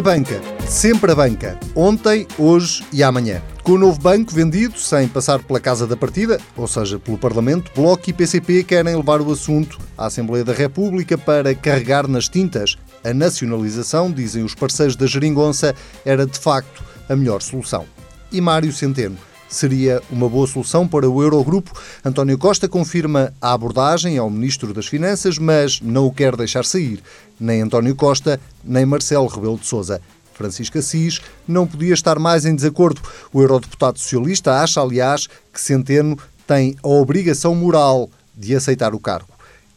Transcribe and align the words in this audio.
A 0.00 0.02
banca, 0.02 0.40
sempre 0.66 1.12
a 1.12 1.14
banca, 1.14 1.60
ontem, 1.76 2.26
hoje 2.38 2.82
e 2.90 3.02
amanhã. 3.02 3.42
Com 3.62 3.72
o 3.72 3.78
novo 3.78 4.00
banco 4.00 4.34
vendido, 4.34 4.78
sem 4.78 5.06
passar 5.06 5.40
pela 5.40 5.60
casa 5.60 5.86
da 5.86 5.94
partida, 5.94 6.40
ou 6.56 6.66
seja, 6.66 6.98
pelo 6.98 7.18
Parlamento, 7.18 7.70
Bloco 7.76 8.08
e 8.08 8.12
PCP 8.14 8.64
querem 8.64 8.96
levar 8.96 9.20
o 9.20 9.30
assunto 9.30 9.78
à 9.98 10.06
Assembleia 10.06 10.42
da 10.42 10.54
República 10.54 11.18
para 11.18 11.54
carregar 11.54 12.08
nas 12.08 12.30
tintas. 12.30 12.78
A 13.04 13.12
nacionalização, 13.12 14.10
dizem 14.10 14.42
os 14.42 14.54
parceiros 14.54 14.96
da 14.96 15.06
Geringonça, 15.06 15.74
era 16.02 16.24
de 16.24 16.38
facto 16.38 16.82
a 17.06 17.14
melhor 17.14 17.42
solução. 17.42 17.84
E 18.32 18.40
Mário 18.40 18.72
Centeno 18.72 19.18
seria 19.50 20.00
uma 20.10 20.28
boa 20.28 20.46
solução 20.46 20.86
para 20.86 21.10
o 21.10 21.22
Eurogrupo. 21.22 21.72
António 22.04 22.38
Costa 22.38 22.68
confirma 22.68 23.34
a 23.42 23.52
abordagem 23.52 24.16
ao 24.16 24.30
Ministro 24.30 24.72
das 24.72 24.86
Finanças, 24.86 25.36
mas 25.36 25.80
não 25.80 26.06
o 26.06 26.12
quer 26.12 26.36
deixar 26.36 26.64
sair. 26.64 27.02
Nem 27.38 27.60
António 27.60 27.96
Costa, 27.96 28.40
nem 28.64 28.86
Marcelo 28.86 29.26
Rebelo 29.26 29.58
de 29.58 29.66
Sousa. 29.66 30.00
Francisco 30.32 30.78
Assis 30.78 31.20
não 31.46 31.66
podia 31.66 31.92
estar 31.92 32.18
mais 32.18 32.46
em 32.46 32.54
desacordo. 32.54 33.02
O 33.32 33.42
eurodeputado 33.42 33.98
socialista 33.98 34.62
acha, 34.62 34.80
aliás, 34.80 35.26
que 35.52 35.60
Centeno 35.60 36.16
tem 36.46 36.76
a 36.82 36.88
obrigação 36.88 37.54
moral 37.54 38.08
de 38.34 38.54
aceitar 38.54 38.94
o 38.94 39.00
cargo. 39.00 39.28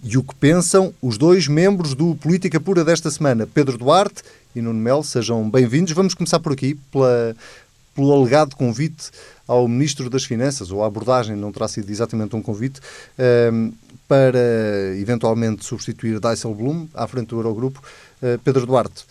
E 0.01 0.17
o 0.17 0.23
que 0.23 0.35
pensam 0.35 0.93
os 1.01 1.17
dois 1.17 1.47
membros 1.47 1.93
do 1.93 2.15
Política 2.15 2.59
Pura 2.59 2.83
desta 2.83 3.09
semana, 3.09 3.47
Pedro 3.47 3.77
Duarte 3.77 4.21
e 4.55 4.61
Nuno 4.61 4.79
Melo, 4.79 5.03
sejam 5.03 5.49
bem-vindos. 5.49 5.93
Vamos 5.93 6.13
começar 6.13 6.39
por 6.39 6.51
aqui, 6.53 6.75
pela, 6.91 7.35
pelo 7.95 8.11
alegado 8.13 8.55
convite 8.55 9.11
ao 9.47 9.67
Ministro 9.67 10.09
das 10.09 10.23
Finanças, 10.23 10.71
ou 10.71 10.83
a 10.83 10.87
abordagem 10.87 11.35
não 11.35 11.51
terá 11.51 11.67
sido 11.67 11.89
exatamente 11.89 12.35
um 12.35 12.41
convite, 12.41 12.79
ehm, 13.17 13.71
para 14.07 14.95
eventualmente 14.97 15.65
substituir 15.65 16.19
Dijsselbloem 16.19 16.89
à 16.93 17.07
frente 17.07 17.29
do 17.29 17.37
Eurogrupo. 17.37 17.81
Eh, 18.21 18.37
Pedro 18.43 18.65
Duarte, 18.65 19.05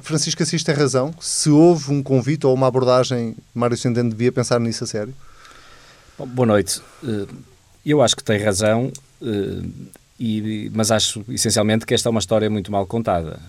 Francisco 0.00 0.42
Assis 0.42 0.62
tem 0.62 0.74
razão. 0.74 1.14
Se 1.20 1.50
houve 1.50 1.90
um 1.90 2.02
convite 2.02 2.46
ou 2.46 2.54
uma 2.54 2.66
abordagem, 2.66 3.34
Mário 3.54 3.76
Centeno 3.76 4.10
devia 4.10 4.30
pensar 4.30 4.60
nisso 4.60 4.84
a 4.84 4.86
sério? 4.86 5.14
Bom, 6.18 6.26
boa 6.26 6.46
noite. 6.46 6.80
Eh, 7.02 7.26
eu 7.84 8.02
acho 8.02 8.14
que 8.14 8.22
tem 8.22 8.38
razão, 8.38 8.92
eh, 9.22 10.68
mas 10.72 10.90
acho 10.90 11.24
essencialmente 11.28 11.86
que 11.86 11.94
esta 11.94 12.08
é 12.08 12.10
uma 12.10 12.20
história 12.20 12.50
muito 12.50 12.70
mal 12.70 12.86
contada 12.86 13.40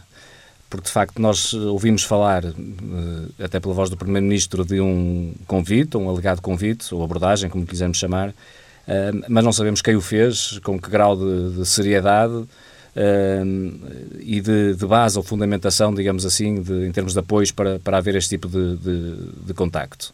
porque 0.71 0.85
de 0.85 0.91
facto 0.91 1.21
nós 1.21 1.53
ouvimos 1.53 2.03
falar, 2.03 2.45
eh, 2.45 3.43
até 3.43 3.59
pela 3.59 3.73
voz 3.73 3.89
do 3.89 3.97
Primeiro-Ministro, 3.97 4.63
de 4.63 4.79
um 4.79 5.33
convite, 5.45 5.97
um 5.97 6.09
alegado 6.09 6.41
convite, 6.41 6.95
ou 6.95 7.03
abordagem, 7.03 7.49
como 7.49 7.65
quisermos 7.65 7.97
chamar, 7.97 8.33
eh, 8.87 9.11
mas 9.27 9.43
não 9.43 9.51
sabemos 9.51 9.81
quem 9.81 9.97
o 9.97 10.01
fez, 10.01 10.59
com 10.63 10.79
que 10.79 10.89
grau 10.89 11.17
de, 11.17 11.57
de 11.57 11.65
seriedade 11.65 12.45
eh, 12.95 13.43
e 14.21 14.39
de, 14.39 14.73
de, 14.73 14.85
base 14.85 15.17
ou 15.17 15.23
fundamentação, 15.23 15.93
digamos 15.93 16.25
assim, 16.25 16.61
de, 16.61 16.87
em 16.87 16.91
termos 16.93 17.11
de 17.11 17.19
apoios 17.19 17.51
para, 17.51 17.77
para 17.77 17.97
haver 17.97 18.15
este 18.15 18.29
tipo 18.29 18.47
de 18.47 19.53
contacto. 19.53 20.13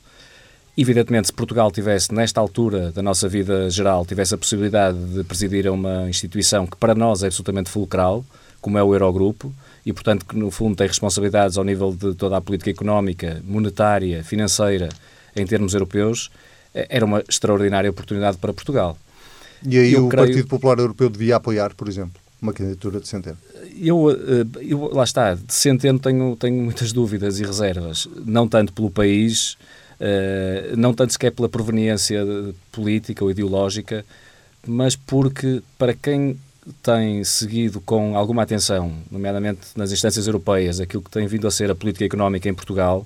Evidentemente, 0.76 1.28
se 1.28 1.34
Portugal 1.34 1.72
tivesse, 1.72 2.12
nesta 2.12 2.42
altura 2.42 2.92
da 2.92 3.04
nossa 3.04 3.30
vida 3.30 3.70
geral, 3.70 4.06
tivesse 4.08 4.34
a 4.34 4.38
possibilidade 4.40 4.98
de 4.98 5.24
presidir 5.24 5.68
a 5.68 5.72
uma 5.72 6.10
instituição 6.10 6.66
que 6.66 6.78
para 6.78 6.96
nós 6.96 7.22
é 7.22 7.28
absolutamente 7.28 7.70
fulcral, 7.70 8.26
como 8.60 8.78
é 8.78 8.84
o 8.84 8.94
Eurogrupo, 8.94 9.54
e, 9.88 9.94
portanto, 9.94 10.26
que 10.26 10.36
no 10.36 10.52
fundo 10.52 10.76
tem 10.76 10.86
responsabilidades 10.86 11.58
ao 11.58 11.64
nível 11.64 11.96
de 11.96 12.14
toda 12.14 12.36
a 12.36 12.42
política 12.42 12.70
económica, 12.70 13.42
monetária, 13.46 14.22
financeira, 14.22 14.90
em 15.34 15.46
termos 15.46 15.74
europeus, 15.74 16.30
eh, 16.76 16.88
era 16.90 17.06
uma 17.06 17.24
extraordinária 17.26 17.90
oportunidade 17.90 18.36
para 18.38 18.52
Portugal. 18.52 18.98
E 19.66 19.78
aí 19.78 19.94
eu 19.94 20.08
o 20.08 20.10
creio... 20.10 20.28
Partido 20.28 20.48
Popular 20.50 20.78
Europeu 20.80 21.10
devia 21.10 21.38
apoiar, 21.38 21.74
por 21.74 21.88
exemplo, 21.88 22.20
uma 22.42 22.52
candidatura 22.52 23.00
de 23.00 23.08
Centeno? 23.08 23.38
Eu, 23.80 24.12
eh, 24.12 24.46
eu 24.60 24.94
lá 24.94 25.06
está, 25.06 25.36
de 25.36 25.54
Centeno 25.54 26.00
tenho, 26.00 26.36
tenho 26.36 26.62
muitas 26.62 26.92
dúvidas 26.92 27.40
e 27.40 27.46
reservas, 27.46 28.10
não 28.26 28.46
tanto 28.46 28.74
pelo 28.74 28.92
país, 28.92 29.58
eh, 30.02 30.74
não 30.76 30.94
tanto 30.94 31.14
sequer 31.14 31.32
pela 31.32 31.48
proveniência 31.48 32.26
política 32.74 33.24
ou 33.24 33.32
ideológica, 33.32 34.04
mas 34.68 34.98
porque 34.98 35.64
para 35.78 35.94
quem 35.94 36.38
tem 36.84 37.24
seguido 37.24 37.80
com 37.82 38.18
alguma 38.18 38.44
atenção, 38.44 38.92
nomeadamente 39.12 39.60
nas 39.76 39.92
instâncias 39.92 40.28
europeias, 40.28 40.80
aquilo 40.80 41.04
que 41.04 41.10
tem 41.10 41.26
vindo 41.28 41.48
a 41.48 41.52
ser 41.52 41.72
a 41.72 41.76
política 41.76 42.06
económica 42.06 42.50
em 42.50 42.54
Portugal, 42.54 43.06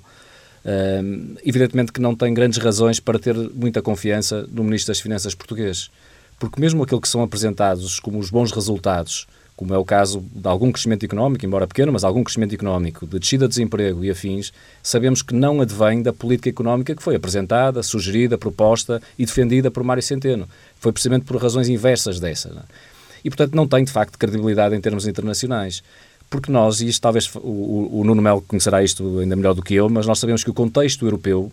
uh, 0.64 1.38
evidentemente 1.44 1.92
que 1.92 2.00
não 2.00 2.14
tem 2.14 2.32
grandes 2.34 2.58
razões 2.58 2.98
para 2.98 3.18
ter 3.18 3.34
muita 3.34 3.80
confiança 3.80 4.46
no 4.50 4.64
Ministro 4.64 4.92
das 4.92 5.00
Finanças 5.00 5.34
português. 5.34 5.90
Porque 6.38 6.60
mesmo 6.60 6.82
aquilo 6.82 7.00
que 7.00 7.08
são 7.08 7.22
apresentados 7.22 8.00
como 8.00 8.18
os 8.18 8.30
bons 8.30 8.50
resultados, 8.50 9.28
como 9.54 9.72
é 9.72 9.78
o 9.78 9.84
caso 9.84 10.24
de 10.34 10.48
algum 10.48 10.72
crescimento 10.72 11.04
económico, 11.04 11.46
embora 11.46 11.68
pequeno, 11.68 11.92
mas 11.92 12.02
algum 12.02 12.24
crescimento 12.24 12.54
económico, 12.54 13.06
de 13.06 13.18
descida 13.18 13.46
de 13.46 13.50
desemprego 13.50 14.04
e 14.04 14.10
afins, 14.10 14.52
sabemos 14.82 15.22
que 15.22 15.34
não 15.34 15.60
advém 15.60 16.02
da 16.02 16.12
política 16.12 16.48
económica 16.48 16.96
que 16.96 17.02
foi 17.02 17.14
apresentada, 17.14 17.80
sugerida, 17.82 18.36
proposta 18.36 19.00
e 19.16 19.24
defendida 19.24 19.70
por 19.70 19.84
Mário 19.84 20.02
Centeno. 20.02 20.48
Foi 20.80 20.90
precisamente 20.90 21.26
por 21.26 21.40
razões 21.40 21.68
inversas 21.68 22.18
dessa. 22.18 22.48
Não? 22.48 22.62
É? 22.62 22.91
E, 23.24 23.30
portanto, 23.30 23.54
não 23.54 23.66
tem, 23.66 23.84
de 23.84 23.92
facto, 23.92 24.18
credibilidade 24.18 24.74
em 24.74 24.80
termos 24.80 25.06
internacionais. 25.06 25.82
Porque 26.28 26.50
nós, 26.50 26.80
e 26.80 26.88
isto 26.88 27.02
talvez 27.02 27.30
o, 27.34 28.00
o 28.00 28.04
Nuno 28.04 28.22
Melo 28.22 28.42
conhecerá 28.42 28.82
isto 28.82 29.18
ainda 29.18 29.36
melhor 29.36 29.54
do 29.54 29.62
que 29.62 29.74
eu, 29.74 29.88
mas 29.88 30.06
nós 30.06 30.18
sabemos 30.18 30.42
que 30.42 30.50
o 30.50 30.54
contexto 30.54 31.04
europeu 31.04 31.52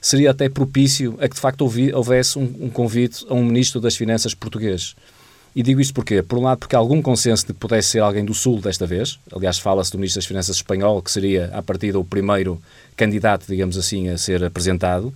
seria 0.00 0.30
até 0.30 0.48
propício 0.48 1.16
a 1.20 1.28
que, 1.28 1.34
de 1.34 1.40
facto, 1.40 1.62
houvesse 1.62 2.38
um, 2.38 2.54
um 2.60 2.70
convite 2.70 3.24
a 3.28 3.34
um 3.34 3.44
Ministro 3.44 3.80
das 3.80 3.96
Finanças 3.96 4.34
português. 4.34 4.94
E 5.54 5.62
digo 5.62 5.80
isto 5.80 5.92
porquê? 5.92 6.22
Por 6.22 6.38
um 6.38 6.42
lado, 6.42 6.58
porque 6.58 6.74
há 6.74 6.78
algum 6.78 7.02
consenso 7.02 7.46
de 7.46 7.52
que 7.52 7.58
pudesse 7.58 7.90
ser 7.90 7.98
alguém 7.98 8.24
do 8.24 8.32
Sul 8.32 8.60
desta 8.60 8.86
vez. 8.86 9.18
Aliás, 9.30 9.58
fala-se 9.58 9.92
do 9.92 9.98
Ministro 9.98 10.18
das 10.20 10.26
Finanças 10.26 10.56
espanhol, 10.56 11.02
que 11.02 11.10
seria, 11.10 11.50
a 11.52 11.62
partir 11.62 11.92
do 11.92 12.02
primeiro 12.02 12.60
candidato, 12.96 13.46
digamos 13.46 13.76
assim, 13.76 14.08
a 14.08 14.16
ser 14.16 14.42
apresentado. 14.42 15.12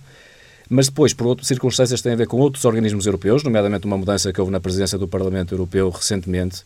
Mas 0.69 0.87
depois, 0.87 1.13
por 1.13 1.27
outras 1.27 1.47
circunstâncias, 1.47 2.01
tem 2.01 2.13
a 2.13 2.15
ver 2.15 2.27
com 2.27 2.37
outros 2.37 2.65
organismos 2.65 3.05
europeus, 3.05 3.43
nomeadamente 3.43 3.85
uma 3.85 3.97
mudança 3.97 4.33
que 4.33 4.39
houve 4.39 4.51
na 4.51 4.59
presidência 4.59 4.97
do 4.97 5.07
Parlamento 5.07 5.53
Europeu 5.53 5.89
recentemente. 5.89 6.63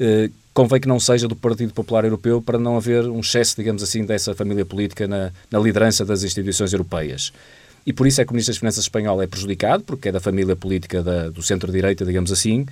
Eh, 0.00 0.30
convém 0.54 0.80
que 0.80 0.88
não 0.88 0.98
seja 0.98 1.28
do 1.28 1.36
Partido 1.36 1.72
Popular 1.72 2.04
Europeu 2.04 2.42
para 2.42 2.58
não 2.58 2.76
haver 2.76 3.08
um 3.08 3.20
excesso, 3.20 3.54
digamos 3.56 3.82
assim, 3.82 4.04
dessa 4.04 4.34
família 4.34 4.64
política 4.64 5.06
na, 5.06 5.30
na 5.50 5.58
liderança 5.58 6.04
das 6.04 6.22
instituições 6.22 6.72
europeias. 6.72 7.32
E 7.86 7.92
por 7.92 8.06
isso 8.06 8.20
é 8.20 8.24
que 8.24 8.30
o 8.30 8.34
Ministro 8.34 8.52
das 8.52 8.58
Finanças 8.58 8.84
espanhol 8.84 9.22
é 9.22 9.26
prejudicado, 9.26 9.82
porque 9.84 10.08
é 10.08 10.12
da 10.12 10.20
família 10.20 10.56
política 10.56 11.02
da, 11.02 11.30
do 11.30 11.42
centro-direita, 11.42 12.04
digamos 12.04 12.30
assim, 12.32 12.66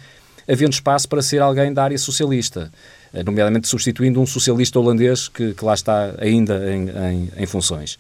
havendo 0.49 0.73
espaço 0.73 1.09
para 1.09 1.23
ser 1.23 1.41
alguém 1.41 1.73
da 1.73 1.85
área 1.85 1.99
socialista, 1.99 2.73
eh, 3.13 3.23
nomeadamente 3.23 3.69
substituindo 3.69 4.21
um 4.21 4.27
socialista 4.27 4.79
holandês 4.79 5.29
que, 5.29 5.55
que 5.55 5.65
lá 5.65 5.75
está 5.75 6.15
ainda 6.19 6.73
em, 6.73 6.89
em, 6.89 7.33
em 7.37 7.47
funções. 7.47 7.99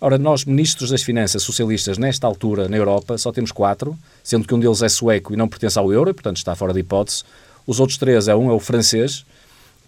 Ora, 0.00 0.16
nós, 0.16 0.44
ministros 0.44 0.90
das 0.90 1.02
Finanças 1.02 1.42
socialistas, 1.42 1.98
nesta 1.98 2.26
altura, 2.26 2.68
na 2.68 2.76
Europa, 2.76 3.18
só 3.18 3.32
temos 3.32 3.50
quatro, 3.50 3.98
sendo 4.22 4.46
que 4.46 4.54
um 4.54 4.60
deles 4.60 4.80
é 4.82 4.88
sueco 4.88 5.34
e 5.34 5.36
não 5.36 5.48
pertence 5.48 5.78
ao 5.78 5.92
euro, 5.92 6.10
e, 6.10 6.14
portanto, 6.14 6.36
está 6.36 6.54
fora 6.54 6.72
de 6.72 6.80
hipótese. 6.80 7.24
Os 7.66 7.80
outros 7.80 7.98
três 7.98 8.28
é 8.28 8.34
um, 8.34 8.48
é 8.48 8.52
o 8.52 8.60
francês, 8.60 9.24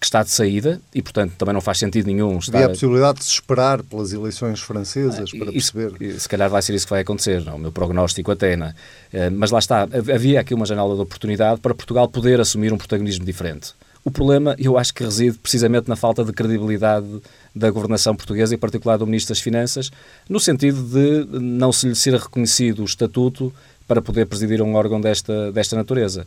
que 0.00 0.06
está 0.06 0.22
de 0.22 0.30
saída 0.30 0.80
e, 0.94 1.02
portanto, 1.02 1.34
também 1.36 1.52
não 1.52 1.60
faz 1.60 1.78
sentido 1.78 2.06
nenhum 2.06 2.38
estar... 2.38 2.56
Havia 2.56 2.66
a 2.66 2.70
possibilidade 2.70 3.18
de 3.18 3.24
se 3.26 3.32
esperar 3.32 3.82
pelas 3.82 4.12
eleições 4.14 4.58
francesas 4.60 5.30
para 5.30 5.52
isso, 5.52 5.74
perceber... 5.74 6.18
Se 6.18 6.26
calhar 6.26 6.48
vai 6.48 6.62
ser 6.62 6.74
isso 6.74 6.86
que 6.86 6.90
vai 6.90 7.02
acontecer, 7.02 7.44
não? 7.44 7.56
o 7.56 7.58
meu 7.58 7.70
prognóstico 7.70 8.32
até, 8.32 8.56
não 8.56 8.72
é? 9.12 9.28
Mas 9.28 9.50
lá 9.50 9.58
está, 9.58 9.82
havia 9.82 10.40
aqui 10.40 10.54
uma 10.54 10.64
janela 10.64 10.94
de 10.94 11.02
oportunidade 11.02 11.60
para 11.60 11.74
Portugal 11.74 12.08
poder 12.08 12.40
assumir 12.40 12.72
um 12.72 12.78
protagonismo 12.78 13.26
diferente. 13.26 13.74
O 14.02 14.10
problema, 14.10 14.56
eu 14.58 14.78
acho 14.78 14.94
que 14.94 15.04
reside 15.04 15.36
precisamente 15.36 15.86
na 15.86 15.96
falta 15.96 16.24
de 16.24 16.32
credibilidade 16.32 17.06
da 17.54 17.70
governação 17.70 18.14
portuguesa, 18.14 18.54
em 18.54 18.58
particular 18.58 18.96
do 18.96 19.06
Ministro 19.06 19.34
das 19.34 19.40
Finanças, 19.40 19.90
no 20.28 20.38
sentido 20.38 20.82
de 20.82 21.38
não 21.38 21.72
se 21.72 21.88
lhe 21.88 21.94
ser 21.94 22.14
reconhecido 22.14 22.82
o 22.82 22.84
estatuto 22.84 23.52
para 23.86 24.00
poder 24.00 24.26
presidir 24.26 24.62
um 24.62 24.74
órgão 24.74 25.00
desta, 25.00 25.50
desta 25.52 25.76
natureza. 25.76 26.26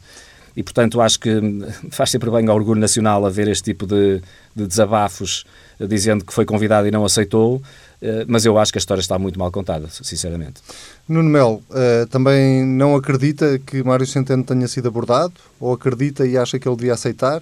E, 0.55 0.61
portanto, 0.61 1.01
acho 1.01 1.19
que 1.19 1.31
faz 1.89 2.11
sempre 2.11 2.29
bem 2.29 2.47
ao 2.47 2.55
orgulho 2.55 2.79
nacional 2.79 3.25
haver 3.25 3.47
este 3.47 3.63
tipo 3.63 3.87
de, 3.87 4.21
de 4.55 4.67
desabafos 4.67 5.45
dizendo 5.79 6.23
que 6.23 6.33
foi 6.33 6.45
convidado 6.45 6.87
e 6.87 6.91
não 6.91 7.03
aceitou, 7.03 7.61
eh, 8.01 8.25
mas 8.27 8.45
eu 8.45 8.57
acho 8.57 8.71
que 8.71 8.77
a 8.77 8.81
história 8.81 9.01
está 9.01 9.17
muito 9.17 9.39
mal 9.39 9.51
contada, 9.51 9.87
sinceramente. 9.89 10.61
Nuno 11.07 11.29
Melo, 11.29 11.63
uh, 11.69 12.05
também 12.09 12.65
não 12.65 12.95
acredita 12.95 13.57
que 13.59 13.81
Mário 13.81 14.05
Centeno 14.05 14.43
tenha 14.43 14.67
sido 14.67 14.89
abordado? 14.89 15.33
Ou 15.59 15.73
acredita 15.73 16.25
e 16.27 16.37
acha 16.37 16.59
que 16.59 16.67
ele 16.67 16.75
devia 16.75 16.93
aceitar? 16.93 17.41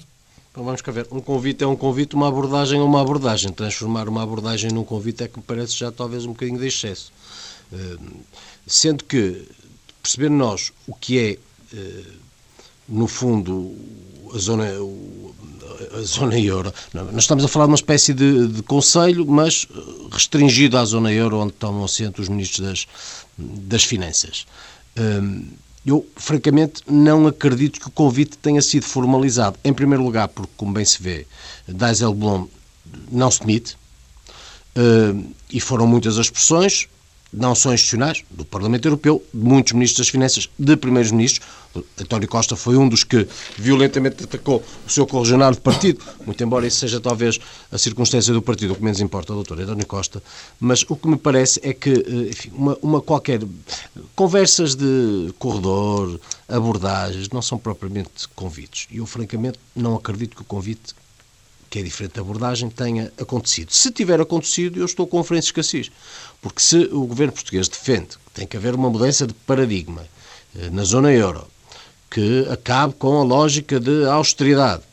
Então 0.51 0.65
vamos 0.65 0.81
cá 0.81 0.92
ver. 0.92 1.07
Um 1.12 1.21
convite 1.21 1.63
é 1.63 1.68
um 1.68 1.77
convite, 1.77 2.13
uma 2.13 2.27
abordagem 2.27 2.77
é 2.77 2.83
uma 2.83 3.01
abordagem. 3.01 3.53
Transformar 3.53 4.09
uma 4.09 4.21
abordagem 4.21 4.69
num 4.69 4.83
convite 4.83 5.24
é 5.24 5.27
que 5.27 5.38
me 5.38 5.44
parece 5.44 5.77
já 5.77 5.92
talvez 5.92 6.25
um 6.25 6.33
bocadinho 6.33 6.59
de 6.59 6.68
excesso. 6.68 7.12
Uh, 7.71 7.98
sendo 8.68 9.06
que, 9.06 9.48
perceber 10.03 10.30
nós 10.30 10.74
o 10.86 10.94
que 10.94 11.18
é, 11.18 11.38
uh, 11.74 12.12
no 12.89 13.07
fundo, 13.07 13.74
a 14.36 14.38
zona, 14.38 14.65
a 15.94 16.01
zona 16.01 16.38
euro. 16.38 16.74
Nós 16.94 17.24
estamos 17.24 17.45
a 17.45 17.48
falar 17.48 17.65
de 17.65 17.71
uma 17.71 17.75
espécie 17.75 18.13
de, 18.13 18.48
de 18.48 18.63
conselho, 18.63 19.25
mas 19.25 19.65
restringido 20.12 20.77
à 20.77 20.83
zona 20.83 21.13
euro, 21.13 21.38
onde 21.38 21.53
tomam 21.53 21.86
assento 21.86 22.21
os 22.21 22.27
ministros 22.27 22.68
das, 22.68 22.88
das 23.38 23.86
finanças. 23.86 24.45
Uh, 25.85 25.89
eu, 25.89 26.05
francamente, 26.15 26.81
não 26.87 27.27
acredito 27.27 27.79
que 27.79 27.87
o 27.87 27.91
convite 27.91 28.37
tenha 28.37 28.61
sido 28.61 28.85
formalizado. 28.85 29.57
Em 29.63 29.73
primeiro 29.73 30.03
lugar, 30.03 30.27
porque, 30.27 30.51
como 30.55 30.73
bem 30.73 30.85
se 30.85 31.01
vê, 31.01 31.25
Dijsselbloem 31.67 32.47
não 33.11 33.31
se 33.31 33.39
demite, 33.39 33.77
e 35.49 35.59
foram 35.59 35.87
muitas 35.87 36.17
as 36.17 36.29
pressões, 36.29 36.87
não 37.33 37.55
só 37.55 37.73
institucionais, 37.73 38.23
do 38.29 38.43
Parlamento 38.43 38.87
Europeu, 38.87 39.23
de 39.33 39.39
muitos 39.39 39.73
ministros 39.73 39.99
das 40.05 40.09
Finanças, 40.09 40.49
de 40.57 40.75
primeiros 40.75 41.11
ministros. 41.11 41.47
António 41.99 42.27
Costa 42.27 42.55
foi 42.57 42.75
um 42.75 42.89
dos 42.89 43.05
que 43.05 43.25
violentamente 43.57 44.25
atacou 44.25 44.61
o 44.85 44.89
seu 44.89 45.07
correligionário 45.07 45.55
de 45.55 45.61
partido, 45.61 46.03
muito 46.25 46.43
embora 46.43 46.67
isso 46.67 46.79
seja 46.79 46.99
talvez 46.99 47.39
a 47.71 47.77
circunstância 47.77 48.33
do 48.33 48.41
partido, 48.41 48.73
o 48.73 48.75
que 48.75 48.83
menos 48.83 48.99
importa, 48.99 49.33
doutor 49.33 49.59
António 49.61 49.85
Costa. 49.85 50.21
Mas 50.59 50.83
o 50.89 50.95
que 50.97 51.07
me 51.07 51.17
parece 51.17 51.61
é 51.63 51.73
que, 51.73 51.89
eh, 51.89 52.29
enfim, 52.29 52.51
uma, 52.53 52.77
uma 52.81 53.01
qualquer. 53.01 53.39
Conversas 54.13 54.75
de 54.75 55.33
corredor, 55.39 56.19
abordagens, 56.49 57.29
não 57.29 57.41
são 57.41 57.57
propriamente 57.57 58.27
convites. 58.35 58.87
E 58.91 58.97
eu, 58.97 59.05
francamente, 59.05 59.57
não 59.73 59.95
acredito 59.95 60.35
que 60.35 60.41
o 60.41 60.45
convite 60.45 60.93
que 61.71 61.79
é 61.79 61.81
diferente 61.81 62.15
da 62.15 62.21
abordagem, 62.21 62.69
tenha 62.69 63.12
acontecido. 63.18 63.71
Se 63.71 63.91
tiver 63.91 64.19
acontecido, 64.19 64.77
eu 64.77 64.85
estou 64.85 65.07
com 65.07 65.21
o 65.21 65.23
Francisco 65.23 65.62
Assis. 65.62 65.89
Porque 66.41 66.62
se 66.62 66.89
o 66.91 67.06
governo 67.06 67.31
português 67.31 67.69
defende 67.69 68.09
que 68.09 68.31
tem 68.33 68.45
que 68.45 68.57
haver 68.57 68.75
uma 68.75 68.89
mudança 68.89 69.25
de 69.25 69.33
paradigma 69.33 70.06
eh, 70.59 70.69
na 70.69 70.83
zona 70.83 71.13
euro, 71.13 71.47
que 72.09 72.45
acabe 72.51 72.94
com 72.95 73.21
a 73.21 73.23
lógica 73.23 73.79
de 73.79 74.06
austeridade 74.06 74.83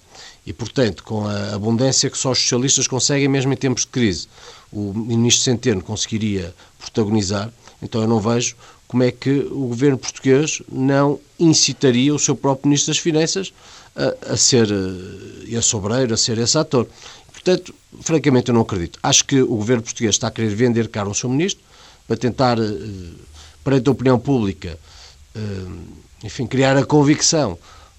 e, 0.47 0.53
portanto, 0.53 1.03
com 1.03 1.27
a 1.27 1.53
abundância 1.53 2.09
que 2.09 2.17
só 2.17 2.31
os 2.31 2.39
socialistas 2.39 2.87
conseguem, 2.87 3.27
mesmo 3.27 3.53
em 3.53 3.57
tempos 3.57 3.83
de 3.83 3.89
crise, 3.89 4.29
o 4.71 4.95
ministro 4.95 5.43
Centeno 5.43 5.83
conseguiria 5.83 6.55
protagonizar, 6.79 7.53
então 7.83 8.03
eu 8.03 8.09
não 8.09 8.21
vejo 8.21 8.55
como 8.89 9.03
é 9.03 9.13
que 9.13 9.31
o 9.31 9.69
governo 9.69 9.99
português 9.99 10.63
não 10.73 11.21
incitaria 11.39 12.13
o 12.15 12.19
seu 12.19 12.35
próprio 12.35 12.69
ministro 12.69 12.93
das 12.93 12.99
Finanças 12.99 13.53
a, 13.95 14.33
a 14.33 14.37
ser 14.37 14.69
eh, 14.71 15.57
esse 15.57 15.77
obreiro, 15.77 16.15
a 16.15 16.17
ser 16.17 16.39
esse 16.39 16.57
ator. 16.57 16.89
Portanto, 17.31 17.75
francamente, 18.01 18.49
eu 18.49 18.55
não 18.55 18.63
acredito. 18.63 18.99
Acho 19.03 19.25
que 19.27 19.43
o 19.43 19.57
governo 19.57 19.83
português 19.83 20.15
está 20.15 20.29
a 20.29 20.31
querer 20.31 20.55
vender 20.55 20.89
caro 20.89 21.11
o 21.11 21.15
seu 21.15 21.29
ministro 21.29 21.63
para 22.07 22.17
tentar, 22.17 22.59
eh, 22.59 22.65
perante 23.63 23.89
a 23.89 23.93
opinião 23.93 24.19
pública, 24.19 24.79
eh, 25.35 25.39
enfim, 26.25 26.47
criar 26.47 26.77
a 26.77 26.85
convicção 26.85 27.59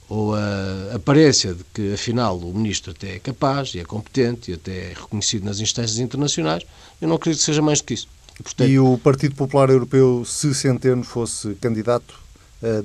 ou 0.10 0.34
a 0.34 0.96
aparência 0.96 1.54
de 1.54 1.64
que, 1.72 1.94
afinal, 1.94 2.36
o 2.36 2.52
ministro 2.52 2.92
até 2.92 3.18
é 3.18 3.20
capaz 3.20 3.76
e 3.76 3.80
é 3.80 3.84
competente 3.84 4.50
e 4.50 4.56
até 4.56 4.92
é 4.92 4.94
reconhecido 4.96 5.46
nas 5.46 5.60
instâncias 5.60 6.00
internacionais. 6.00 6.66
Eu 7.00 7.08
não 7.08 7.16
acredito 7.16 7.42
que 7.42 7.46
seja 7.46 7.62
mais 7.62 7.80
do 7.80 7.86
que 7.86 7.94
isso. 7.94 8.08
E, 8.40 8.44
portanto... 8.44 8.70
e 8.70 8.80
o 8.80 8.98
Partido 8.98 9.36
Popular 9.36 9.70
Europeu, 9.70 10.24
se 10.26 10.54
Centeno 10.54 11.04
fosse 11.04 11.56
candidato, 11.56 12.16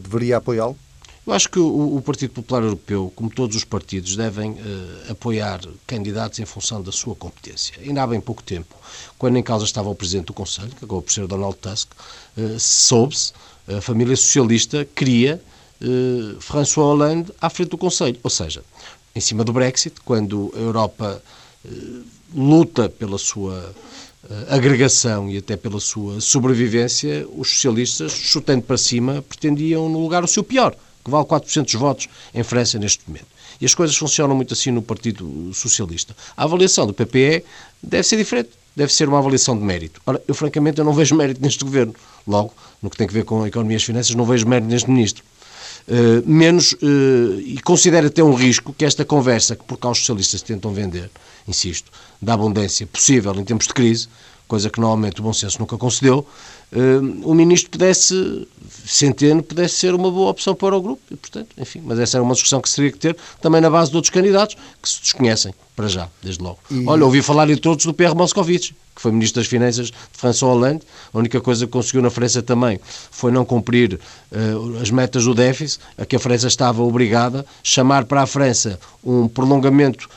deveria 0.03 0.37
apoiá-lo? 0.37 0.77
Eu 1.27 1.33
acho 1.33 1.49
que 1.49 1.59
o, 1.59 1.97
o, 1.97 2.03
Partido 2.03 2.35
Popular 2.35 2.63
Europeu, 2.63 3.11
como 3.17 3.31
todos 3.31 3.57
os 3.57 3.65
partidos, 3.65 4.15
devem 4.15 4.51
uh, 4.53 4.59
apoiar 5.13 5.59
candidatos 5.87 6.39
em 6.39 6.45
função 6.45 6.83
da 6.83 6.93
sua 6.93 7.15
competência. 7.15 7.75
Ainda 7.81 8.03
há 8.03 8.07
bem 8.07 8.21
pouco 8.21 8.43
tempo, 8.43 8.77
quando 9.17 9.39
em 9.39 9.43
causa 9.43 9.65
estava 9.65 9.89
o 9.89 9.95
Presidente 9.95 10.27
do 10.27 10.35
Conselho, 10.35 10.69
que 10.69 10.85
acabou 10.85 11.01
por 11.01 11.11
ser 11.11 11.27
Donald 11.27 11.57
Tusk, 11.57 11.93
uh, 12.37 12.61
soube-se, 12.61 13.33
a 13.67 13.81
família 13.81 14.15
socialista 14.15 14.85
queria 14.85 15.41
uh, 15.81 16.41
François 16.43 16.89
Hollande 16.89 17.33
à 17.41 17.49
frente 17.49 17.71
do 17.71 17.79
Conselho. 17.79 18.21
Ou 18.23 18.29
seja, 18.29 18.63
em 19.17 19.21
cima 19.21 19.45
do 19.45 19.53
Brexit, 19.53 20.03
quando 20.05 20.53
a 20.55 20.59
Europa 20.59 21.23
luta 22.35 22.91
pela 22.91 23.17
sua 23.17 23.75
agregação 24.49 25.31
e 25.31 25.39
até 25.39 25.57
pela 25.57 25.81
sua 25.81 26.21
sobrevivência, 26.21 27.27
os 27.37 27.49
socialistas, 27.49 28.13
chutando 28.13 28.63
para 28.63 28.77
cima, 28.77 29.23
pretendiam 29.29 29.89
no 29.89 30.01
lugar 30.01 30.25
o 30.25 30.29
seu 30.29 30.43
pior, 30.43 30.75
que 31.05 31.11
vale 31.11 31.25
4% 31.25 31.65
dos 31.65 31.75
votos 31.75 32.09
em 32.33 32.43
França 32.43 32.79
neste 32.79 33.03
momento. 33.07 33.27
E 33.61 33.65
as 33.65 33.75
coisas 33.75 33.97
funcionam 33.97 34.35
muito 34.35 34.55
assim 34.55 34.71
no 34.71 34.83
Partido 34.83 35.51
Socialista. 35.55 36.17
A 36.37 36.45
avaliação 36.45 36.87
do 36.87 36.95
PPE 36.95 37.45
deve 37.83 38.03
ser 38.03 38.17
diferente, 38.17 38.51
deve 38.75 38.93
ser 38.93 39.09
uma 39.09 39.19
avaliação 39.19 39.57
de 39.57 39.65
mérito. 39.65 40.01
Ora, 40.07 40.23
eu 40.27 40.35
francamente 40.35 40.79
eu 40.79 40.85
não 40.85 40.93
vejo 40.93 41.15
mérito 41.15 41.41
neste 41.41 41.65
governo. 41.65 41.95
Logo, 42.27 42.53
no 42.83 42.91
que 42.91 42.97
tem 42.97 43.07
a 43.07 43.11
ver 43.11 43.25
com 43.25 43.43
a 43.43 43.49
economia 43.49 43.77
e 43.77 43.79
as 43.79 43.85
finanças, 43.85 44.15
não 44.15 44.25
vejo 44.25 44.47
mérito 44.49 44.69
neste 44.69 44.91
ministro. 44.91 45.25
Uh, 45.87 46.27
menos, 46.27 46.73
uh, 46.73 47.41
e 47.41 47.61
considero 47.63 48.07
até 48.07 48.25
um 48.25 48.35
risco 48.35 48.73
que 48.73 48.87
esta 48.87 49.05
conversa 49.05 49.55
que 49.55 49.65
por 49.65 49.77
cá 49.77 49.91
os 49.91 49.99
socialistas 49.99 50.41
tentam 50.41 50.73
vender, 50.73 51.11
insisto, 51.47 51.91
da 52.21 52.35
abundância 52.35 52.87
possível 52.87 53.35
em 53.35 53.45
tempos 53.45 53.67
de 53.67 53.75
crise, 53.75 54.09
coisa 54.47 54.69
que 54.69 54.81
normalmente 54.81 55.21
o 55.21 55.23
bom 55.25 55.33
senso 55.33 55.59
nunca 55.59 55.77
concedeu, 55.77 56.27
uh, 56.73 57.29
o 57.29 57.35
ministro 57.35 57.71
pudesse, 57.71 58.47
Centeno, 58.85 59.43
pudesse 59.43 59.75
ser 59.75 59.95
uma 59.95 60.11
boa 60.11 60.31
opção 60.31 60.55
para 60.55 60.77
o 60.77 60.81
grupo. 60.81 61.03
E, 61.11 61.17
portanto, 61.17 61.49
enfim, 61.59 61.83
mas 61.85 61.99
essa 61.99 62.19
era 62.19 62.23
uma 62.23 62.35
discussão 62.35 62.61
que 62.61 62.69
se 62.69 62.77
teria 62.77 62.93
que 62.93 62.99
ter 62.99 63.17
também 63.41 63.61
na 63.61 63.71
base 63.71 63.91
de 63.91 63.97
outros 63.97 64.11
candidatos 64.11 64.57
que 64.83 64.89
se 64.89 65.01
desconhecem, 65.01 65.55
para 65.75 65.89
já, 65.89 66.09
desde 66.23 66.43
logo. 66.43 66.59
E... 66.71 66.85
Olha, 66.87 67.05
ouvi 67.05 67.23
falar 67.23 67.49
entre 67.51 67.69
outros 67.69 67.87
do 67.87 67.95
Pierre 67.95 68.15
Moscovici, 68.15 68.75
que 68.95 69.03
foi 69.03 69.11
Ministro 69.11 69.41
das 69.41 69.49
Finanças 69.49 69.87
de 69.87 69.95
François 70.13 70.55
Hollande. 70.55 70.83
A 71.13 71.19
única 71.19 71.41
coisa 71.41 71.67
que 71.67 71.73
conseguiu 71.73 72.03
na 72.03 72.11
França 72.11 72.43
também 72.43 72.79
foi 73.11 73.33
não 73.33 73.45
cumprir 73.45 73.99
uh, 74.31 74.81
as 74.81 74.91
metas 74.91 75.25
do 75.25 75.35
déficit, 75.35 75.81
a 75.99 76.07
que 76.07 76.15
a 76.15 76.19
França 76.19 76.47
estava 76.47 76.83
obrigada, 76.83 77.45
chamar 77.63 78.05
para 78.05 78.23
a 78.23 78.27
França 78.27 78.79
um 79.03 79.27
prolongamento 79.27 80.09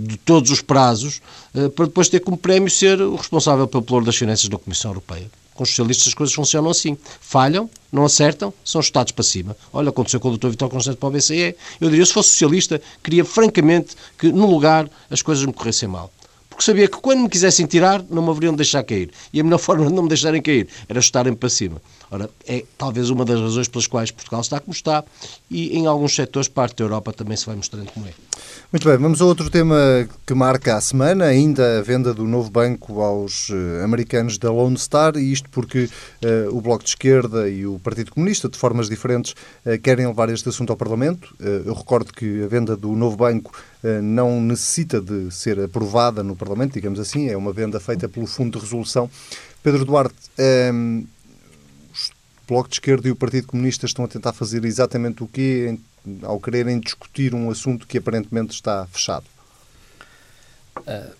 de 0.00 0.16
todos 0.18 0.50
os 0.50 0.60
prazos, 0.60 1.20
uh, 1.54 1.70
para 1.70 1.86
depois 1.86 2.08
ter 2.08 2.20
como 2.20 2.36
prémio 2.36 2.70
ser 2.70 3.00
o 3.00 3.14
responsável 3.14 3.66
pelo 3.66 3.84
valor 3.84 4.04
das 4.04 4.16
finanças 4.16 4.48
da 4.48 4.58
Comissão 4.58 4.90
Europeia. 4.90 5.30
Com 5.54 5.62
os 5.62 5.70
socialistas 5.70 6.08
as 6.08 6.14
coisas 6.14 6.34
funcionam 6.34 6.70
assim. 6.70 6.98
Falham, 7.20 7.70
não 7.90 8.04
acertam, 8.04 8.52
são 8.62 8.80
estados 8.80 9.12
para 9.12 9.24
cima. 9.24 9.56
Olha, 9.72 9.88
aconteceu 9.88 10.20
com 10.20 10.28
o 10.28 10.36
Dr. 10.36 10.48
Vitor 10.48 10.68
Constante 10.68 10.98
para 10.98 11.08
o 11.08 11.12
BCE. 11.12 11.56
Eu 11.80 11.88
diria, 11.88 12.04
se 12.04 12.12
fosse 12.12 12.30
socialista, 12.30 12.80
queria 13.02 13.24
francamente 13.24 13.96
que 14.18 14.30
no 14.30 14.50
lugar 14.50 14.90
as 15.10 15.22
coisas 15.22 15.46
me 15.46 15.52
corressem 15.52 15.88
mal 15.88 16.12
porque 16.56 16.64
sabia 16.64 16.88
que 16.88 16.96
quando 16.96 17.20
me 17.20 17.28
quisessem 17.28 17.66
tirar, 17.66 18.02
não 18.08 18.22
me 18.22 18.30
haveriam 18.30 18.52
de 18.52 18.56
deixar 18.56 18.82
cair. 18.82 19.10
E 19.30 19.38
a 19.38 19.44
melhor 19.44 19.58
forma 19.60 19.86
de 19.86 19.92
não 19.92 20.04
me 20.04 20.08
deixarem 20.08 20.40
cair 20.40 20.66
era 20.88 20.98
estarem 20.98 21.34
para 21.34 21.50
cima. 21.50 21.82
Ora, 22.10 22.30
é 22.46 22.64
talvez 22.78 23.10
uma 23.10 23.24
das 23.24 23.40
razões 23.40 23.68
pelas 23.68 23.86
quais 23.86 24.10
Portugal 24.10 24.40
está 24.40 24.60
como 24.60 24.72
está 24.72 25.04
e 25.50 25.76
em 25.76 25.86
alguns 25.86 26.14
setores, 26.14 26.48
parte 26.48 26.76
da 26.76 26.84
Europa, 26.84 27.12
também 27.12 27.36
se 27.36 27.46
vai 27.46 27.56
mostrando 27.56 27.90
como 27.92 28.06
é. 28.06 28.12
Muito 28.72 28.88
bem, 28.88 28.96
vamos 28.96 29.20
a 29.20 29.24
outro 29.24 29.50
tema 29.50 29.76
que 30.26 30.34
marca 30.34 30.76
a 30.76 30.80
semana, 30.80 31.24
ainda 31.24 31.78
a 31.78 31.82
venda 31.82 32.14
do 32.14 32.24
novo 32.24 32.50
banco 32.50 33.00
aos 33.00 33.48
uh, 33.48 33.84
americanos 33.84 34.38
da 34.38 34.50
Lone 34.50 34.78
Star, 34.78 35.16
e 35.16 35.32
isto 35.32 35.48
porque 35.50 35.84
uh, 35.84 36.56
o 36.56 36.60
Bloco 36.60 36.84
de 36.84 36.90
Esquerda 36.90 37.48
e 37.48 37.66
o 37.66 37.78
Partido 37.78 38.12
Comunista, 38.12 38.48
de 38.48 38.56
formas 38.56 38.88
diferentes, 38.88 39.34
uh, 39.64 39.78
querem 39.80 40.06
levar 40.06 40.28
este 40.30 40.48
assunto 40.48 40.70
ao 40.70 40.76
Parlamento. 40.76 41.34
eu 41.40 41.74
recordo 41.74 42.12
que 42.12 42.42
a 42.42 42.46
venda 42.46 42.76
do 42.76 42.92
novo 42.92 43.16
banco 43.16 43.52
não 44.02 44.40
necessita 44.40 45.00
de 45.00 45.30
ser 45.30 45.60
aprovada 45.60 46.22
no 46.22 46.34
Parlamento, 46.34 46.74
digamos 46.74 46.98
assim, 46.98 47.28
é 47.28 47.36
uma 47.36 47.52
venda 47.52 47.78
feita 47.78 48.08
pelo 48.08 48.26
Fundo 48.26 48.58
de 48.58 48.64
Resolução. 48.64 49.08
Pedro 49.62 49.84
Duarte, 49.84 50.14
ehm, 50.38 51.04
Bloco 52.46 52.68
de 52.68 52.76
Esquerda 52.76 53.08
e 53.08 53.10
o 53.10 53.16
Partido 53.16 53.46
Comunista 53.48 53.86
estão 53.86 54.04
a 54.04 54.08
tentar 54.08 54.32
fazer 54.32 54.64
exatamente 54.64 55.22
o 55.22 55.26
quê 55.26 55.78
ao 56.22 56.40
quererem 56.40 56.78
discutir 56.78 57.34
um 57.34 57.50
assunto 57.50 57.86
que 57.86 57.98
aparentemente 57.98 58.54
está 58.54 58.86
fechado? 58.86 59.24
Uh, 60.78 61.14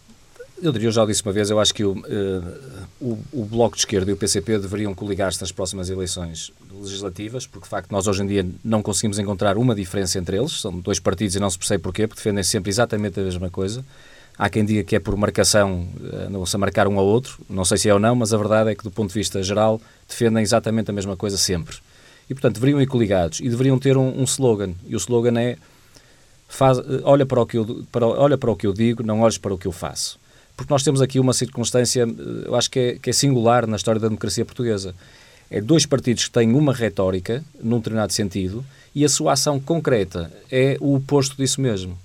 eu 0.63 0.73
diria, 0.73 0.89
eu 0.89 0.93
já 0.93 1.05
disse 1.05 1.23
uma 1.23 1.33
vez, 1.33 1.51
eu 1.51 1.61
acho 1.61 1.75
que 1.75 1.85
o, 1.85 1.93
uh, 1.93 2.87
o, 3.01 3.19
o, 3.33 3.45
Bloco 3.45 3.75
de 3.75 3.83
Esquerda 3.83 4.11
e 4.11 4.15
o 4.15 4.17
PCP 4.17 4.59
deveriam 4.59 4.95
coligar-se 4.95 5.41
nas 5.41 5.53
próximas 5.53 5.91
eleições 5.91 6.51
legislativas, 6.73 7.47
porque 7.47 7.65
de 7.65 7.71
facto 7.71 7.91
nós 7.91 8.07
hoje 8.07 8.23
em 8.23 8.27
dia 8.27 8.47
não 8.65 8.83
conseguimos 8.83 9.19
encontrar 9.19 9.59
uma 9.59 9.75
diferença 9.75 10.19
entre 10.19 10.39
eles, 10.39 10.61
são 10.61 10.79
dois 10.79 10.99
partidos 10.99 11.37
e 11.37 11.41
não 11.41 11.51
se 11.51 11.59
percebe 11.59 11.83
porquê, 11.83 12.07
porque 12.07 12.21
defendem 12.21 12.45
sempre 12.45 12.71
exatamente 12.71 13.21
a 13.21 13.23
mesma 13.23 13.51
coisa. 13.51 13.85
Há 14.39 14.51
quem 14.51 14.65
diga 14.65 14.85
que 14.85 14.97
é 14.97 15.01
por 15.01 15.17
marcação, 15.17 15.89
não 16.31 16.45
se 16.45 16.59
marcar 16.59 16.87
um 16.87 16.99
ao 16.99 17.07
outro, 17.07 17.39
não 17.49 17.65
sei 17.65 17.79
se 17.79 17.89
é 17.89 17.95
ou 17.95 17.99
não, 17.99 18.15
mas 18.15 18.35
a 18.35 18.37
verdade 18.37 18.71
é 18.71 18.75
que 18.75 18.85
do 18.85 18.91
ponto 18.91 19.09
de 19.09 19.15
vista 19.15 19.43
geral 19.43 19.81
defendem 20.07 20.43
exatamente 20.43 20.91
a 20.91 20.93
mesma 20.93 21.17
coisa 21.17 21.39
sempre. 21.39 21.77
E, 22.29 22.35
portanto, 22.35 22.55
deveriam 22.55 22.81
ir 22.83 22.87
coligados 22.87 23.41
e 23.41 23.49
deveriam 23.49 23.79
ter 23.79 23.97
um, 23.97 24.21
um 24.21 24.25
slogan. 24.25 24.75
E 24.87 24.95
o 24.95 24.99
slogan 24.99 25.41
é 25.41 25.57
faz, 26.49 26.79
olha, 27.05 27.25
para 27.25 27.41
o 27.41 27.47
que 27.47 27.57
eu, 27.57 27.85
para, 27.91 28.07
olha 28.07 28.37
para 28.37 28.51
o 28.51 28.57
que 28.57 28.67
eu 28.67 28.73
digo, 28.73 29.03
não 29.03 29.21
olhes 29.21 29.39
para 29.39 29.55
o 29.55 29.59
que 29.59 29.67
eu 29.67 29.73
faço. 29.73 30.19
Porque 30.57 30.73
nós 30.73 30.83
temos 30.83 31.01
aqui 31.01 31.21
uma 31.21 31.33
circunstância, 31.33 32.07
eu 32.45 32.55
acho 32.55 32.71
que 32.71 32.79
é, 32.79 32.99
que 32.99 33.11
é 33.11 33.13
singular 33.13 33.67
na 33.67 33.77
história 33.77 34.01
da 34.01 34.09
democracia 34.09 34.45
portuguesa. 34.45 34.95
É 35.51 35.61
dois 35.61 35.87
partidos 35.87 36.25
que 36.25 36.31
têm 36.31 36.53
uma 36.55 36.73
retórica, 36.73 37.45
num 37.63 37.79
determinado 37.79 38.13
sentido, 38.13 38.65
e 38.95 39.05
a 39.05 39.09
sua 39.09 39.33
ação 39.33 39.61
concreta 39.61 40.33
é 40.51 40.77
o 40.81 40.95
oposto 40.97 41.37
disso 41.37 41.61
mesmo. 41.61 41.97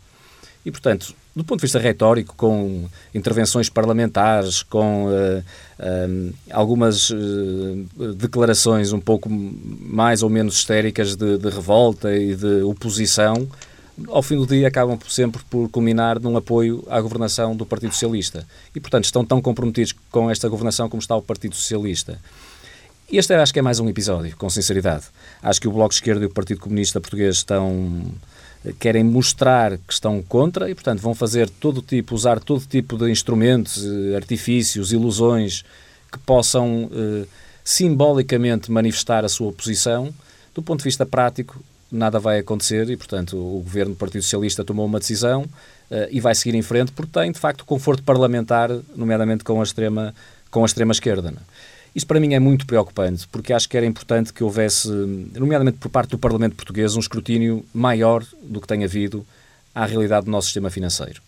E, 0.66 0.72
portanto, 0.72 1.16
do 1.36 1.44
ponto 1.44 1.60
de 1.60 1.66
vista 1.66 1.80
retórico, 1.80 2.36
com 2.36 2.86
intervenções 3.16 3.70
parlamentares, 3.70 4.64
com 4.64 5.08
uh, 5.08 6.34
algumas 6.52 7.10
uh, 7.10 8.14
declarações 8.16 8.92
um 8.92 9.00
pouco 9.00 9.30
mais 9.30 10.24
ou 10.24 10.30
menos 10.30 10.56
histéricas 10.56 11.16
de, 11.16 11.38
de, 11.38 11.50
revolta 11.50 12.14
e 12.16 12.36
de 12.36 12.62
oposição, 12.64 13.48
ao 14.10 14.22
fim 14.22 14.36
do 14.36 14.46
dia 14.46 14.68
acabam 14.68 14.98
sempre 15.08 15.42
por 15.50 15.70
culminar 15.70 16.20
num 16.20 16.36
apoio 16.36 16.84
à 16.90 17.00
governação 17.00 17.56
do 17.56 17.66
Partido 17.66 17.94
Socialista. 17.94 18.46
E, 18.76 18.80
portanto, 18.80 19.06
estão 19.06 19.24
tão 19.24 19.42
comprometidos 19.42 19.94
com 20.12 20.30
esta 20.30 20.50
governação 20.50 20.90
como 20.90 21.02
está 21.02 21.16
o 21.16 21.22
Partido 21.22 21.56
Socialista. 21.56 22.20
Este 23.12 23.34
acho 23.34 23.52
que 23.52 23.60
é 23.60 23.62
mais 23.62 23.78
um 23.82 23.90
episódio, 23.90 24.34
com 24.38 24.50
sinceridade. 24.50 25.04
Acho 25.44 25.60
que 25.60 25.68
o 25.68 25.72
Bloco 25.72 25.90
de 25.90 25.96
Esquerda 25.96 26.24
e 26.24 26.28
o 26.28 26.30
Partido 26.30 26.62
Comunista 26.62 27.02
Português 27.02 27.36
estão 27.36 28.06
querem 28.80 29.04
mostrar 29.04 29.78
que 29.78 29.92
estão 29.92 30.22
contra 30.22 30.70
e, 30.70 30.76
portanto, 30.76 31.02
vão 31.02 31.14
fazer 31.14 31.50
todo 31.50 31.82
tipo, 31.82 32.16
usar 32.16 32.40
todo 32.40 32.64
tipo 32.66 32.98
de 32.98 33.12
instrumentos, 33.12 33.84
eh, 33.84 34.16
artifícios, 34.16 34.94
ilusões 34.94 35.66
que 36.10 36.20
possam 36.20 36.90
eh, 36.94 37.26
simbolicamente 37.66 38.72
manifestar 38.72 39.26
a 39.26 39.30
sua 39.30 39.50
oposição. 39.50 40.14
Do 40.56 40.62
ponto 40.62 40.80
de 40.80 40.86
vista 40.86 41.06
prático, 41.06 41.62
nada 41.92 42.18
vai 42.18 42.40
acontecer 42.40 42.90
e, 42.90 42.96
portanto, 42.96 43.36
o 43.36 43.62
governo 43.62 43.94
do 43.94 43.98
Partido 43.98 44.22
Socialista 44.22 44.64
tomou 44.64 44.86
uma 44.86 45.00
decisão 45.00 45.46
eh, 45.90 46.08
e 46.12 46.22
vai 46.22 46.34
seguir 46.34 46.56
em 46.56 46.62
frente 46.62 46.94
porque 46.94 47.12
tem, 47.12 47.30
de 47.30 47.40
facto, 47.40 47.66
conforto 47.66 48.04
parlamentar, 48.04 48.70
nomeadamente 48.96 49.44
com 49.44 49.60
a 49.60 49.64
extrema, 49.64 50.16
com 50.50 50.62
a 50.62 50.66
extrema 50.66 50.94
esquerda. 50.94 51.30
Não? 51.32 51.42
Isso 51.94 52.08
para 52.08 52.20
mim 52.20 52.34
é 52.34 52.40
muito 52.40 52.66
preocupante, 52.66 53.28
porque 53.30 53.52
acho 53.52 53.68
que 53.68 53.76
era 53.76 53.86
importante 53.86 54.32
que 54.32 54.44
houvesse, 54.44 54.88
nomeadamente 55.34 55.78
por 55.78 55.90
parte 55.90 56.12
do 56.12 56.18
Parlamento 56.18 56.56
Português, 56.56 56.96
um 56.96 57.00
escrutínio 57.00 57.66
maior 57.74 58.24
do 58.44 58.62
que 58.62 58.68
tem 58.68 58.84
havido 58.84 59.26
à 59.76 59.86
realidade 59.86 60.26
do 60.26 60.32
nosso 60.32 60.48
sistema 60.48 60.70
financeiro. 60.70 61.22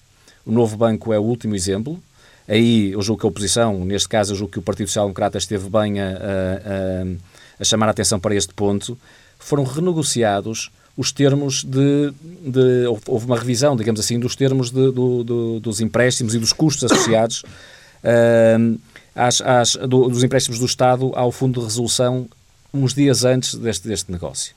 O 0.46 0.52
novo 0.52 0.78
banco 0.78 1.12
é 1.14 1.20
o 1.20 1.24
último 1.24 1.56
exemplo. 1.56 2.02
Aí 2.48 2.92
eu 2.92 3.02
julgo 3.02 3.22
que 3.22 3.26
a 3.26 3.30
oposição, 3.30 3.84
neste 3.86 4.08
caso 4.08 4.34
eu 4.34 4.38
julgo 4.38 4.54
que 4.54 4.60
o 4.60 4.62
Partido 4.62 4.88
Social 4.88 5.06
Democrata 5.06 5.38
esteve 5.38 5.70
bem 5.70 6.00
a, 6.00 6.10
a, 6.10 7.62
a 7.62 7.64
chamar 7.64 7.88
a 7.88 7.92
atenção 7.92 8.20
para 8.20 8.36
este 8.36 8.54
ponto. 8.54 8.98
Foram 9.40 9.64
renegociados 9.64 10.72
os 10.96 11.12
termos 11.12 11.64
de, 11.64 12.14
de, 12.42 12.86
Houve 13.08 13.26
uma 13.26 13.38
revisão, 13.38 13.76
digamos 13.76 14.00
assim, 14.00 14.20
dos 14.20 14.36
termos 14.36 14.70
de, 14.70 14.92
do, 14.92 15.24
do, 15.24 15.60
dos 15.60 15.82
empréstimos 15.82 16.36
e 16.36 16.40
dos 16.40 16.54
custos 16.54 16.92
associados. 16.92 17.44
Uh, 18.04 18.80
às, 19.16 19.42
às, 19.42 19.76
do, 19.76 20.10
dos 20.10 20.24
empréstimos 20.24 20.60
do 20.60 20.66
Estado 20.66 21.12
ao 21.16 21.32
Fundo 21.32 21.60
de 21.60 21.66
Resolução 21.66 22.28
uns 22.74 22.94
dias 22.94 23.24
antes 23.24 23.56
deste, 23.56 23.88
deste 23.88 24.12
negócio. 24.12 24.56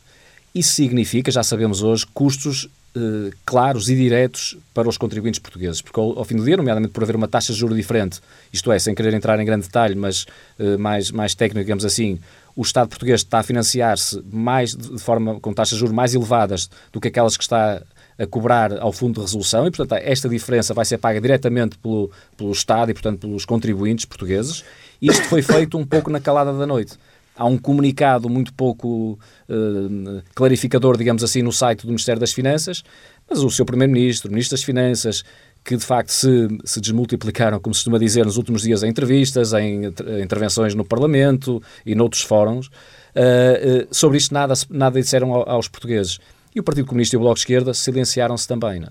Isso 0.55 0.73
significa, 0.73 1.31
já 1.31 1.43
sabemos 1.43 1.83
hoje, 1.83 2.07
custos 2.15 2.67
eh, 2.97 3.31
claros 3.45 3.91
e 3.91 3.95
diretos 3.95 4.57
para 4.73 4.89
os 4.89 4.97
contribuintes 4.97 5.39
portugueses, 5.39 5.83
porque 5.83 6.01
ao, 6.01 6.19
ao, 6.19 6.25
fim 6.25 6.35
do 6.35 6.43
dia, 6.43 6.57
nomeadamente 6.57 6.95
por 6.95 7.03
haver 7.03 7.15
uma 7.15 7.29
taxa 7.29 7.53
de 7.53 7.59
juros 7.59 7.77
diferente, 7.77 8.21
isto 8.51 8.73
é, 8.73 8.79
sem 8.79 8.95
querer 8.95 9.13
entrar 9.13 9.39
em 9.39 9.45
grande 9.45 9.67
detalhe, 9.67 9.95
mas 9.95 10.25
eh, 10.59 10.79
mais, 10.79 11.11
mais 11.11 11.35
técnico, 11.35 11.63
digamos 11.63 11.85
assim, 11.85 12.19
o 12.57 12.63
Estado 12.63 12.89
português 12.89 13.21
está 13.21 13.41
a 13.41 13.43
financiar-se 13.43 14.23
mais 14.33 14.75
de 14.75 14.99
forma 14.99 15.39
com 15.41 15.53
taxas 15.53 15.77
de 15.77 15.81
juros 15.81 15.95
mais 15.95 16.15
elevadas 16.15 16.71
do 16.91 16.99
que 16.99 17.09
aquelas 17.09 17.37
que 17.37 17.43
está 17.43 17.83
a 18.19 18.27
cobrar 18.27 18.79
ao 18.79 18.93
Fundo 18.93 19.15
de 19.15 19.21
Resolução 19.21 19.67
e, 19.67 19.71
portanto, 19.71 20.01
esta 20.03 20.29
diferença 20.29 20.73
vai 20.73 20.85
ser 20.85 20.99
paga 20.99 21.21
diretamente 21.21 21.79
pelo, 21.79 22.11
pelo 22.37 22.53
Estado 22.53 22.91
e, 22.91 22.95
portanto, 22.95 23.21
pelos 23.21 23.45
contribuintes 23.45 24.05
portugueses. 24.05 24.65
Isto 25.01 25.25
foi 25.25 25.43
feito 25.43 25.77
um 25.77 25.85
pouco 25.85 26.11
na 26.11 26.21
calada 26.21 26.53
da 26.53 26.67
noite. 26.67 26.97
Há 27.37 27.45
um 27.45 27.59
comunicado 27.59 28.31
muito 28.31 28.53
pouco 28.55 29.19
uh, 29.49 30.23
clarificador, 30.35 30.97
digamos 30.97 31.23
assim, 31.23 31.43
no 31.43 31.53
site 31.53 31.83
do 31.83 31.89
Ministério 31.89 32.19
das 32.19 32.33
Finanças, 32.33 32.83
mas 33.29 33.41
o 33.41 33.51
seu 33.51 33.67
Primeiro-Ministro, 33.67 34.31
o 34.31 34.33
Ministro 34.33 34.57
das 34.57 34.65
Finanças, 34.65 35.23
que 35.63 35.77
de 35.77 35.85
facto 35.85 36.11
se, 36.11 36.49
se 36.65 36.81
desmultiplicaram, 36.81 37.61
como 37.61 37.75
se 37.75 37.81
costuma 37.81 37.99
dizer, 37.99 38.25
nos 38.25 38.39
últimos 38.39 38.63
dias 38.63 38.83
em 38.83 38.89
entrevistas, 38.89 39.53
em 39.53 39.85
intervenções 40.23 40.75
no 40.75 40.85
Parlamento 40.85 41.63
e 41.85 41.95
noutros 41.95 42.23
fóruns, 42.23 42.69
uh, 42.69 42.71
uh, 42.71 43.89
sobre 43.91 44.17
isto 44.17 44.33
nada, 44.33 44.55
nada 44.71 44.99
disseram 44.99 45.35
aos 45.35 45.69
portugueses 45.69 46.19
e 46.57 46.61
o 46.61 46.63
Partido 46.63 46.87
Comunista 46.87 47.15
e 47.15 47.19
o 47.19 47.21
Bloco 47.21 47.35
de 47.35 47.41
Esquerda 47.41 47.75
silenciaram-se 47.75 48.49
também. 48.49 48.83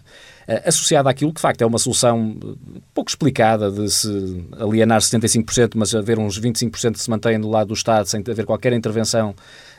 É? 0.47 0.69
Associado 0.69 1.09
àquilo 1.09 1.31
que, 1.31 1.37
de 1.37 1.41
facto, 1.41 1.63
é 1.63 1.65
uma 1.65 1.79
solução 1.79 2.37
eh, 2.39 2.79
pouco 2.93 3.09
explicada 3.09 3.71
de 3.71 3.89
se 3.89 4.45
alienar 4.59 5.01
75%, 5.01 5.71
mas 5.75 5.95
haver 5.95 6.19
uns 6.19 6.39
25% 6.39 6.91
que 6.91 6.99
se 7.01 7.09
mantêm 7.09 7.39
do 7.39 7.49
lado 7.49 7.69
do 7.69 7.73
Estado 7.73 8.05
sem 8.05 8.23
haver 8.29 8.45
qualquer 8.45 8.71
intervenção 8.73 9.33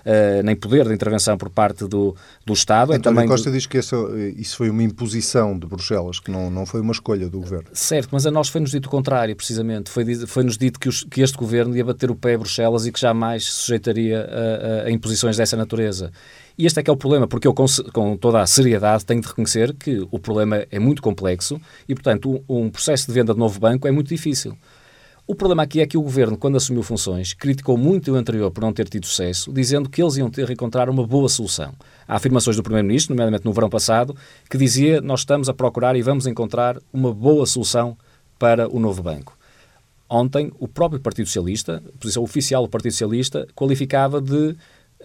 Uh, 0.06 0.40
nem 0.44 0.54
poder 0.54 0.86
de 0.86 0.94
intervenção 0.94 1.36
por 1.36 1.50
parte 1.50 1.84
do, 1.84 2.14
do 2.44 2.52
Estado. 2.52 2.92
É 2.92 2.96
António 2.96 3.18
é 3.18 3.22
também... 3.22 3.28
Costa 3.28 3.50
diz 3.50 3.66
que 3.66 3.78
isso, 3.78 4.16
isso 4.36 4.56
foi 4.56 4.70
uma 4.70 4.84
imposição 4.84 5.58
de 5.58 5.66
Bruxelas, 5.66 6.20
que 6.20 6.30
não, 6.30 6.48
não 6.48 6.64
foi 6.64 6.80
uma 6.80 6.92
escolha 6.92 7.28
do 7.28 7.40
Governo. 7.40 7.66
Certo, 7.72 8.10
mas 8.12 8.24
a 8.24 8.30
nós 8.30 8.48
foi-nos 8.48 8.70
dito 8.70 8.86
o 8.86 8.88
contrário, 8.88 9.34
precisamente. 9.34 9.90
Foi-nos 9.90 10.28
foi 10.28 10.44
dito 10.44 10.78
que, 10.78 10.88
os, 10.88 11.02
que 11.02 11.22
este 11.22 11.36
Governo 11.36 11.76
ia 11.76 11.84
bater 11.84 12.08
o 12.08 12.14
pé 12.14 12.34
a 12.34 12.38
Bruxelas 12.38 12.86
e 12.86 12.92
que 12.92 13.00
jamais 13.00 13.46
se 13.46 13.50
sujeitaria 13.50 14.20
a, 14.20 14.84
a, 14.84 14.86
a 14.86 14.90
imposições 14.92 15.38
dessa 15.38 15.56
natureza. 15.56 16.12
E 16.58 16.64
este 16.64 16.80
é 16.80 16.82
que 16.82 16.88
é 16.88 16.92
o 16.92 16.96
problema, 16.96 17.26
porque 17.26 17.46
eu, 17.46 17.52
com, 17.52 17.66
com, 17.92 18.16
toda 18.16 18.40
a 18.40 18.46
seriedade, 18.46 19.04
tenho 19.04 19.20
de 19.20 19.28
reconhecer 19.28 19.74
que 19.74 20.06
o 20.10 20.18
problema 20.18 20.66
é 20.70 20.78
muito 20.78 21.02
complexo 21.02 21.60
e, 21.86 21.94
portanto, 21.94 22.42
um, 22.48 22.64
um 22.64 22.70
processo 22.70 23.06
de 23.06 23.12
venda 23.12 23.34
de 23.34 23.38
novo 23.38 23.60
banco 23.60 23.86
é 23.86 23.90
muito 23.90 24.08
difícil. 24.08 24.56
O 25.26 25.34
problema 25.34 25.64
aqui 25.64 25.80
é 25.80 25.86
que 25.86 25.98
o 25.98 26.02
governo, 26.02 26.36
quando 26.38 26.56
assumiu 26.56 26.82
funções, 26.82 27.34
criticou 27.34 27.76
muito 27.76 28.12
o 28.12 28.14
anterior 28.14 28.50
por 28.50 28.60
não 28.60 28.72
ter 28.72 28.88
tido 28.88 29.06
sucesso, 29.06 29.52
dizendo 29.52 29.90
que 29.90 30.00
eles 30.00 30.16
iam 30.16 30.30
ter 30.30 30.46
de 30.46 30.52
encontrar 30.52 30.88
uma 30.88 31.04
boa 31.04 31.28
solução. 31.28 31.74
Há 32.06 32.14
afirmações 32.14 32.56
do 32.56 32.62
Primeiro-Ministro, 32.62 33.12
nomeadamente 33.12 33.44
no 33.44 33.52
verão 33.52 33.68
passado, 33.68 34.16
que 34.48 34.56
dizia 34.56 35.00
nós 35.00 35.20
estamos 35.20 35.48
a 35.48 35.52
procurar 35.52 35.96
e 35.96 36.00
vamos 36.00 36.28
encontrar 36.28 36.78
uma 36.92 37.12
boa 37.12 37.44
solução 37.44 37.98
para 38.38 38.68
o 38.68 38.78
novo 38.78 39.02
banco. 39.02 39.36
Ontem, 40.08 40.52
o 40.60 40.68
próprio 40.68 41.00
Partido 41.00 41.26
Socialista, 41.26 41.82
a 41.84 41.98
posição 41.98 42.22
oficial 42.22 42.62
do 42.62 42.68
Partido 42.68 42.92
Socialista, 42.92 43.48
qualificava 43.54 44.20
de 44.20 44.56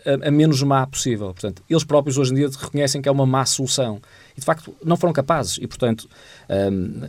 a, 0.05 0.27
a, 0.27 0.31
menos 0.31 0.61
má 0.63 0.85
possível. 0.85 1.27
Portanto, 1.27 1.63
eles 1.69 1.83
próprios 1.83 2.17
hoje 2.17 2.31
em 2.31 2.35
dia 2.35 2.49
reconhecem 2.49 3.01
que 3.01 3.09
é 3.09 3.11
uma 3.11 3.25
má 3.25 3.45
solução. 3.45 4.01
E, 4.35 4.39
de 4.39 4.45
facto, 4.45 4.73
não 4.83 4.97
foram 4.97 5.13
capazes. 5.13 5.57
E, 5.61 5.67
portanto, 5.67 6.07
um, 6.71 7.07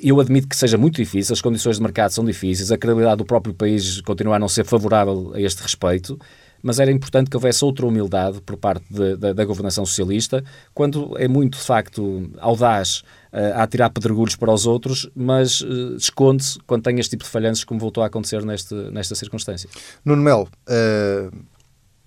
eu 0.00 0.20
admito 0.20 0.48
que 0.48 0.56
seja 0.56 0.76
muito 0.76 0.96
difícil, 0.96 1.32
as 1.32 1.40
condições 1.40 1.76
de 1.76 1.82
mercado 1.82 2.10
são 2.10 2.24
difíceis, 2.24 2.70
a 2.70 2.78
credibilidade 2.78 3.18
do 3.18 3.24
próprio 3.24 3.54
país 3.54 4.00
continua 4.00 4.36
a 4.36 4.38
não 4.38 4.48
ser 4.48 4.64
favorável 4.64 5.32
a 5.34 5.40
este 5.40 5.62
respeito, 5.62 6.18
mas 6.62 6.80
era 6.80 6.90
importante 6.90 7.30
que 7.30 7.36
houvesse 7.36 7.64
outra 7.64 7.86
humildade 7.86 8.40
por 8.42 8.56
parte 8.56 8.84
de, 8.90 9.16
de, 9.16 9.34
da 9.34 9.44
governação 9.44 9.86
socialista, 9.86 10.42
quando 10.74 11.16
é 11.18 11.28
muito, 11.28 11.58
de 11.58 11.64
facto, 11.64 12.30
audaz 12.38 13.02
uh, 13.32 13.54
a 13.54 13.62
atirar 13.62 13.90
pedregulhos 13.90 14.36
para 14.36 14.52
os 14.52 14.66
outros, 14.66 15.08
mas 15.14 15.60
uh, 15.60 15.96
esconde-se 15.96 16.58
quando 16.66 16.82
tem 16.82 16.98
este 16.98 17.10
tipo 17.10 17.24
de 17.24 17.30
falhanços, 17.30 17.64
como 17.64 17.80
voltou 17.80 18.02
a 18.02 18.06
acontecer 18.06 18.44
neste, 18.44 18.74
nesta 18.74 19.14
circunstância. 19.14 19.68
Nuno 20.04 20.22
Melo, 20.22 20.48
uh, 20.68 21.36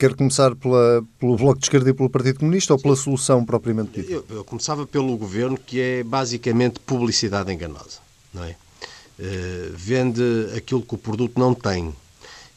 Quer 0.01 0.15
começar 0.15 0.55
pela, 0.55 1.05
pelo 1.19 1.37
Bloco 1.37 1.59
de 1.59 1.65
Esquerda 1.65 1.91
e 1.91 1.93
pelo 1.93 2.09
Partido 2.09 2.39
Comunista 2.39 2.73
ou 2.73 2.79
pela 2.79 2.95
solução 2.95 3.45
propriamente 3.45 4.01
dita? 4.01 4.11
Eu, 4.11 4.25
eu, 4.31 4.43
começava 4.43 4.87
pelo 4.87 5.15
governo, 5.15 5.55
que 5.55 5.79
é 5.79 6.03
basicamente 6.03 6.79
publicidade 6.79 7.53
enganosa. 7.53 7.99
Não 8.33 8.43
é? 8.43 8.55
Uh, 9.19 9.71
vende 9.75 10.23
aquilo 10.57 10.81
que 10.81 10.95
o 10.95 10.97
produto 10.97 11.39
não 11.39 11.53
tem. 11.53 11.93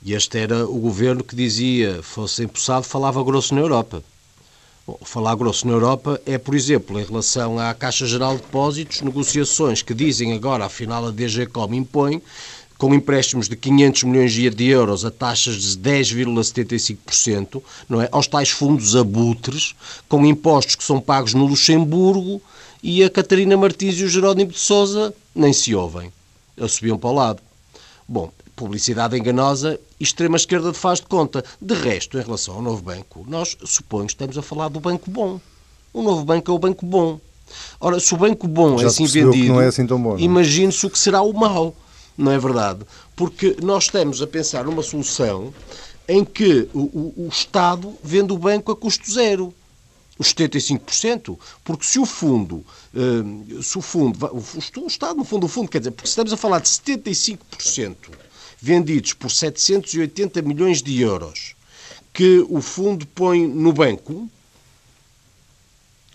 E 0.02 0.14
este 0.14 0.38
era 0.38 0.64
o 0.64 0.78
governo 0.78 1.22
que 1.22 1.36
dizia, 1.36 2.02
fosse 2.02 2.44
empossado, 2.44 2.86
falava 2.86 3.22
grosso 3.22 3.54
na 3.54 3.60
Europa. 3.60 4.02
Bom, 4.86 4.98
falar 5.04 5.34
grosso 5.34 5.66
na 5.66 5.74
Europa 5.74 6.18
é, 6.24 6.38
por 6.38 6.54
exemplo, 6.54 6.98
em 6.98 7.04
relação 7.04 7.58
à 7.58 7.74
Caixa 7.74 8.06
Geral 8.06 8.36
de 8.36 8.42
Depósitos, 8.42 9.02
negociações 9.02 9.82
que 9.82 9.92
dizem 9.92 10.32
agora, 10.32 10.64
afinal, 10.64 11.08
a 11.08 11.10
DGCOM 11.10 11.74
impõe 11.74 12.22
com 12.85 12.95
empréstimos 12.95 13.49
de 13.49 13.57
500 13.57 14.03
milhões 14.03 14.33
de 14.35 14.67
euros 14.67 15.07
a 15.07 15.11
taxas 15.11 15.55
de 15.55 15.79
10,75%, 15.79 17.62
não 17.88 18.03
é? 18.03 18.11
aos 18.12 18.26
tais 18.26 18.50
fundos 18.50 18.95
abutres, 18.95 19.75
com 20.07 20.26
impostos 20.26 20.75
que 20.75 20.85
são 20.85 21.00
pagos 21.00 21.33
no 21.33 21.47
Luxemburgo, 21.47 22.43
e 22.83 23.03
a 23.03 23.09
Catarina 23.09 23.57
Martins 23.57 23.99
e 23.99 24.05
o 24.05 24.09
Jerónimo 24.11 24.53
de 24.53 24.59
Sousa 24.59 25.14
nem 25.35 25.50
se 25.50 25.75
ouvem. 25.75 26.12
Eles 26.59 26.73
subiam 26.73 26.99
para 26.99 27.09
o 27.09 27.14
lado. 27.14 27.41
Bom, 28.07 28.31
publicidade 28.55 29.17
enganosa 29.17 29.81
e 29.99 30.05
extrema-esquerda 30.05 30.75
faz 30.75 31.00
de 31.00 31.07
conta. 31.07 31.43
De 31.59 31.73
resto, 31.73 32.19
em 32.19 32.23
relação 32.23 32.57
ao 32.57 32.61
novo 32.61 32.83
banco, 32.83 33.25
nós 33.26 33.57
suponho 33.64 34.05
que 34.05 34.12
estamos 34.12 34.37
a 34.37 34.43
falar 34.43 34.69
do 34.69 34.79
banco 34.79 35.11
bom. 35.11 35.41
O 35.91 36.03
novo 36.03 36.23
banco 36.23 36.50
é 36.50 36.55
o 36.55 36.59
banco 36.59 36.85
bom. 36.85 37.19
Ora, 37.81 37.99
se 37.99 38.12
o 38.12 38.19
banco 38.19 38.47
bom 38.47 38.76
Já 38.76 38.85
é 38.85 38.88
assim 38.88 39.07
vendido, 39.07 39.59
é 39.59 39.69
assim 39.69 39.85
é? 39.85 40.21
imagine-se 40.21 40.85
o 40.85 40.91
que 40.91 40.99
será 40.99 41.23
o 41.23 41.33
mau 41.33 41.75
não 42.16 42.33
é 42.33 42.38
verdade? 42.38 42.85
Porque 43.16 43.56
nós 43.62 43.85
estamos 43.85 44.23
a 44.23 44.26
pensar 44.26 44.64
numa 44.64 44.83
solução 44.83 45.52
em 46.09 46.25
que 46.25 46.68
o, 46.73 46.80
o, 46.80 47.26
o 47.26 47.28
Estado 47.28 47.97
vende 48.02 48.33
o 48.33 48.38
banco 48.38 48.71
a 48.73 48.76
custo 48.76 49.11
zero. 49.11 49.54
Os 50.16 50.33
75%, 50.33 51.37
porque 51.64 51.85
se 51.85 51.99
o 51.99 52.06
fundo, 52.06 52.64
eh, 52.94 53.61
se 53.61 53.76
o 53.76 53.83
fundo, 53.83 54.16
o 54.33 54.87
Estado 54.87 55.16
no 55.16 55.25
fundo, 55.25 55.47
o 55.47 55.49
fundo, 55.49 55.68
quer 55.68 55.78
dizer, 55.78 55.90
porque 55.90 56.09
estamos 56.09 56.33
a 56.33 56.37
falar 56.37 56.61
de 56.61 56.68
75% 56.68 57.97
vendidos 58.61 59.12
por 59.12 59.28
780 59.28 60.40
milhões 60.42 60.80
de 60.80 61.00
euros 61.00 61.56
que 62.12 62.47
o 62.49 62.62
fundo 62.62 63.04
põe 63.09 63.44
no 63.44 63.73
banco, 63.73 64.30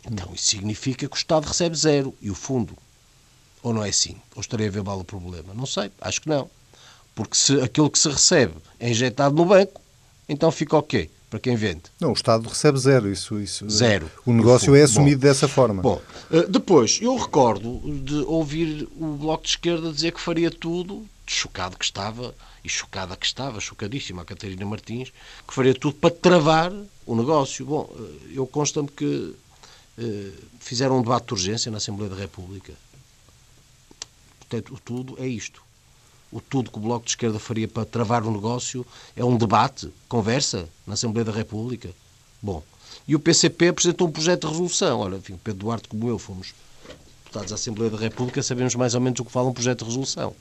então 0.09 0.33
isso 0.33 0.47
significa 0.47 1.07
que 1.07 1.15
o 1.15 1.17
Estado 1.17 1.45
recebe 1.45 1.75
zero. 1.75 2.15
E 2.21 2.31
o 2.31 2.35
fundo 2.35 2.75
ou 3.61 3.73
não 3.73 3.83
é 3.83 3.89
assim? 3.89 4.15
Ou 4.35 4.41
estarei 4.41 4.67
a 4.67 4.71
ver 4.71 4.83
mal 4.83 4.99
o 4.99 5.03
problema? 5.03 5.53
Não 5.53 5.65
sei, 5.65 5.91
acho 6.01 6.21
que 6.21 6.29
não. 6.29 6.49
Porque 7.15 7.35
se 7.35 7.59
aquilo 7.61 7.89
que 7.89 7.99
se 7.99 8.09
recebe 8.09 8.53
é 8.79 8.89
injetado 8.89 9.35
no 9.35 9.45
banco, 9.45 9.81
então 10.27 10.51
fica 10.51 10.77
o 10.77 10.83
quê? 10.83 11.09
Para 11.29 11.39
quem 11.39 11.55
vende? 11.55 11.83
Não, 11.99 12.09
o 12.09 12.13
Estado 12.13 12.47
recebe 12.47 12.79
zero. 12.79 13.11
Isso, 13.11 13.39
isso, 13.39 13.69
zero. 13.69 14.09
O 14.25 14.33
negócio 14.33 14.75
é 14.75 14.81
assumido 14.81 15.21
Bom, 15.21 15.27
dessa 15.27 15.47
forma. 15.47 15.81
Bom, 15.81 16.01
eh, 16.31 16.47
depois, 16.49 16.97
eu 17.01 17.15
recordo 17.15 17.79
de 18.01 18.15
ouvir 18.25 18.87
o 18.99 19.15
Bloco 19.15 19.43
de 19.43 19.49
Esquerda 19.49 19.91
dizer 19.91 20.11
que 20.11 20.19
faria 20.19 20.49
tudo, 20.49 21.05
chocado 21.27 21.77
que 21.77 21.85
estava, 21.85 22.33
e 22.63 22.69
chocada 22.69 23.15
que 23.15 23.27
estava, 23.27 23.59
chocadíssima 23.59 24.23
a 24.23 24.25
Catarina 24.25 24.65
Martins, 24.65 25.11
que 25.47 25.53
faria 25.53 25.75
tudo 25.75 25.95
para 25.95 26.09
travar 26.09 26.73
o 27.05 27.15
negócio. 27.15 27.63
Bom, 27.63 27.89
eh, 27.95 28.31
eu 28.33 28.47
consta-me 28.47 28.87
que 28.87 29.35
eh, 29.99 30.31
fizeram 30.59 30.97
um 30.97 31.01
debate 31.01 31.27
de 31.27 31.33
urgência 31.33 31.71
na 31.71 31.77
Assembleia 31.77 32.09
da 32.09 32.19
República. 32.19 32.73
Portanto, 34.49 34.73
o 34.73 34.79
tudo 34.79 35.15
é 35.19 35.27
isto. 35.27 35.61
O 36.31 36.41
tudo 36.41 36.71
que 36.71 36.77
o 36.77 36.81
Bloco 36.81 37.05
de 37.05 37.11
Esquerda 37.11 37.39
faria 37.39 37.67
para 37.67 37.85
travar 37.85 38.23
o 38.23 38.31
negócio 38.31 38.85
é 39.15 39.23
um 39.23 39.37
debate, 39.37 39.91
conversa 40.07 40.67
na 40.85 40.95
Assembleia 40.95 41.25
da 41.25 41.31
República. 41.31 41.89
Bom, 42.41 42.63
e 43.07 43.15
o 43.15 43.19
PCP 43.19 43.69
apresentou 43.69 44.07
um 44.07 44.11
projeto 44.11 44.41
de 44.41 44.47
resolução. 44.47 44.99
Olha, 44.99 45.17
enfim, 45.17 45.39
Pedro 45.43 45.61
Duarte, 45.61 45.87
como 45.87 46.07
eu, 46.09 46.17
fomos 46.17 46.53
deputados 47.23 47.49
da 47.49 47.55
Assembleia 47.55 47.91
da 47.91 47.97
República, 47.97 48.41
sabemos 48.41 48.73
mais 48.75 48.95
ou 48.95 49.01
menos 49.01 49.19
o 49.19 49.25
que 49.25 49.31
fala 49.31 49.49
um 49.49 49.53
projeto 49.53 49.79
de 49.79 49.85
resolução. 49.85 50.35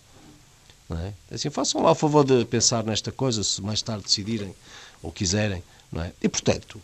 Não 0.88 0.98
é? 0.98 1.12
Assim, 1.30 1.50
façam 1.50 1.82
lá 1.82 1.90
o 1.90 1.94
favor 1.94 2.24
de 2.24 2.44
pensar 2.46 2.84
nesta 2.84 3.12
coisa, 3.12 3.44
se 3.44 3.60
mais 3.60 3.82
tarde 3.82 4.04
decidirem 4.04 4.54
ou 5.02 5.12
quiserem. 5.12 5.62
Não 5.92 6.02
é? 6.02 6.12
E, 6.22 6.28
portanto... 6.28 6.80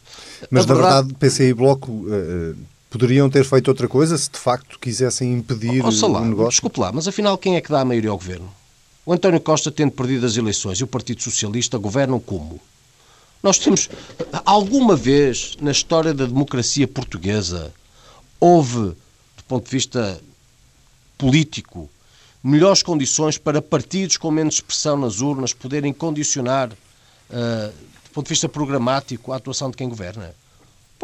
Mas, 0.51 0.67
na 0.67 0.75
verdade, 0.75 0.95
verdade 0.95 1.15
PC 1.15 1.49
e 1.49 1.55
Bloco 1.55 1.91
uh, 1.91 2.57
poderiam 2.95 3.29
ter 3.29 3.45
feito 3.45 3.67
outra 3.67 3.89
coisa 3.89 4.17
se, 4.17 4.31
de 4.31 4.39
facto, 4.39 4.79
quisessem 4.79 5.33
impedir 5.33 5.85
oh, 5.85 6.07
lá, 6.07 6.21
o 6.21 6.25
negócio? 6.25 6.51
Desculpe 6.51 6.79
lá, 6.79 6.93
mas 6.93 7.09
afinal, 7.09 7.37
quem 7.37 7.57
é 7.57 7.61
que 7.61 7.69
dá 7.69 7.81
a 7.81 7.85
maioria 7.85 8.11
ao 8.11 8.17
Governo? 8.17 8.49
O 9.05 9.13
António 9.13 9.41
Costa, 9.41 9.73
tendo 9.73 9.91
perdido 9.91 10.25
as 10.25 10.37
eleições, 10.37 10.79
e 10.79 10.85
o 10.85 10.87
Partido 10.87 11.21
Socialista 11.21 11.77
governam 11.77 12.21
como? 12.21 12.61
Nós 13.43 13.59
temos... 13.59 13.91
Alguma 14.45 14.95
vez, 14.95 15.57
na 15.61 15.73
história 15.73 16.15
da 16.15 16.25
democracia 16.25 16.87
portuguesa, 16.87 17.75
houve, 18.39 18.79
do 18.79 19.45
ponto 19.49 19.65
de 19.65 19.73
vista 19.73 20.21
político, 21.19 21.91
melhores 22.45 22.81
condições 22.81 23.37
para 23.37 23.61
partidos 23.61 24.17
com 24.17 24.31
menos 24.31 24.55
expressão 24.55 24.97
nas 24.97 25.21
urnas 25.21 25.53
poderem 25.53 25.93
condicionar, 25.93 26.71
uh, 26.71 27.73
do 28.05 28.11
ponto 28.13 28.27
de 28.27 28.31
vista 28.31 28.49
programático, 28.49 29.33
a 29.33 29.37
atuação 29.37 29.69
de 29.69 29.77
quem 29.77 29.89
governa. 29.89 30.33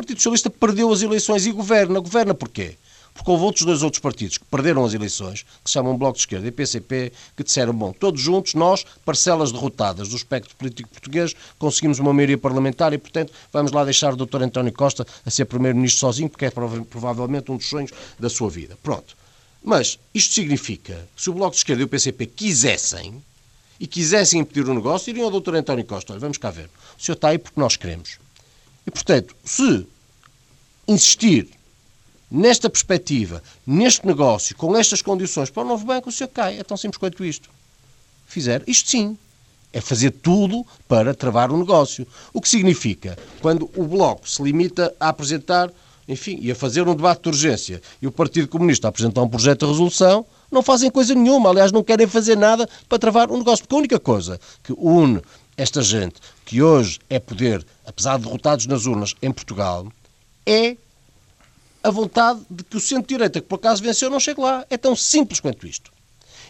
Partido 0.00 0.16
Socialista 0.16 0.48
perdeu 0.48 0.90
as 0.90 1.02
eleições 1.02 1.44
e 1.44 1.52
governa. 1.52 2.00
Governa 2.00 2.32
porquê? 2.32 2.78
Porque 3.12 3.30
houve 3.30 3.44
outros 3.44 3.66
dois 3.66 3.82
outros 3.82 4.00
partidos 4.00 4.38
que 4.38 4.46
perderam 4.46 4.82
as 4.82 4.94
eleições, 4.94 5.42
que 5.62 5.68
se 5.68 5.74
chamam 5.74 5.94
Bloco 5.94 6.14
de 6.14 6.20
Esquerda 6.20 6.48
e 6.48 6.50
PCP, 6.50 7.12
que 7.36 7.44
disseram, 7.44 7.74
bom, 7.74 7.92
todos 7.92 8.18
juntos, 8.18 8.54
nós, 8.54 8.82
parcelas 9.04 9.52
derrotadas 9.52 10.08
do 10.08 10.16
espectro 10.16 10.56
político 10.56 10.88
português, 10.88 11.36
conseguimos 11.58 11.98
uma 11.98 12.14
maioria 12.14 12.38
parlamentar 12.38 12.94
e, 12.94 12.98
portanto, 12.98 13.30
vamos 13.52 13.72
lá 13.72 13.84
deixar 13.84 14.14
o 14.14 14.16
Dr. 14.16 14.42
António 14.42 14.72
Costa 14.72 15.06
a 15.26 15.30
ser 15.30 15.44
Primeiro-Ministro 15.44 16.00
sozinho, 16.00 16.30
porque 16.30 16.46
é 16.46 16.50
provavelmente 16.50 17.52
um 17.52 17.58
dos 17.58 17.68
sonhos 17.68 17.90
da 18.18 18.30
sua 18.30 18.48
vida. 18.48 18.78
Pronto. 18.82 19.14
Mas 19.62 19.98
isto 20.14 20.32
significa, 20.32 21.06
se 21.14 21.28
o 21.28 21.34
Bloco 21.34 21.50
de 21.50 21.58
Esquerda 21.58 21.82
e 21.82 21.84
o 21.84 21.88
PCP 21.88 22.24
quisessem, 22.24 23.22
e 23.78 23.86
quisessem 23.86 24.40
impedir 24.40 24.66
o 24.66 24.74
negócio, 24.74 25.10
iriam 25.10 25.26
ao 25.26 25.40
Dr. 25.40 25.56
António 25.56 25.84
Costa, 25.84 26.14
olha, 26.14 26.20
vamos 26.20 26.38
cá 26.38 26.50
ver, 26.50 26.70
o 26.98 27.02
senhor 27.02 27.16
está 27.16 27.28
aí 27.28 27.38
porque 27.38 27.60
nós 27.60 27.76
queremos. 27.76 28.19
E, 28.90 28.92
portanto, 28.92 29.36
se 29.44 29.86
insistir 30.88 31.48
nesta 32.28 32.68
perspectiva, 32.68 33.40
neste 33.64 34.04
negócio, 34.04 34.56
com 34.56 34.76
estas 34.76 35.00
condições 35.00 35.48
para 35.48 35.62
o 35.62 35.66
novo 35.66 35.86
banco, 35.86 36.08
o 36.08 36.12
senhor 36.12 36.28
cai. 36.28 36.58
É 36.58 36.64
tão 36.64 36.76
simples 36.76 36.98
quanto 36.98 37.24
isto. 37.24 37.48
Fizer 38.26 38.64
isto 38.66 38.90
sim. 38.90 39.16
É 39.72 39.80
fazer 39.80 40.10
tudo 40.10 40.66
para 40.88 41.14
travar 41.14 41.52
o 41.52 41.56
negócio. 41.56 42.04
O 42.32 42.40
que 42.40 42.48
significa, 42.48 43.16
quando 43.40 43.70
o 43.76 43.84
Bloco 43.84 44.28
se 44.28 44.42
limita 44.42 44.92
a 44.98 45.10
apresentar 45.10 45.70
enfim, 46.08 46.40
e 46.42 46.50
a 46.50 46.56
fazer 46.56 46.88
um 46.88 46.96
debate 46.96 47.22
de 47.22 47.28
urgência 47.28 47.80
e 48.02 48.08
o 48.08 48.10
Partido 48.10 48.48
Comunista 48.48 48.88
apresentar 48.88 49.22
um 49.22 49.28
projeto 49.28 49.60
de 49.60 49.70
resolução, 49.70 50.26
não 50.50 50.64
fazem 50.64 50.90
coisa 50.90 51.14
nenhuma. 51.14 51.50
Aliás, 51.50 51.70
não 51.70 51.84
querem 51.84 52.08
fazer 52.08 52.36
nada 52.36 52.68
para 52.88 52.98
travar 52.98 53.30
o 53.30 53.36
negócio. 53.36 53.64
Porque 53.64 53.74
a 53.76 53.78
única 53.78 54.00
coisa 54.00 54.40
que 54.64 54.72
une 54.76 55.22
esta 55.56 55.82
gente, 55.82 56.14
que 56.50 56.60
hoje 56.60 56.98
é 57.08 57.20
poder, 57.20 57.64
apesar 57.86 58.18
de 58.18 58.24
derrotados 58.24 58.66
nas 58.66 58.84
urnas 58.84 59.14
em 59.22 59.30
Portugal, 59.30 59.86
é 60.44 60.76
a 61.80 61.90
vontade 61.92 62.40
de 62.50 62.64
que 62.64 62.76
o 62.76 62.80
centro-direita, 62.80 63.40
que 63.40 63.46
por 63.46 63.54
acaso 63.54 63.80
venceu, 63.80 64.10
não 64.10 64.18
chegue 64.18 64.40
lá. 64.40 64.66
É 64.68 64.76
tão 64.76 64.96
simples 64.96 65.38
quanto 65.38 65.64
isto. 65.64 65.92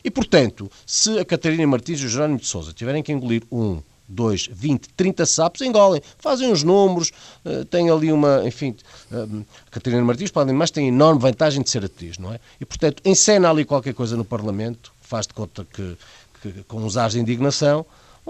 E, 0.02 0.10
portanto, 0.10 0.72
se 0.86 1.18
a 1.18 1.24
Catarina 1.26 1.66
Martins 1.66 2.00
e 2.00 2.06
o 2.06 2.08
Jerónimo 2.08 2.38
de 2.38 2.46
Sousa 2.46 2.72
tiverem 2.72 3.02
que 3.02 3.12
engolir 3.12 3.42
um 3.52 3.82
2, 4.08 4.48
20, 4.50 4.88
30 4.88 5.26
sapos, 5.26 5.60
engolem, 5.60 6.00
fazem 6.18 6.50
os 6.50 6.62
números, 6.62 7.12
uh, 7.44 7.66
têm 7.66 7.90
ali 7.90 8.10
uma, 8.10 8.42
enfim, 8.46 8.74
uh, 9.12 9.44
Catarina 9.70 10.02
Martins, 10.02 10.30
podem 10.30 10.54
mais, 10.54 10.70
tem 10.70 10.88
enorme 10.88 11.20
vantagem 11.20 11.62
de 11.62 11.68
ser 11.68 11.84
atriz, 11.84 12.16
não 12.16 12.32
é? 12.32 12.40
E, 12.58 12.64
portanto, 12.64 13.02
encena 13.04 13.50
ali 13.50 13.66
qualquer 13.66 13.92
coisa 13.92 14.16
no 14.16 14.24
Parlamento, 14.24 14.94
faz 15.02 15.26
de 15.26 15.34
conta 15.34 15.66
que, 15.70 15.98
que 16.40 16.62
com 16.62 16.78
uns 16.78 16.96
ares 16.96 17.12
de 17.12 17.20
indignação, 17.20 17.84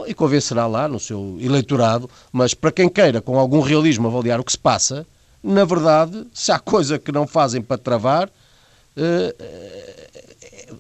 e 0.07 0.15
convencerá 0.15 0.67
lá 0.67 0.89
no 0.89 0.99
seu 1.01 1.37
eleitorado, 1.41 2.09
mas 2.33 2.55
para 2.55 2.73
quem 2.73 2.89
queira, 2.89 3.21
com 3.21 3.39
algum 3.39 3.61
realismo, 3.61 4.09
avaliar 4.09 4.41
o 4.41 4.45
que 4.45 4.53
se 4.53 4.59
passa, 4.59 5.07
na 5.43 5.65
verdade, 5.65 6.27
se 6.35 6.53
há 6.53 6.59
coisa 6.59 6.99
que 6.99 7.11
não 7.11 7.27
fazem 7.27 7.63
para 7.63 7.79
travar, 7.79 8.31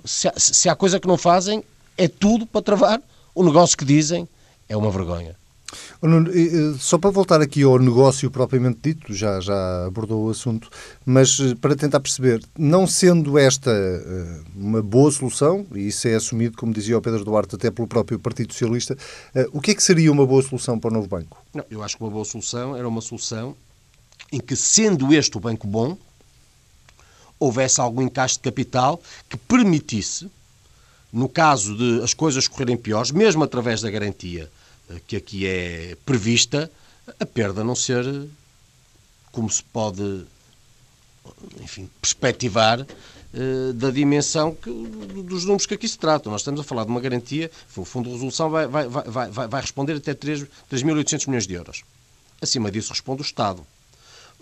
se, 0.05 0.29
há, 0.29 0.33
se 0.37 0.69
há 0.69 0.75
coisa 0.75 1.01
que 1.01 1.09
não 1.09 1.17
fazem, 1.17 1.65
é 1.97 2.09
tudo 2.09 2.47
para 2.47 2.63
travar 2.63 3.01
o 3.35 3.43
negócio 3.43 3.77
que 3.77 3.85
dizem 3.85 4.29
é 4.69 4.77
uma 4.77 4.91
vergonha. 4.91 5.40
Só 6.79 6.99
para 6.99 7.11
voltar 7.11 7.41
aqui 7.41 7.63
ao 7.63 7.79
negócio 7.79 8.31
propriamente 8.31 8.79
dito, 8.83 9.13
já, 9.15 9.41
já 9.41 9.87
abordou 9.87 10.27
o 10.27 10.31
assunto, 10.31 10.69
mas 11.05 11.39
eh, 11.41 11.55
para 11.55 11.77
tentar 11.77 12.01
perceber, 12.01 12.43
não 12.59 12.87
sendo 12.87 13.39
esta 13.39 13.71
eh, 13.71 14.41
uma 14.55 14.83
boa 14.83 15.11
solução, 15.11 15.67
e 15.75 15.89
isso 15.89 16.09
é 16.09 16.15
assumido, 16.15 16.57
como 16.57 16.73
dizia 16.73 16.97
o 16.97 17.03
Pedro 17.03 17.25
Duarte, 17.25 17.55
até 17.55 17.71
pelo 17.71 17.87
próprio 17.87 18.19
Partido 18.19 18.53
Socialista, 18.53 18.97
eh, 19.35 19.49
o 19.53 19.61
que 19.61 19.73
é 19.73 19.75
que 19.75 19.83
seria 19.83 20.11
uma 20.11 20.27
boa 20.27 20.43
solução 20.43 20.79
para 20.79 20.91
o 20.91 20.95
novo 20.95 21.07
banco? 21.07 21.43
Não, 21.55 21.65
eu 21.71 21.83
acho 21.83 21.97
que 21.97 22.03
uma 22.03 22.11
boa 22.11 22.25
solução 22.25 22.77
era 22.77 22.89
uma 22.89 23.01
solução 23.01 23.55
em 24.33 24.41
que, 24.41 24.57
sendo 24.57 25.13
este 25.13 25.37
o 25.37 25.41
banco 25.41 25.67
bom, 25.67 25.97
houvesse 27.39 27.81
algum 27.81 28.03
encaixe 28.03 28.35
de 28.35 28.41
capital 28.41 29.01
que 29.29 29.37
permitisse, 29.37 30.31
no 31.13 31.29
caso 31.29 31.77
de 31.77 32.03
as 32.03 32.15
coisas 32.15 32.47
correrem 32.47 32.77
piores, 32.77 33.11
mesmo 33.11 33.43
através 33.43 33.81
da 33.81 33.91
garantia 33.91 34.49
que 35.07 35.17
aqui 35.17 35.47
é 35.47 35.97
prevista, 36.05 36.71
a 37.19 37.27
perda 37.27 37.65
não 37.65 37.75
ser 37.75 38.05
como 39.33 39.49
se 39.51 39.63
pode, 39.63 40.25
enfim, 41.61 41.89
perspectivar 42.01 42.87
eh, 43.33 43.73
da 43.75 43.91
dimensão 43.93 44.55
que, 44.55 44.71
dos 45.23 45.45
números 45.45 45.65
que 45.65 45.75
aqui 45.75 45.89
se 45.89 45.99
tratam. 45.99 46.33
Nós 46.33 46.41
estamos 46.41 46.61
a 46.61 46.65
falar 46.65 46.85
de 46.85 46.91
uma 46.91 47.01
garantia, 47.01 47.51
o 47.77 47.85
Fundo 47.85 48.07
de 48.07 48.15
Resolução 48.15 48.51
vai, 48.51 48.67
vai, 48.67 48.89
vai, 48.89 49.31
vai, 49.31 49.49
vai 49.49 49.61
responder 49.61 49.95
até 49.95 50.15
3.800 50.15 51.27
milhões 51.29 51.47
de 51.47 51.55
euros. 51.55 51.85
Acima 52.43 52.71
disso 52.71 52.91
responde 52.91 53.23
o 53.23 53.25
Estado. 53.25 53.65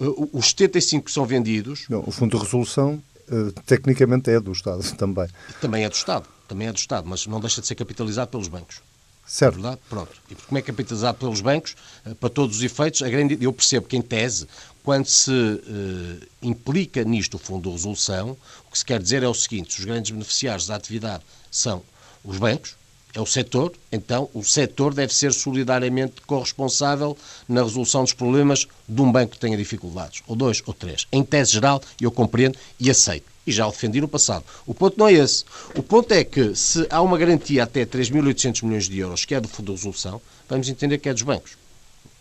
Eh, 0.00 0.04
os 0.32 0.46
75 0.50 1.04
que 1.04 1.12
são 1.12 1.26
vendidos... 1.26 1.84
Não, 1.90 2.02
o 2.06 2.10
Fundo 2.10 2.38
de 2.38 2.42
Resolução, 2.42 3.02
eh, 3.30 3.52
tecnicamente, 3.66 4.30
é 4.30 4.40
do 4.40 4.52
Estado 4.52 4.82
também. 4.96 5.28
Também 5.60 5.84
é 5.84 5.88
do 5.88 5.94
Estado, 5.94 6.26
também 6.46 6.68
é 6.68 6.72
do 6.72 6.78
Estado, 6.78 7.06
mas 7.06 7.26
não 7.26 7.40
deixa 7.40 7.60
de 7.60 7.66
ser 7.66 7.74
capitalizado 7.74 8.30
pelos 8.30 8.48
bancos. 8.48 8.80
Certo. 9.28 9.56
Verdade? 9.56 9.78
Pronto. 9.90 10.10
E 10.30 10.34
como 10.34 10.56
é 10.56 10.62
capitalizado 10.62 11.18
pelos 11.18 11.42
bancos, 11.42 11.76
eh, 12.06 12.14
para 12.14 12.30
todos 12.30 12.56
os 12.56 12.62
efeitos, 12.62 13.02
a 13.02 13.10
grande, 13.10 13.36
eu 13.38 13.52
percebo 13.52 13.86
que, 13.86 13.94
em 13.94 14.00
tese, 14.00 14.48
quando 14.82 15.04
se 15.04 15.30
uh, 15.30 16.26
implica 16.40 17.04
nisto 17.04 17.34
o 17.34 17.38
Fundo 17.38 17.68
de 17.68 17.74
Resolução, 17.74 18.34
o 18.66 18.72
que 18.72 18.78
se 18.78 18.84
quer 18.86 19.02
dizer 19.02 19.22
é 19.22 19.28
o 19.28 19.34
seguinte: 19.34 19.78
os 19.78 19.84
grandes 19.84 20.10
beneficiários 20.10 20.66
da 20.66 20.76
atividade 20.76 21.22
são 21.50 21.82
os 22.24 22.38
bancos, 22.38 22.74
é 23.12 23.20
o 23.20 23.26
setor, 23.26 23.74
então 23.92 24.30
o 24.32 24.42
setor 24.42 24.94
deve 24.94 25.12
ser 25.12 25.34
solidariamente 25.34 26.22
corresponsável 26.22 27.14
na 27.46 27.62
resolução 27.62 28.04
dos 28.04 28.14
problemas 28.14 28.66
de 28.88 29.02
um 29.02 29.12
banco 29.12 29.32
que 29.32 29.38
tenha 29.38 29.58
dificuldades, 29.58 30.22
ou 30.26 30.34
dois 30.34 30.62
ou 30.64 30.72
três. 30.72 31.06
Em 31.12 31.22
tese 31.22 31.52
geral, 31.52 31.82
eu 32.00 32.10
compreendo 32.10 32.58
e 32.80 32.90
aceito 32.90 33.26
e 33.48 33.52
já 33.52 33.66
o 33.66 33.70
defendi 33.70 33.98
no 33.98 34.06
passado. 34.06 34.44
O 34.66 34.74
ponto 34.74 34.98
não 34.98 35.08
é 35.08 35.14
esse. 35.14 35.42
O 35.74 35.82
ponto 35.82 36.12
é 36.12 36.22
que 36.22 36.54
se 36.54 36.86
há 36.90 37.00
uma 37.00 37.16
garantia 37.16 37.62
até 37.62 37.86
3.800 37.86 38.62
milhões 38.62 38.88
de 38.88 38.98
euros, 38.98 39.24
que 39.24 39.34
é 39.34 39.40
do 39.40 39.48
Fundo 39.48 39.72
de 39.72 39.72
Resolução, 39.72 40.20
vamos 40.46 40.68
entender 40.68 40.98
que 40.98 41.08
é 41.08 41.14
dos 41.14 41.22
bancos. 41.22 41.56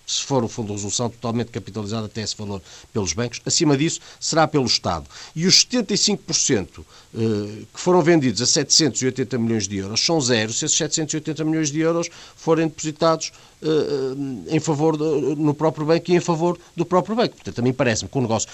Se 0.05 0.23
for 0.23 0.41
o 0.41 0.47
Fundo 0.47 0.67
de 0.67 0.73
Resolução 0.75 1.09
totalmente 1.09 1.51
capitalizado 1.51 2.05
até 2.05 2.21
esse 2.21 2.37
valor 2.37 2.61
pelos 2.93 3.11
bancos, 3.11 3.41
acima 3.45 3.75
disso 3.75 3.99
será 4.21 4.47
pelo 4.47 4.65
Estado. 4.65 5.05
E 5.35 5.45
os 5.45 5.65
75% 5.65 6.67
eh, 6.79 7.63
que 7.73 7.79
foram 7.79 8.01
vendidos 8.01 8.41
a 8.41 8.45
780 8.45 9.37
milhões 9.37 9.67
de 9.67 9.75
euros 9.75 9.99
são 9.99 10.21
zero 10.21 10.53
se 10.53 10.63
esses 10.63 10.77
780 10.77 11.43
milhões 11.43 11.69
de 11.69 11.81
euros 11.81 12.09
forem 12.37 12.69
depositados 12.69 13.33
eh, 13.61 13.67
eh, 13.67 14.55
em 14.55 14.61
favor 14.61 14.95
do, 14.95 15.35
no 15.35 15.53
próprio 15.53 15.85
banco 15.85 16.09
e 16.09 16.15
em 16.15 16.21
favor 16.21 16.57
do 16.73 16.85
próprio 16.85 17.17
banco. 17.17 17.35
Portanto, 17.35 17.55
também 17.55 17.73
parece-me 17.73 18.09
que 18.09 18.17
o 18.17 18.21
negócio, 18.21 18.47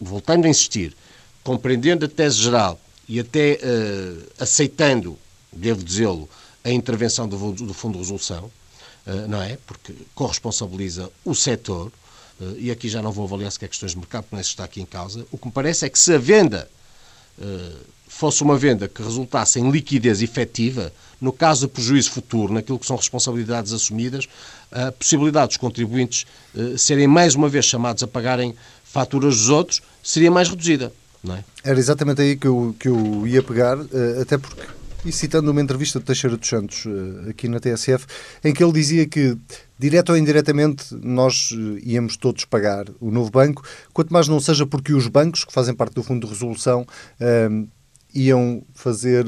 voltando 0.00 0.44
a 0.44 0.48
insistir, 0.48 0.94
compreendendo 1.42 2.04
a 2.04 2.08
tese 2.08 2.36
geral 2.36 2.80
e 3.08 3.18
até 3.20 3.58
uh, 3.62 4.26
aceitando, 4.38 5.18
devo 5.52 5.82
dizê-lo, 5.82 6.28
a 6.64 6.70
intervenção 6.70 7.28
do, 7.28 7.52
do, 7.52 7.74
Fundo 7.74 7.94
de 7.94 7.98
Resolução, 7.98 8.50
uh, 9.06 9.28
não 9.28 9.42
é? 9.42 9.58
Porque 9.66 9.92
corresponsabiliza 10.14 11.10
o 11.24 11.34
setor, 11.34 11.92
uh, 12.40 12.56
e 12.58 12.70
aqui 12.70 12.88
já 12.88 13.02
não 13.02 13.12
vou 13.12 13.24
avaliar 13.24 13.50
sequer 13.50 13.68
questões 13.68 13.92
de 13.92 13.98
mercado, 13.98 14.22
porque 14.22 14.36
não 14.36 14.40
é 14.40 14.42
está 14.42 14.64
aqui 14.64 14.80
em 14.80 14.86
causa. 14.86 15.26
O 15.30 15.38
que 15.38 15.46
me 15.46 15.52
parece 15.52 15.84
é 15.84 15.90
que 15.90 15.98
se 15.98 16.14
a 16.14 16.18
venda 16.18 16.68
fosse 18.06 18.42
uma 18.42 18.58
venda 18.58 18.86
que 18.86 19.02
resultasse 19.02 19.58
em 19.58 19.70
liquidez 19.70 20.20
efetiva, 20.20 20.92
no 21.18 21.32
caso 21.32 21.66
de 21.66 21.72
prejuízo 21.72 22.10
futuro, 22.10 22.52
naquilo 22.52 22.78
que 22.78 22.86
são 22.86 22.94
responsabilidades 22.94 23.72
assumidas, 23.72 24.28
a 24.70 24.92
possibilidade 24.92 25.48
dos 25.48 25.56
contribuintes 25.56 26.26
serem 26.76 27.08
mais 27.08 27.34
uma 27.34 27.48
vez 27.48 27.64
chamados 27.64 28.02
a 28.02 28.06
pagarem 28.06 28.54
faturas 28.84 29.34
dos 29.36 29.48
outros 29.48 29.80
seria 30.02 30.30
mais 30.30 30.50
reduzida. 30.50 30.92
Não 31.22 31.36
é? 31.36 31.44
Era 31.62 31.78
exatamente 31.78 32.20
aí 32.20 32.36
que 32.36 32.46
eu, 32.46 32.74
que 32.78 32.88
eu 32.88 33.26
ia 33.26 33.42
pegar, 33.42 33.78
eh, 33.78 34.22
até 34.22 34.38
porque, 34.38 34.62
e 35.04 35.12
citando 35.12 35.50
uma 35.50 35.60
entrevista 35.60 35.98
de 35.98 36.04
Teixeira 36.04 36.36
dos 36.36 36.48
Santos 36.48 36.84
eh, 36.86 37.30
aqui 37.30 37.48
na 37.48 37.60
TSF, 37.60 38.06
em 38.42 38.52
que 38.52 38.62
ele 38.62 38.72
dizia 38.72 39.06
que, 39.06 39.36
direto 39.78 40.10
ou 40.10 40.18
indiretamente, 40.18 40.94
nós 41.02 41.50
íamos 41.84 42.16
todos 42.16 42.44
pagar 42.44 42.86
o 43.00 43.10
novo 43.10 43.30
banco, 43.30 43.62
quanto 43.92 44.12
mais 44.12 44.26
não 44.26 44.40
seja 44.40 44.66
porque 44.66 44.92
os 44.92 45.06
bancos, 45.06 45.44
que 45.44 45.52
fazem 45.52 45.74
parte 45.74 45.94
do 45.94 46.02
Fundo 46.02 46.26
de 46.26 46.32
Resolução, 46.32 46.86
iam 48.14 48.62
fazer 48.74 49.24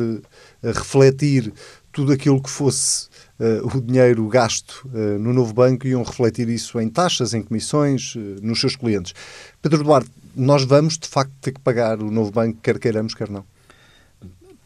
refletir 0.62 1.52
tudo 1.94 2.12
aquilo 2.12 2.42
que 2.42 2.50
fosse 2.50 3.06
uh, 3.38 3.76
o 3.76 3.80
dinheiro 3.80 4.26
gasto 4.28 4.86
uh, 4.86 5.18
no 5.18 5.32
novo 5.32 5.54
banco 5.54 5.86
iam 5.86 6.02
refletir 6.02 6.48
isso 6.48 6.78
em 6.80 6.88
taxas, 6.88 7.32
em 7.32 7.42
comissões, 7.42 8.16
uh, 8.16 8.18
nos 8.42 8.60
seus 8.60 8.74
clientes. 8.74 9.14
Pedro 9.62 9.84
Duarte, 9.84 10.10
nós 10.36 10.64
vamos 10.64 10.98
de 10.98 11.08
facto 11.08 11.32
ter 11.40 11.52
que 11.52 11.60
pagar 11.60 12.00
o 12.00 12.10
novo 12.10 12.30
banco, 12.30 12.58
quer 12.62 12.78
queiramos, 12.78 13.14
quer 13.14 13.28
não? 13.28 13.44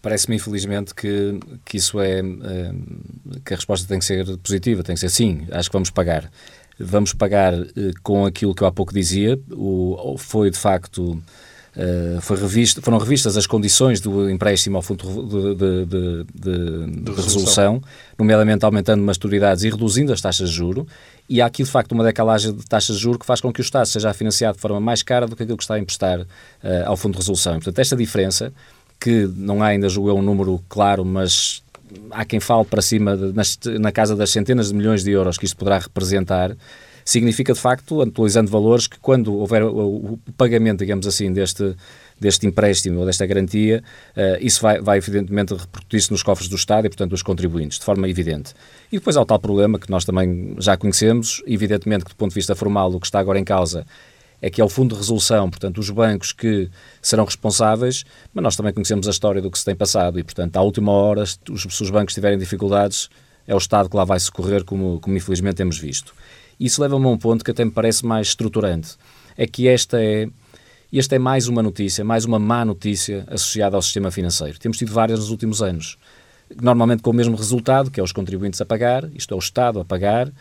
Parece-me, 0.00 0.37
infelizmente, 0.37 0.94
que, 0.94 1.38
que 1.64 1.76
isso 1.76 2.00
é. 2.00 2.22
que 3.44 3.52
a 3.52 3.57
resposta 3.57 3.87
tem 3.87 3.98
que 3.98 4.04
ser 4.04 4.24
positiva, 4.38 4.83
tem 4.83 4.94
que 4.94 5.00
ser 5.00 5.11
sim, 5.11 5.46
acho 5.50 5.68
que 5.68 5.72
vamos 5.72 5.90
pagar. 5.90 6.31
Vamos 6.78 7.12
pagar 7.12 7.52
com 8.04 8.24
aquilo 8.24 8.54
que 8.54 8.62
eu 8.62 8.68
há 8.68 8.72
pouco 8.72 8.94
dizia, 8.94 9.38
o, 9.50 10.16
foi 10.16 10.50
de 10.50 10.59
facto 10.59 11.20
revista, 12.34 12.82
foram 12.82 12.98
revistas 12.98 13.36
as 13.36 13.46
condições 13.46 14.00
do 14.00 14.28
empréstimo 14.28 14.76
ao 14.76 14.82
fundo 14.82 15.04
de, 15.06 15.54
de, 15.54 16.24
de, 16.34 17.02
de, 17.02 17.12
resolução, 17.12 17.80
nomeadamente 18.18 18.64
aumentando 18.64 19.02
maturidades 19.02 19.62
e 19.62 19.70
reduzindo 19.70 20.12
as 20.12 20.20
taxas 20.20 20.50
de 20.50 20.56
juro, 20.56 20.86
e 21.28 21.40
há 21.40 21.46
aqui 21.46 21.62
de 21.62 21.70
facto 21.70 21.92
uma 21.92 22.02
decalagem 22.02 22.52
de 22.52 22.64
taxas 22.66 22.96
de 22.96 23.02
juro 23.02 23.18
que 23.18 23.26
faz 23.26 23.40
com 23.40 23.52
que 23.52 23.60
o 23.60 23.62
Estado 23.62 23.86
seja 23.86 24.12
financiado 24.12 24.56
de 24.56 24.60
forma 24.62 24.80
mais 24.80 25.02
cara 25.02 25.26
do 25.26 25.36
que 25.36 25.42
aquilo 25.44 25.56
que 25.56 25.62
está 25.62 25.74
a 25.74 25.78
emprestar 25.78 26.20
uh, 26.20 26.26
ao 26.86 26.96
fundo 26.96 27.12
de 27.12 27.18
resolução. 27.18 27.52
E, 27.52 27.56
portanto, 27.56 27.78
esta 27.78 27.94
diferença, 27.94 28.52
que 28.98 29.30
não 29.36 29.62
há 29.62 29.66
ainda, 29.66 29.88
julgo 29.88 30.12
um 30.14 30.22
número 30.22 30.60
claro, 30.68 31.04
mas 31.04 31.62
há 32.10 32.24
quem 32.24 32.40
fale 32.40 32.64
para 32.64 32.82
cima, 32.82 33.16
de, 33.16 33.32
na, 33.32 33.42
na 33.78 33.92
casa 33.92 34.16
das 34.16 34.30
centenas 34.30 34.68
de 34.68 34.74
milhões 34.74 35.04
de 35.04 35.10
euros 35.10 35.38
que 35.38 35.44
isto 35.44 35.56
poderá 35.56 35.78
representar, 35.78 36.56
significa 37.08 37.54
de 37.54 37.58
facto, 37.58 38.02
atualizando 38.02 38.50
valores, 38.50 38.86
que 38.86 38.98
quando 38.98 39.34
houver 39.34 39.62
o, 39.64 40.18
pagamento, 40.36 40.80
digamos 40.80 41.06
assim, 41.06 41.32
deste, 41.32 41.74
deste 42.20 42.46
empréstimo 42.46 43.00
ou 43.00 43.06
desta 43.06 43.24
garantia, 43.24 43.82
uh, 44.14 44.36
isso 44.44 44.60
vai, 44.60 44.78
vai 44.78 44.98
evidentemente 44.98 45.54
repercutir-se 45.54 46.10
nos 46.10 46.22
cofres 46.22 46.50
do 46.50 46.56
Estado 46.56 46.86
e, 46.86 46.90
portanto, 46.90 47.12
dos 47.12 47.22
contribuintes, 47.22 47.78
de 47.78 47.84
forma 47.86 48.06
evidente. 48.10 48.52
E 48.92 48.98
depois 48.98 49.16
há 49.16 49.22
o 49.22 49.24
tal 49.24 49.38
problema 49.38 49.78
que 49.78 49.90
nós 49.90 50.04
também 50.04 50.54
já 50.58 50.76
conhecemos, 50.76 51.42
evidentemente 51.46 52.04
que 52.04 52.10
do 52.10 52.16
ponto 52.16 52.30
de 52.30 52.34
vista 52.34 52.54
formal 52.54 52.92
o 52.92 53.00
que 53.00 53.06
está 53.06 53.18
agora 53.20 53.38
em 53.38 53.44
causa 53.44 53.86
é 54.42 54.50
que 54.50 54.60
é 54.60 54.64
o 54.64 54.68
Fundo 54.68 54.94
de 54.94 55.00
Resolução, 55.00 55.48
portanto, 55.48 55.78
os 55.78 55.88
bancos 55.88 56.30
que 56.30 56.68
serão 57.00 57.24
responsáveis, 57.24 58.04
mas 58.34 58.44
nós 58.44 58.54
também 58.54 58.72
conhecemos 58.72 59.08
a 59.08 59.10
história 59.10 59.40
do 59.40 59.50
que 59.50 59.58
se 59.58 59.64
tem 59.64 59.74
passado 59.74 60.18
e, 60.18 60.22
portanto, 60.22 60.56
à 60.56 60.60
última 60.60 60.92
hora, 60.92 61.24
se 61.26 61.38
os 61.82 61.90
bancos 61.90 62.14
tiverem 62.14 62.38
dificuldades, 62.38 63.08
é 63.46 63.54
o 63.54 63.58
Estado 63.58 63.88
que 63.88 63.96
lá 63.96 64.04
vai 64.04 64.20
socorrer, 64.20 64.62
como, 64.62 65.00
como 65.00 65.16
infelizmente 65.16 65.56
temos 65.56 65.78
visto. 65.78 66.14
Isso 66.58 66.80
leva-me 66.80 67.06
a 67.06 67.08
um 67.08 67.18
ponto 67.18 67.44
que 67.44 67.50
até 67.50 67.64
me 67.64 67.70
parece 67.70 68.04
mais 68.04 68.28
estruturante. 68.28 68.96
É 69.36 69.46
que 69.46 69.68
esta 69.68 70.02
é, 70.02 70.28
esta 70.92 71.14
é 71.14 71.18
mais 71.18 71.46
uma 71.48 71.62
notícia, 71.62 72.04
mais 72.04 72.24
uma 72.24 72.38
má 72.38 72.64
notícia 72.64 73.24
associada 73.28 73.76
ao 73.76 73.82
sistema 73.82 74.10
financeiro. 74.10 74.58
Temos 74.58 74.78
tido 74.78 74.92
várias 74.92 75.20
nos 75.20 75.30
últimos 75.30 75.62
anos. 75.62 75.96
Normalmente 76.60 77.02
com 77.02 77.10
o 77.10 77.14
mesmo 77.14 77.36
resultado, 77.36 77.90
que 77.90 78.00
é 78.00 78.02
os 78.02 78.12
contribuintes 78.12 78.60
a 78.60 78.66
pagar, 78.66 79.08
isto 79.14 79.34
é, 79.34 79.36
o 79.36 79.40
Estado 79.40 79.80
a 79.80 79.84
pagar, 79.84 80.32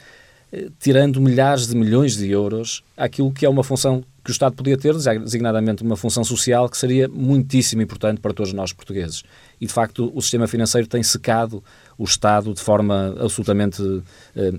eh, 0.52 0.70
tirando 0.80 1.20
milhares 1.20 1.68
de 1.68 1.76
milhões 1.76 2.16
de 2.16 2.32
euros 2.32 2.84
àquilo 2.96 3.32
que 3.32 3.46
é 3.46 3.50
uma 3.50 3.64
função 3.64 4.04
que 4.24 4.32
o 4.32 4.34
Estado 4.34 4.56
podia 4.56 4.78
ter, 4.78 4.94
designadamente 4.94 5.84
uma 5.84 5.96
função 5.96 6.22
social 6.22 6.68
que 6.68 6.78
seria 6.78 7.08
muitíssimo 7.08 7.82
importante 7.82 8.20
para 8.20 8.34
todos 8.34 8.52
nós 8.52 8.74
portugueses. 8.74 9.24
E, 9.60 9.66
de 9.66 9.72
facto, 9.72 10.12
o 10.14 10.22
sistema 10.22 10.48
financeiro 10.48 10.86
tem 10.86 11.02
secado 11.02 11.64
o 11.98 12.04
Estado 12.04 12.54
de 12.54 12.62
forma 12.62 13.16
absolutamente 13.20 13.82
uh, 13.82 14.04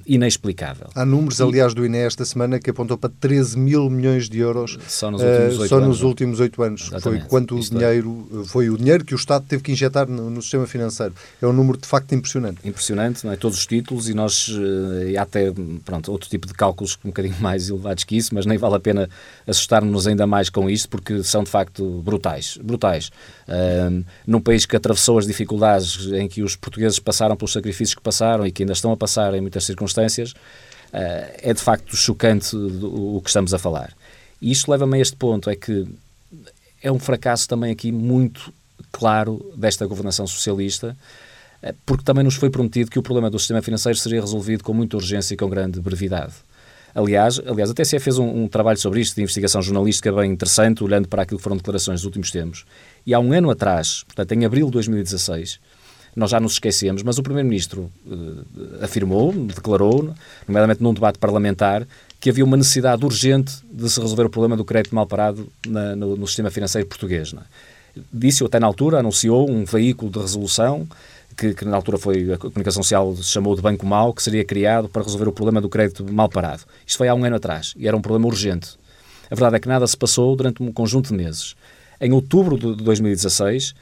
inexplicável. 0.06 0.88
Há 0.94 1.04
números, 1.04 1.40
aliás, 1.40 1.72
do 1.72 1.84
INE 1.86 1.98
esta 1.98 2.24
semana 2.24 2.58
que 2.58 2.70
apontou 2.70 2.98
para 2.98 3.10
13 3.20 3.58
mil 3.58 3.88
milhões 3.88 4.28
de 4.28 4.38
euros 4.38 4.78
só 4.88 5.10
nos 5.10 5.22
últimos 5.22 5.60
oito 5.60 5.72
uh, 5.72 5.76
anos. 5.76 5.88
Nos 5.88 6.02
últimos 6.02 6.40
anos. 6.40 6.88
Exatamente. 6.88 7.20
Foi 7.20 7.28
quanto 7.28 7.54
o 7.54 7.58
é. 7.58 7.62
dinheiro, 7.62 8.28
é. 8.42 8.48
foi 8.48 8.70
o 8.70 8.76
dinheiro 8.76 9.04
que 9.04 9.14
o 9.14 9.16
Estado 9.16 9.44
teve 9.48 9.62
que 9.62 9.72
injetar 9.72 10.08
no, 10.08 10.30
no, 10.30 10.42
sistema 10.42 10.66
financeiro. 10.66 11.14
É 11.40 11.46
um 11.46 11.52
número 11.52 11.78
de 11.78 11.86
facto 11.86 12.12
impressionante. 12.14 12.66
Impressionante, 12.66 13.24
não 13.24 13.32
é? 13.32 13.36
Todos 13.36 13.58
os 13.58 13.66
títulos 13.66 14.08
e 14.08 14.14
nós, 14.14 14.48
uh, 14.48 15.08
e 15.08 15.16
há 15.16 15.22
até, 15.22 15.52
pronto, 15.84 16.10
outro 16.10 16.28
tipo 16.28 16.46
de 16.46 16.54
cálculos 16.54 16.98
um 17.04 17.08
bocadinho 17.08 17.36
mais 17.40 17.68
elevados 17.68 18.04
que 18.04 18.16
isso, 18.16 18.34
mas 18.34 18.46
nem 18.46 18.58
vale 18.58 18.76
a 18.76 18.80
pena 18.80 19.08
assustar-nos 19.46 20.06
ainda 20.06 20.26
mais 20.26 20.50
com 20.50 20.68
isto 20.68 20.88
porque 20.88 21.22
são 21.22 21.44
de 21.44 21.50
facto 21.50 22.02
brutais. 22.02 22.58
Brutais. 22.62 23.10
Uh, 23.46 24.04
num 24.26 24.40
país 24.40 24.66
que 24.66 24.76
atravessou 24.76 25.18
as 25.18 25.26
dificuldades 25.26 26.10
em 26.12 26.28
que 26.28 26.42
os 26.42 26.56
portugueses 26.56 26.98
passaram 26.98 27.27
passaram 27.28 27.36
pelos 27.36 27.52
sacrifícios 27.52 27.94
que 27.94 28.02
passaram 28.02 28.46
e 28.46 28.52
que 28.52 28.62
ainda 28.62 28.72
estão 28.72 28.92
a 28.92 28.96
passar 28.96 29.34
em 29.34 29.40
muitas 29.40 29.64
circunstâncias, 29.64 30.32
uh, 30.32 30.36
é 31.42 31.52
de 31.52 31.60
facto 31.60 31.94
chocante 31.96 32.56
o 32.56 33.20
que 33.22 33.28
estamos 33.28 33.52
a 33.52 33.58
falar. 33.58 33.92
E 34.40 34.50
isto 34.50 34.70
leva-me 34.70 34.96
a 34.96 35.00
este 35.00 35.16
ponto, 35.16 35.50
é 35.50 35.56
que 35.56 35.86
é 36.82 36.90
um 36.90 36.98
fracasso 36.98 37.48
também 37.48 37.72
aqui 37.72 37.90
muito 37.90 38.52
claro 38.92 39.52
desta 39.56 39.84
governação 39.84 40.26
socialista, 40.26 40.96
eh, 41.60 41.74
porque 41.84 42.04
também 42.04 42.22
nos 42.22 42.36
foi 42.36 42.48
prometido 42.48 42.88
que 42.88 43.00
o 43.00 43.02
problema 43.02 43.28
do 43.28 43.38
sistema 43.38 43.60
financeiro 43.60 43.98
seria 43.98 44.20
resolvido 44.20 44.62
com 44.62 44.72
muita 44.72 44.96
urgência 44.96 45.34
e 45.34 45.36
com 45.36 45.48
grande 45.48 45.80
brevidade. 45.80 46.34
Aliás, 46.94 47.40
aliás 47.44 47.70
a 47.70 47.74
TSE 47.74 47.98
fez 47.98 48.16
um, 48.16 48.44
um, 48.44 48.48
trabalho 48.48 48.78
sobre 48.78 49.00
isto, 49.00 49.16
de 49.16 49.22
investigação 49.22 49.60
jornalística 49.60 50.12
bem 50.12 50.30
interessante, 50.30 50.84
olhando 50.84 51.08
para 51.08 51.22
aquilo 51.22 51.38
que 51.38 51.42
foram 51.42 51.56
declarações 51.56 52.00
dos 52.00 52.04
últimos 52.04 52.30
tempos. 52.30 52.64
E 53.04 53.12
há 53.12 53.18
um 53.18 53.32
ano 53.32 53.50
atrás, 53.50 54.04
portanto, 54.04 54.32
em 54.32 54.44
abril 54.44 54.66
de 54.66 54.72
2016, 54.72 55.58
nós 56.18 56.30
já 56.30 56.40
nos 56.40 56.52
esquecemos, 56.52 57.02
mas 57.02 57.18
o 57.18 57.22
Primeiro-Ministro 57.22 57.90
uh, 58.06 58.84
afirmou, 58.84 59.32
declarou, 59.32 60.12
nomeadamente 60.46 60.82
num 60.82 60.92
debate 60.92 61.18
parlamentar, 61.18 61.86
que 62.20 62.30
havia 62.30 62.44
uma 62.44 62.56
necessidade 62.56 63.04
urgente 63.04 63.52
de 63.70 63.88
se 63.88 64.00
resolver 64.00 64.24
o 64.24 64.30
problema 64.30 64.56
do 64.56 64.64
crédito 64.64 64.94
mal 64.94 65.06
parado 65.06 65.48
na, 65.66 65.94
no, 65.94 66.16
no, 66.16 66.26
sistema 66.26 66.50
financeiro 66.50 66.86
português. 66.88 67.32
É? 67.32 68.00
Disse, 68.12 68.44
até 68.44 68.58
na 68.58 68.66
altura, 68.66 68.98
anunciou 68.98 69.48
um 69.48 69.64
veículo 69.64 70.10
de 70.10 70.18
resolução 70.18 70.86
que, 71.36 71.54
que, 71.54 71.64
na 71.64 71.76
altura 71.76 71.96
foi 71.98 72.32
a 72.32 72.36
comunicação 72.36 72.82
social 72.82 73.14
chamou 73.22 73.54
de 73.54 73.62
Banco 73.62 73.86
Mau, 73.86 74.12
que 74.12 74.22
seria 74.22 74.44
criado 74.44 74.88
para 74.88 75.02
resolver 75.02 75.28
o 75.28 75.32
problema 75.32 75.60
do 75.60 75.68
crédito 75.68 76.04
mal 76.12 76.28
parado. 76.28 76.62
Isto 76.84 76.98
foi 76.98 77.06
há 77.06 77.14
um 77.14 77.24
ano 77.24 77.36
atrás 77.36 77.74
e 77.76 77.86
era 77.86 77.96
um 77.96 78.02
problema 78.02 78.26
urgente. 78.26 78.70
A 79.30 79.34
verdade 79.34 79.56
é 79.56 79.60
que 79.60 79.68
nada 79.68 79.86
se 79.86 79.96
passou 79.96 80.34
durante 80.34 80.62
um 80.62 80.72
conjunto 80.72 81.10
de 81.10 81.14
meses. 81.14 81.54
Em 82.00 82.12
outubro 82.12 82.58
de 82.58 82.82
2016, 82.82 83.74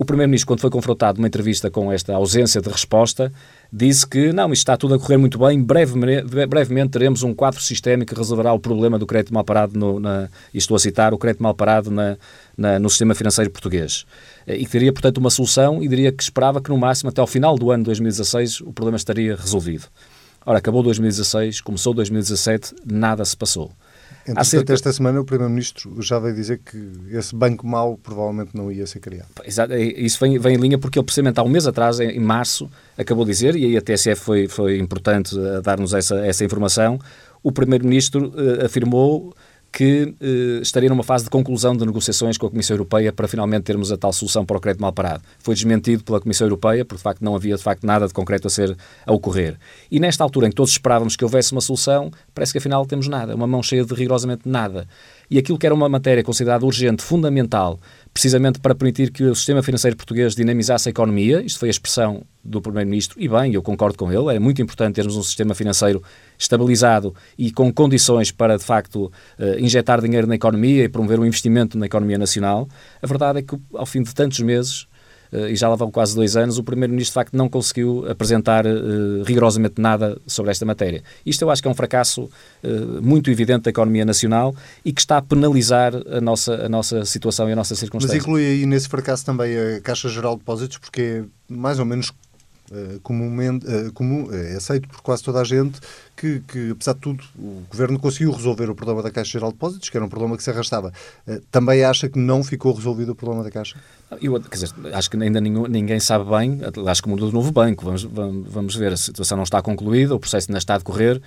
o 0.00 0.04
Primeiro-Ministro, 0.04 0.46
quando 0.46 0.60
foi 0.60 0.70
confrontado 0.70 1.18
numa 1.18 1.28
entrevista 1.28 1.70
com 1.70 1.92
esta 1.92 2.14
ausência 2.14 2.58
de 2.58 2.70
resposta, 2.70 3.30
disse 3.70 4.06
que 4.06 4.32
não, 4.32 4.50
isto 4.50 4.62
está 4.62 4.74
tudo 4.74 4.94
a 4.94 4.98
correr 4.98 5.18
muito 5.18 5.38
bem, 5.38 5.62
brevemente, 5.62 6.46
brevemente 6.46 6.88
teremos 6.88 7.22
um 7.22 7.34
quadro 7.34 7.60
sistémico 7.60 8.14
que 8.14 8.18
resolverá 8.18 8.50
o 8.54 8.58
problema 8.58 8.98
do 8.98 9.06
crédito 9.06 9.34
mal 9.34 9.44
parado, 9.44 9.78
no, 9.78 10.00
na, 10.00 10.30
estou 10.54 10.74
a 10.74 10.78
citar, 10.78 11.12
o 11.12 11.18
crédito 11.18 11.42
mal 11.42 11.52
parado 11.52 11.90
na, 11.90 12.16
na, 12.56 12.78
no 12.78 12.88
sistema 12.88 13.14
financeiro 13.14 13.50
português. 13.50 14.06
E 14.46 14.64
que 14.64 14.70
teria, 14.70 14.90
portanto, 14.90 15.18
uma 15.18 15.28
solução 15.28 15.82
e 15.82 15.86
diria 15.86 16.10
que 16.10 16.22
esperava 16.22 16.62
que, 16.62 16.70
no 16.70 16.78
máximo, 16.78 17.10
até 17.10 17.20
ao 17.20 17.26
final 17.26 17.58
do 17.58 17.70
ano 17.70 17.82
de 17.82 17.88
2016, 17.88 18.62
o 18.62 18.72
problema 18.72 18.96
estaria 18.96 19.36
resolvido. 19.36 19.84
Ora, 20.46 20.60
acabou 20.60 20.82
2016, 20.82 21.60
começou 21.60 21.92
2017, 21.92 22.74
nada 22.90 23.22
se 23.22 23.36
passou. 23.36 23.70
Entretanto, 24.22 24.46
cerca... 24.46 24.72
esta 24.74 24.92
semana 24.92 25.20
o 25.20 25.24
Primeiro-Ministro 25.24 26.00
já 26.00 26.18
veio 26.18 26.34
dizer 26.34 26.58
que 26.58 26.76
esse 27.10 27.34
banco 27.34 27.66
mau 27.66 27.96
provavelmente 27.96 28.54
não 28.54 28.70
ia 28.70 28.86
ser 28.86 29.00
criado. 29.00 29.28
Exato, 29.44 29.72
é, 29.72 29.80
isso 29.82 30.18
vem, 30.20 30.38
vem 30.38 30.56
em 30.56 30.58
linha 30.58 30.78
porque 30.78 30.98
ele 30.98 31.04
precisamente 31.04 31.38
há 31.40 31.42
um 31.42 31.48
mês 31.48 31.66
atrás, 31.66 32.00
em 32.00 32.20
março, 32.20 32.70
acabou 32.96 33.24
de 33.24 33.30
dizer, 33.30 33.56
e 33.56 33.64
aí 33.64 33.76
a 33.76 33.82
TSF 33.82 34.16
foi, 34.16 34.48
foi 34.48 34.78
importante 34.78 35.36
eh, 35.38 35.60
dar-nos 35.62 35.94
essa, 35.94 36.16
essa 36.26 36.44
informação, 36.44 36.98
o 37.42 37.50
Primeiro-Ministro 37.50 38.28
uh, 38.28 38.66
afirmou 38.66 39.34
que 39.72 40.14
eh, 40.20 40.60
estaria 40.62 40.88
numa 40.88 41.02
fase 41.02 41.24
de 41.24 41.30
conclusão 41.30 41.76
de 41.76 41.86
negociações 41.86 42.36
com 42.36 42.46
a 42.46 42.50
Comissão 42.50 42.74
Europeia 42.74 43.12
para 43.12 43.28
finalmente 43.28 43.62
termos 43.62 43.92
a 43.92 43.96
tal 43.96 44.12
solução 44.12 44.44
para 44.44 44.56
o 44.56 44.60
crédito 44.60 44.80
mal 44.80 44.92
parado. 44.92 45.22
Foi 45.38 45.54
desmentido 45.54 46.02
pela 46.02 46.20
Comissão 46.20 46.46
Europeia, 46.46 46.84
porque 46.84 46.98
de 46.98 47.02
facto 47.02 47.22
não 47.22 47.36
havia 47.36 47.56
de 47.56 47.62
facto 47.62 47.84
nada 47.84 48.06
de 48.06 48.12
concreto 48.12 48.48
a 48.48 48.50
ser 48.50 48.76
a 49.06 49.12
ocorrer. 49.12 49.56
E 49.90 50.00
nesta 50.00 50.24
altura 50.24 50.46
em 50.46 50.50
que 50.50 50.56
todos 50.56 50.72
esperávamos 50.72 51.14
que 51.14 51.24
houvesse 51.24 51.52
uma 51.52 51.60
solução, 51.60 52.10
parece 52.34 52.52
que 52.52 52.58
afinal 52.58 52.84
temos 52.84 53.06
nada, 53.06 53.34
uma 53.34 53.46
mão 53.46 53.62
cheia 53.62 53.84
de 53.84 53.94
rigorosamente 53.94 54.42
nada. 54.48 54.88
E 55.30 55.38
aquilo 55.38 55.56
que 55.56 55.64
era 55.64 55.74
uma 55.74 55.88
matéria 55.88 56.24
considerada 56.24 56.66
urgente, 56.66 57.04
fundamental, 57.04 57.78
precisamente 58.12 58.58
para 58.58 58.74
permitir 58.74 59.10
que 59.10 59.24
o 59.24 59.34
sistema 59.34 59.62
financeiro 59.62 59.96
português 59.96 60.34
dinamizasse 60.34 60.88
a 60.88 60.90
economia. 60.90 61.42
Isto 61.42 61.60
foi 61.60 61.68
a 61.68 61.70
expressão 61.70 62.22
do 62.42 62.60
Primeiro-Ministro, 62.60 63.20
e 63.20 63.28
bem, 63.28 63.52
eu 63.52 63.62
concordo 63.62 63.98
com 63.98 64.10
ele, 64.10 64.34
é 64.34 64.38
muito 64.38 64.62
importante 64.62 64.94
termos 64.94 65.14
um 65.14 65.22
sistema 65.22 65.54
financeiro 65.54 66.02
estabilizado 66.38 67.14
e 67.36 67.52
com 67.52 67.70
condições 67.72 68.32
para, 68.32 68.56
de 68.56 68.64
facto, 68.64 69.12
uh, 69.38 69.58
injetar 69.58 70.00
dinheiro 70.00 70.26
na 70.26 70.36
economia 70.36 70.84
e 70.84 70.88
promover 70.88 71.20
um 71.20 71.26
investimento 71.26 71.76
na 71.76 71.86
economia 71.86 72.16
nacional. 72.16 72.66
A 73.02 73.06
verdade 73.06 73.40
é 73.40 73.42
que, 73.42 73.58
ao 73.74 73.84
fim 73.84 74.02
de 74.02 74.14
tantos 74.14 74.40
meses, 74.40 74.86
eh, 74.86 74.89
e 75.32 75.56
já 75.56 75.68
lá 75.68 75.76
vão 75.76 75.90
quase 75.90 76.14
dois 76.14 76.36
anos, 76.36 76.58
o 76.58 76.62
Primeiro-Ministro 76.62 77.12
de 77.12 77.14
facto 77.14 77.36
não 77.36 77.48
conseguiu 77.48 78.08
apresentar 78.08 78.66
uh, 78.66 79.22
rigorosamente 79.24 79.80
nada 79.80 80.20
sobre 80.26 80.50
esta 80.50 80.64
matéria. 80.64 81.02
Isto 81.24 81.42
eu 81.42 81.50
acho 81.50 81.62
que 81.62 81.68
é 81.68 81.70
um 81.70 81.74
fracasso 81.74 82.22
uh, 82.22 83.02
muito 83.02 83.30
evidente 83.30 83.62
da 83.62 83.70
economia 83.70 84.04
nacional 84.04 84.54
e 84.84 84.92
que 84.92 85.00
está 85.00 85.18
a 85.18 85.22
penalizar 85.22 85.92
a 85.94 86.20
nossa, 86.20 86.66
a 86.66 86.68
nossa 86.68 87.04
situação 87.04 87.48
e 87.48 87.52
a 87.52 87.56
nossa 87.56 87.74
circunstância. 87.74 88.16
Mas 88.16 88.24
inclui 88.24 88.44
aí 88.44 88.66
nesse 88.66 88.88
fracasso 88.88 89.24
também 89.24 89.56
a 89.56 89.80
Caixa 89.80 90.08
Geral 90.08 90.34
de 90.34 90.40
Depósitos, 90.40 90.78
porque 90.78 91.00
é 91.00 91.24
mais 91.48 91.78
ou 91.78 91.84
menos 91.84 92.12
Uh, 92.70 93.00
comumente, 93.00 93.66
uh, 93.66 93.92
comum, 93.92 94.32
é 94.32 94.54
aceito 94.54 94.88
por 94.88 95.02
quase 95.02 95.24
toda 95.24 95.40
a 95.40 95.44
gente 95.44 95.80
que, 96.16 96.40
que, 96.46 96.70
apesar 96.70 96.92
de 96.92 97.00
tudo, 97.00 97.24
o 97.36 97.62
Governo 97.68 97.98
conseguiu 97.98 98.30
resolver 98.30 98.70
o 98.70 98.76
problema 98.76 99.02
da 99.02 99.10
Caixa 99.10 99.32
Geral 99.32 99.50
de 99.50 99.56
Depósitos, 99.56 99.88
que 99.88 99.96
era 99.96 100.06
um 100.06 100.08
problema 100.08 100.36
que 100.36 100.42
se 100.42 100.50
arrastava. 100.50 100.92
Uh, 101.26 101.40
também 101.50 101.82
acha 101.82 102.08
que 102.08 102.16
não 102.16 102.44
ficou 102.44 102.72
resolvido 102.72 103.10
o 103.10 103.14
problema 103.16 103.42
da 103.42 103.50
Caixa? 103.50 103.76
Eu, 104.22 104.40
quer 104.40 104.56
dizer, 104.56 104.70
acho 104.92 105.10
que 105.10 105.16
ainda 105.16 105.40
ninguém, 105.40 105.68
ninguém 105.68 105.98
sabe 105.98 106.30
bem, 106.30 106.60
acho 106.86 107.02
que 107.02 107.08
mudou 107.08 107.28
do 107.28 107.34
novo 107.34 107.50
banco, 107.50 107.84
vamos, 107.84 108.04
vamos, 108.04 108.46
vamos 108.48 108.76
ver, 108.76 108.92
a 108.92 108.96
situação 108.96 109.36
não 109.36 109.44
está 109.44 109.60
concluída, 109.60 110.14
o 110.14 110.20
processo 110.20 110.48
ainda 110.48 110.58
está 110.58 110.76
a 110.76 110.78
decorrer, 110.78 111.20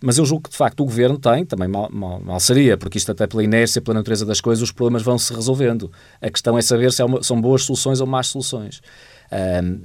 mas 0.00 0.16
eu 0.16 0.24
julgo 0.24 0.44
que, 0.44 0.50
de 0.50 0.56
facto, 0.56 0.80
o 0.80 0.86
Governo 0.86 1.18
tem, 1.18 1.44
também 1.44 1.68
mal, 1.68 1.90
mal, 1.92 2.20
mal, 2.20 2.40
seria, 2.40 2.78
porque 2.78 2.96
isto 2.96 3.12
até 3.12 3.26
pela 3.26 3.44
inércia, 3.44 3.82
pela 3.82 3.98
natureza 3.98 4.24
das 4.24 4.40
coisas, 4.40 4.62
os 4.62 4.72
problemas 4.72 5.02
vão 5.02 5.18
se 5.18 5.34
resolvendo. 5.34 5.92
A 6.22 6.30
questão 6.30 6.56
é 6.56 6.62
saber 6.62 6.90
se 6.90 7.02
uma, 7.02 7.22
são 7.22 7.38
boas 7.38 7.64
soluções 7.64 8.00
ou 8.00 8.06
más 8.06 8.28
soluções. 8.28 8.80
Um, 9.32 9.82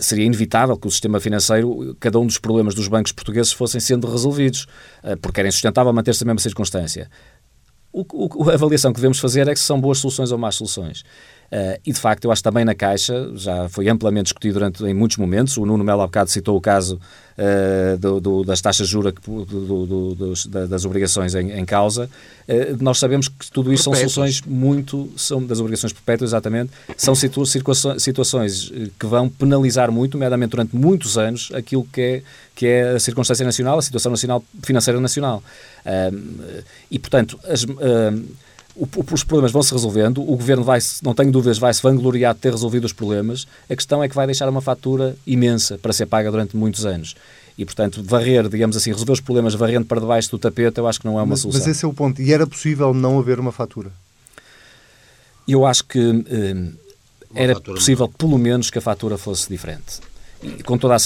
seria 0.00 0.24
inevitável 0.24 0.76
que 0.76 0.86
o 0.86 0.90
sistema 0.90 1.20
financeiro, 1.20 1.96
cada 2.00 2.18
um 2.18 2.26
dos 2.26 2.38
problemas 2.38 2.74
dos 2.74 2.88
bancos 2.88 3.12
portugueses 3.12 3.52
fossem 3.52 3.80
sendo 3.80 4.10
resolvidos, 4.10 4.66
uh, 5.04 5.16
porque 5.20 5.40
era 5.40 5.48
insustentável 5.48 5.92
manter-se 5.92 6.24
a 6.24 6.26
mesma 6.26 6.40
circunstância. 6.40 7.08
O, 7.92 8.04
o, 8.12 8.50
a 8.50 8.54
avaliação 8.54 8.92
que 8.92 8.96
devemos 8.96 9.18
fazer 9.18 9.48
é 9.48 9.54
que 9.54 9.60
são 9.60 9.80
boas 9.80 9.98
soluções 9.98 10.32
ou 10.32 10.38
más 10.38 10.56
soluções. 10.56 11.04
Uh, 11.50 11.80
e 11.86 11.92
de 11.92 11.98
facto, 11.98 12.26
eu 12.26 12.30
acho 12.30 12.40
que 12.40 12.44
também 12.44 12.62
na 12.62 12.74
Caixa, 12.74 13.30
já 13.34 13.68
foi 13.70 13.88
amplamente 13.88 14.24
discutido 14.24 14.54
durante, 14.54 14.84
em 14.84 14.92
muitos 14.92 15.16
momentos. 15.16 15.56
O 15.56 15.64
Nuno 15.64 15.82
Melo 15.82 16.02
há 16.02 16.06
bocado 16.06 16.28
citou 16.30 16.54
o 16.54 16.60
caso 16.60 17.00
uh, 17.38 17.96
do, 17.96 18.20
do, 18.20 18.44
das 18.44 18.60
taxas 18.60 18.86
de 18.86 18.92
juros 18.92 19.14
das 20.68 20.84
obrigações 20.84 21.34
em, 21.34 21.52
em 21.52 21.64
causa. 21.64 22.10
Uh, 22.46 22.76
nós 22.82 22.98
sabemos 22.98 23.28
que 23.28 23.50
tudo 23.50 23.72
isso 23.72 23.84
Perpétuas. 23.84 24.12
são 24.12 24.24
soluções 24.24 24.42
muito. 24.42 25.10
são 25.16 25.42
das 25.42 25.58
obrigações 25.58 25.92
perpétuas, 25.94 26.30
exatamente. 26.30 26.70
São 26.98 27.14
situa 27.14 27.46
situações 27.46 28.70
que 28.98 29.06
vão 29.06 29.26
penalizar 29.26 29.90
muito, 29.90 30.18
nomeadamente 30.18 30.50
durante 30.50 30.76
muitos 30.76 31.16
anos, 31.16 31.50
aquilo 31.54 31.88
que 31.90 32.00
é, 32.00 32.22
que 32.54 32.66
é 32.66 32.90
a 32.90 33.00
circunstância 33.00 33.44
nacional, 33.44 33.78
a 33.78 33.82
situação 33.82 34.10
nacional, 34.10 34.44
financeira 34.62 35.00
nacional. 35.00 35.42
e, 36.90 36.98
portanto, 36.98 37.40
as 37.44 37.64
os 39.12 39.24
problemas 39.24 39.50
vão 39.50 39.62
se 39.62 39.72
resolvendo, 39.72 40.22
o 40.22 40.36
governo 40.36 40.62
vai, 40.62 40.78
não 41.02 41.14
tenho 41.14 41.32
dúvidas, 41.32 41.58
vai 41.58 41.72
se 41.74 41.82
vangloriar 41.82 42.34
de 42.34 42.40
ter 42.40 42.52
resolvido 42.52 42.84
os 42.84 42.92
problemas. 42.92 43.46
A 43.68 43.74
questão 43.74 44.02
é 44.02 44.08
que 44.08 44.14
vai 44.14 44.26
deixar 44.26 44.48
uma 44.48 44.60
fatura 44.60 45.16
imensa 45.26 45.78
para 45.78 45.92
ser 45.92 46.06
paga 46.06 46.30
durante 46.30 46.56
muitos 46.56 46.86
anos. 46.86 47.16
E, 47.56 47.64
portanto, 47.64 48.02
varrer, 48.04 48.48
digamos 48.48 48.76
assim, 48.76 48.90
resolver 48.92 49.12
os 49.12 49.20
problemas 49.20 49.54
varrendo 49.54 49.86
para 49.86 50.00
debaixo 50.00 50.30
do 50.30 50.38
tapete, 50.38 50.78
eu 50.78 50.86
acho 50.86 51.00
que 51.00 51.06
não 51.06 51.18
é 51.18 51.22
uma 51.22 51.26
mas, 51.26 51.40
solução. 51.40 51.60
Mas 51.60 51.68
esse 51.68 51.84
é 51.84 51.88
o 51.88 51.92
ponto. 51.92 52.22
E 52.22 52.32
era 52.32 52.46
possível 52.46 52.94
não 52.94 53.18
haver 53.18 53.40
uma 53.40 53.50
fatura? 53.50 53.90
Eu 55.46 55.66
acho 55.66 55.84
que 55.84 56.24
eh, 56.30 56.70
era 57.34 57.60
possível, 57.60 58.08
pelo 58.08 58.38
menos, 58.38 58.70
que 58.70 58.78
a 58.78 58.82
fatura 58.82 59.18
fosse 59.18 59.48
diferente 59.48 60.00
com 60.64 60.78
toda 60.78 60.94
a 60.94 60.98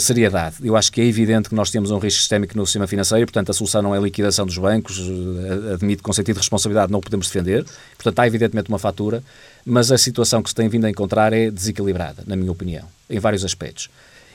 seriedade. 0.00 0.56
Eu 0.62 0.76
acho 0.76 0.90
que 0.90 1.00
é 1.00 1.04
evidente 1.04 1.48
que 1.48 1.54
nós 1.54 1.70
temos 1.70 1.90
um 1.90 1.98
risco 1.98 2.20
sistémico 2.20 2.56
no 2.56 2.66
sistema 2.66 2.86
financeiro, 2.86 3.26
portanto, 3.26 3.50
a 3.50 3.52
solução 3.52 3.82
não 3.82 3.94
é 3.94 3.98
a 3.98 4.00
liquidação 4.00 4.44
dos 4.44 4.58
bancos, 4.58 4.98
eh, 4.98 5.74
admito 5.74 6.02
com 6.02 6.12
sentido 6.12 6.34
de 6.34 6.40
responsabilidade 6.40 6.90
não 6.90 6.98
o 6.98 7.02
podemos 7.02 7.26
defender, 7.26 7.64
portanto, 7.94 8.18
há 8.18 8.26
evidentemente 8.26 8.68
uma 8.68 8.78
fatura, 8.78 9.22
mas 9.64 9.92
a 9.92 9.98
situação 9.98 10.42
que 10.42 10.48
se 10.48 10.54
tem 10.54 10.68
vindo 10.68 10.86
a 10.86 10.90
encontrar 10.90 11.32
é 11.32 11.50
desequilibrada, 11.50 12.24
na 12.26 12.34
minha 12.34 12.50
opinião, 12.50 12.84
em 13.08 13.18
vários 13.18 13.44
aspectos 13.44 13.88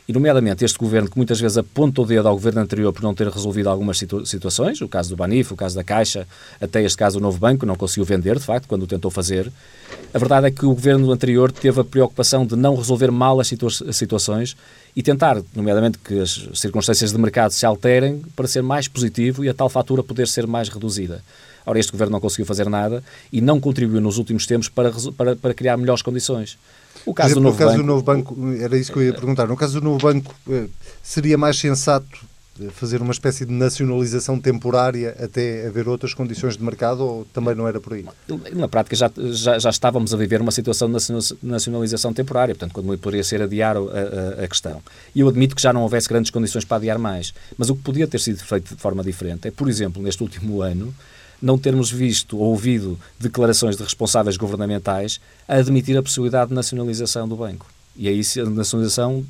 e, 0.07 0.13
nomeadamente, 0.13 0.63
este 0.63 0.77
governo 0.77 1.09
que 1.09 1.17
muitas 1.17 1.39
vezes 1.39 1.57
aponta 1.57 2.01
o 2.01 2.05
dedo 2.05 2.27
ao 2.27 2.35
governo 2.35 2.61
anterior 2.61 2.93
por 2.93 3.01
não 3.01 3.13
ter 3.13 3.27
resolvido 3.27 3.69
algumas 3.69 3.97
situa 3.97 4.25
situações, 4.25 4.79
o 4.81 4.87
caso 4.87 5.09
do 5.09 5.15
Banif, 5.15 5.51
o 5.51 5.55
caso 5.55 5.75
da 5.75 5.83
Caixa, 5.83 6.27
até 6.61 6.83
este 6.83 6.97
caso 6.97 7.17
o 7.17 7.21
Novo 7.21 7.39
Banco, 7.39 7.65
não 7.65 7.75
conseguiu 7.75 8.05
vender, 8.05 8.37
de 8.37 8.43
facto, 8.43 8.67
quando 8.67 8.83
o 8.83 8.87
tentou 8.87 9.09
fazer. 9.09 9.51
A 10.13 10.19
verdade 10.19 10.47
é 10.47 10.51
que 10.51 10.65
o 10.65 10.69
governo 10.69 11.11
anterior 11.11 11.51
teve 11.51 11.81
a 11.81 11.83
preocupação 11.83 12.45
de 12.45 12.55
não 12.55 12.75
resolver 12.75 13.11
mal 13.11 13.39
as 13.39 13.47
situa 13.47 13.69
situações 13.91 14.55
e 14.95 15.01
tentar, 15.01 15.41
nomeadamente, 15.55 15.97
que 15.97 16.19
as 16.19 16.49
circunstâncias 16.53 17.11
de 17.11 17.17
mercado 17.17 17.51
se 17.51 17.65
alterem 17.65 18.21
para 18.35 18.47
ser 18.47 18.61
mais 18.61 18.87
positivo 18.87 19.43
e 19.43 19.49
a 19.49 19.53
tal 19.53 19.69
fatura 19.69 20.03
poder 20.03 20.27
ser 20.27 20.45
mais 20.45 20.69
reduzida. 20.69 21.23
Ora, 21.65 21.79
este 21.79 21.91
governo 21.91 22.11
não 22.11 22.21
conseguiu 22.21 22.45
fazer 22.45 22.69
nada 22.69 23.03
e 23.31 23.41
não 23.41 23.59
contribuiu 23.59 23.99
nos 23.99 24.19
últimos 24.19 24.45
tempos 24.45 24.69
para, 24.69 24.91
para, 25.17 25.35
para 25.35 25.53
criar 25.53 25.75
melhores 25.77 26.03
condições. 26.03 26.57
O 27.05 27.13
caso, 27.13 27.31
exemplo, 27.31 27.41
do, 27.41 27.43
novo 27.43 27.57
caso 27.57 27.77
do 27.77 27.83
Novo 27.83 28.03
Banco, 28.03 28.35
era 28.59 28.77
isso 28.77 28.91
que 28.91 28.99
eu 28.99 29.03
ia 29.03 29.13
perguntar. 29.13 29.47
No 29.47 29.55
caso 29.55 29.79
do 29.79 29.83
Novo 29.83 29.99
Banco, 29.99 30.33
eh, 30.49 30.67
seria 31.03 31.37
mais 31.37 31.57
sensato 31.57 32.25
eh, 32.59 32.69
fazer 32.71 33.01
uma 33.01 33.11
espécie 33.11 33.45
de 33.45 33.51
nacionalização 33.51 34.39
temporária 34.39 35.15
até 35.19 35.67
haver 35.67 35.89
outras 35.89 36.13
condições 36.13 36.55
de 36.55 36.63
mercado 36.63 37.01
ou 37.01 37.25
também 37.33 37.53
não 37.53 37.67
era 37.67 37.81
por 37.81 37.93
aí? 37.93 38.05
Na 38.53 38.67
prática 38.67 38.95
já, 38.95 39.11
já, 39.17 39.59
já 39.59 39.69
estávamos 39.69 40.13
a 40.13 40.17
viver 40.17 40.41
uma 40.41 40.51
situação 40.51 40.89
de 40.89 40.97
nacionalização 41.43 42.13
temporária, 42.13 42.55
portanto, 42.55 42.73
quando 42.73 42.97
poderia 42.97 43.23
ser 43.23 43.41
adiar 43.41 43.75
a, 43.75 43.79
a, 43.79 44.43
a, 44.45 44.47
questão. 44.47 44.81
E 45.13 45.19
eu 45.19 45.27
admito 45.27 45.55
que 45.55 45.61
já 45.61 45.73
não 45.73 45.81
houvesse 45.81 46.07
grandes 46.07 46.31
condições 46.31 46.63
para 46.63 46.77
adiar 46.77 46.97
mais, 46.97 47.33
mas 47.57 47.69
o 47.69 47.75
que 47.75 47.81
podia 47.81 48.07
ter 48.07 48.19
sido 48.19 48.37
feito 48.43 48.73
de 48.73 48.81
forma 48.81 49.03
diferente 49.03 49.47
é, 49.47 49.51
por 49.51 49.67
exemplo, 49.67 50.01
neste 50.01 50.23
último 50.23 50.61
ano, 50.61 50.93
não 51.45 51.59
termos 51.59 51.91
visto 51.91 52.37
ou 52.37 52.45
ouvido 52.45 52.99
declarações 53.19 53.77
de 53.77 53.83
responsáveis 53.83 54.35
governamentais 54.35 55.21
a 55.47 55.55
admitir 55.57 55.95
a 55.95 56.01
possibilidade 56.01 56.49
de 56.49 56.55
nacionalização 56.55 57.27
do 57.27 57.35
banco. 57.35 57.67
E 57.95 58.07
aí 58.07 58.21
a 58.41 58.49
nacionalização 58.49 59.23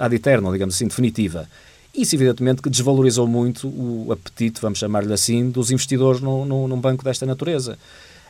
ad 0.00 0.16
eterno, 0.16 0.50
digamos 0.50 0.74
assim, 0.74 0.86
definitiva. 0.86 1.46
Isso, 1.94 2.16
evidentemente, 2.16 2.62
que 2.62 2.70
desvalorizou 2.70 3.28
muito 3.28 3.68
o 3.68 4.10
apetite, 4.10 4.62
vamos 4.62 4.78
chamar-lhe 4.78 5.12
assim, 5.12 5.50
dos 5.50 5.70
investidores 5.70 6.22
no, 6.22 6.46
no, 6.46 6.66
num 6.66 6.80
banco 6.80 7.04
desta 7.04 7.26
natureza. 7.26 7.78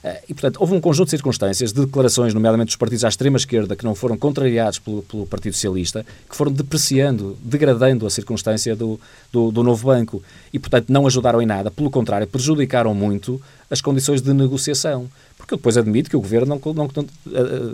Eh, 0.05 0.23
e, 0.31 0.35
portanto, 0.35 0.57
houve 0.61 0.75
um 0.75 0.81
conjunto 0.81 1.07
de 1.07 1.11
circunstâncias, 1.11 1.73
de 1.73 1.85
declarações, 1.85 2.35
nomeadamente 2.35 2.69
dos 2.69 2.77
partidos 2.77 3.05
à 3.05 3.09
extrema-esquerda, 3.09 3.77
que 3.77 3.85
não 3.85 3.95
foram 3.95 4.17
contrariados 4.19 4.79
pelo, 4.79 5.03
pelo, 5.03 5.27
Partido 5.27 5.53
Socialista, 5.53 6.05
que 6.29 6.35
foram 6.35 6.51
depreciando, 6.51 7.37
degradando 7.43 8.07
a 8.07 8.11
circunstância 8.11 8.75
do, 8.75 8.99
do, 9.33 9.53
do, 9.53 9.63
novo 9.63 9.87
banco. 9.87 10.23
E, 10.53 10.59
portanto, 10.59 10.91
não 10.91 11.07
ajudaram 11.07 11.41
em 11.41 11.47
nada. 11.47 11.71
Pelo 11.71 11.91
contrário, 11.91 12.27
prejudicaram 12.27 12.93
muito 12.95 13.41
as 13.71 13.81
condições 13.81 14.21
de 14.21 14.35
negociação. 14.35 15.09
Porque 15.37 15.55
eu 15.55 15.59
depois 15.59 15.77
admito 15.77 16.11
que 16.11 16.17
o 16.17 16.21
Governo 16.21 16.61
não, 16.65 16.73
não, 16.73 16.89
não, 16.95 17.07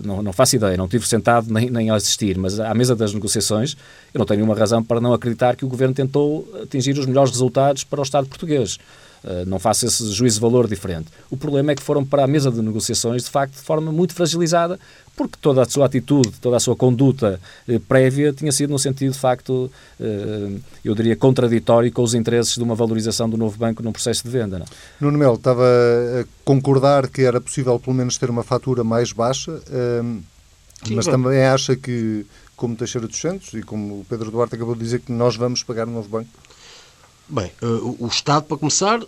não, 0.03 0.23
não 0.23 0.33
faço 0.33 0.57
ideia, 0.57 0.77
não 0.77 0.89
tive 0.89 1.07
sentado 1.07 1.53
nem, 1.53 1.69
nem 1.69 1.91
a 1.91 1.95
assistir, 1.97 2.39
mas 2.39 2.59
à 2.59 2.73
mesa 2.73 2.97
das 2.97 3.13
negociações 3.13 3.77
eu 4.15 4.19
não 4.19 4.25
tenho 4.25 4.39
nenhuma 4.39 4.59
razão 4.59 4.83
para 4.83 5.01
não 5.03 5.13
acreditar 5.13 5.55
que 5.55 5.67
o 5.67 5.69
Governo 5.69 5.95
tentou 5.95 6.49
atingir 6.63 6.99
os 6.99 7.05
melhores 7.05 7.31
resultados 7.31 7.85
para 7.85 8.01
o 8.01 8.03
Estado 8.03 8.27
português. 8.27 8.79
Eh, 9.25 9.45
não 9.47 9.59
faço 9.59 9.87
esse 9.87 10.11
juízo 10.13 10.37
de 10.37 10.41
valor 10.41 10.69
diferente. 10.69 11.09
O 11.31 11.37
problema 11.37 11.73
é 11.73 11.75
que 11.75 11.83
foram 11.83 12.05
para 12.05 12.25
a 12.25 12.27
mesa 12.27 12.51
de 12.51 12.63
negociações, 12.63 13.25
de 13.25 13.31
facto, 13.31 13.55
de 13.55 13.63
forma 13.63 13.91
muito 13.91 14.15
fragilizada, 14.15 14.79
porque 15.17 15.37
toda 15.41 15.63
a 15.63 15.69
sua 15.69 15.87
atitude, 15.87 16.33
toda 16.41 16.57
a 16.57 16.61
sua 16.61 16.77
conduta 16.77 17.41
eh, 17.69 17.81
prévia 17.81 18.33
tinha 18.33 18.53
sido 18.53 18.71
no 18.71 18.79
sentido, 18.79 19.13
de 19.13 19.19
facto, 19.19 19.71
eh, 20.01 20.59
eu 20.85 20.95
diria, 20.95 21.17
contraditório 21.17 21.91
com 21.91 22.03
os 22.03 22.15
interesses 22.15 22.55
de 22.55 22.63
uma 22.63 22.75
valorização 22.75 23.29
do 23.29 23.37
novo 23.37 23.59
banco 23.59 23.83
num 23.83 23.93
processo 23.93 24.23
de 24.23 24.31
venda. 24.31 24.59
Não? 24.59 24.67
Nuno 25.01 25.19
Melo, 25.19 25.35
estava 25.35 25.65
a 25.65 26.25
concordar 26.45 27.09
que 27.09 27.23
era 27.23 27.41
possível, 27.41 27.79
pelo 27.81 27.97
menos, 27.97 28.17
ter 28.19 28.31
uma 28.31 28.45
fatura 28.45 28.85
mais 28.85 29.13
baixa, 29.13 29.61
Sim, 30.85 30.95
mas 30.95 31.07
bom. 31.07 31.13
também 31.13 31.43
acha 31.43 31.75
que, 31.75 32.25
como 32.57 32.77
Teixeira 32.77 33.09
dos 33.09 33.21
Santos 33.21 33.53
e 33.55 33.63
como 33.63 34.01
o 34.01 34.07
Pedro 34.09 34.31
Duarte 34.31 34.55
acabou 34.55 34.77
de 34.77 34.81
dizer, 34.81 35.01
que 35.01 35.11
nós 35.11 35.35
vamos 35.35 35.65
pagar 35.65 35.89
um 35.89 35.93
novo 35.93 36.09
banco? 36.09 36.29
Bem, 37.29 37.51
uh, 37.63 37.97
o 37.99 38.07
Estado, 38.07 38.45
para 38.45 38.57
começar, 38.57 39.01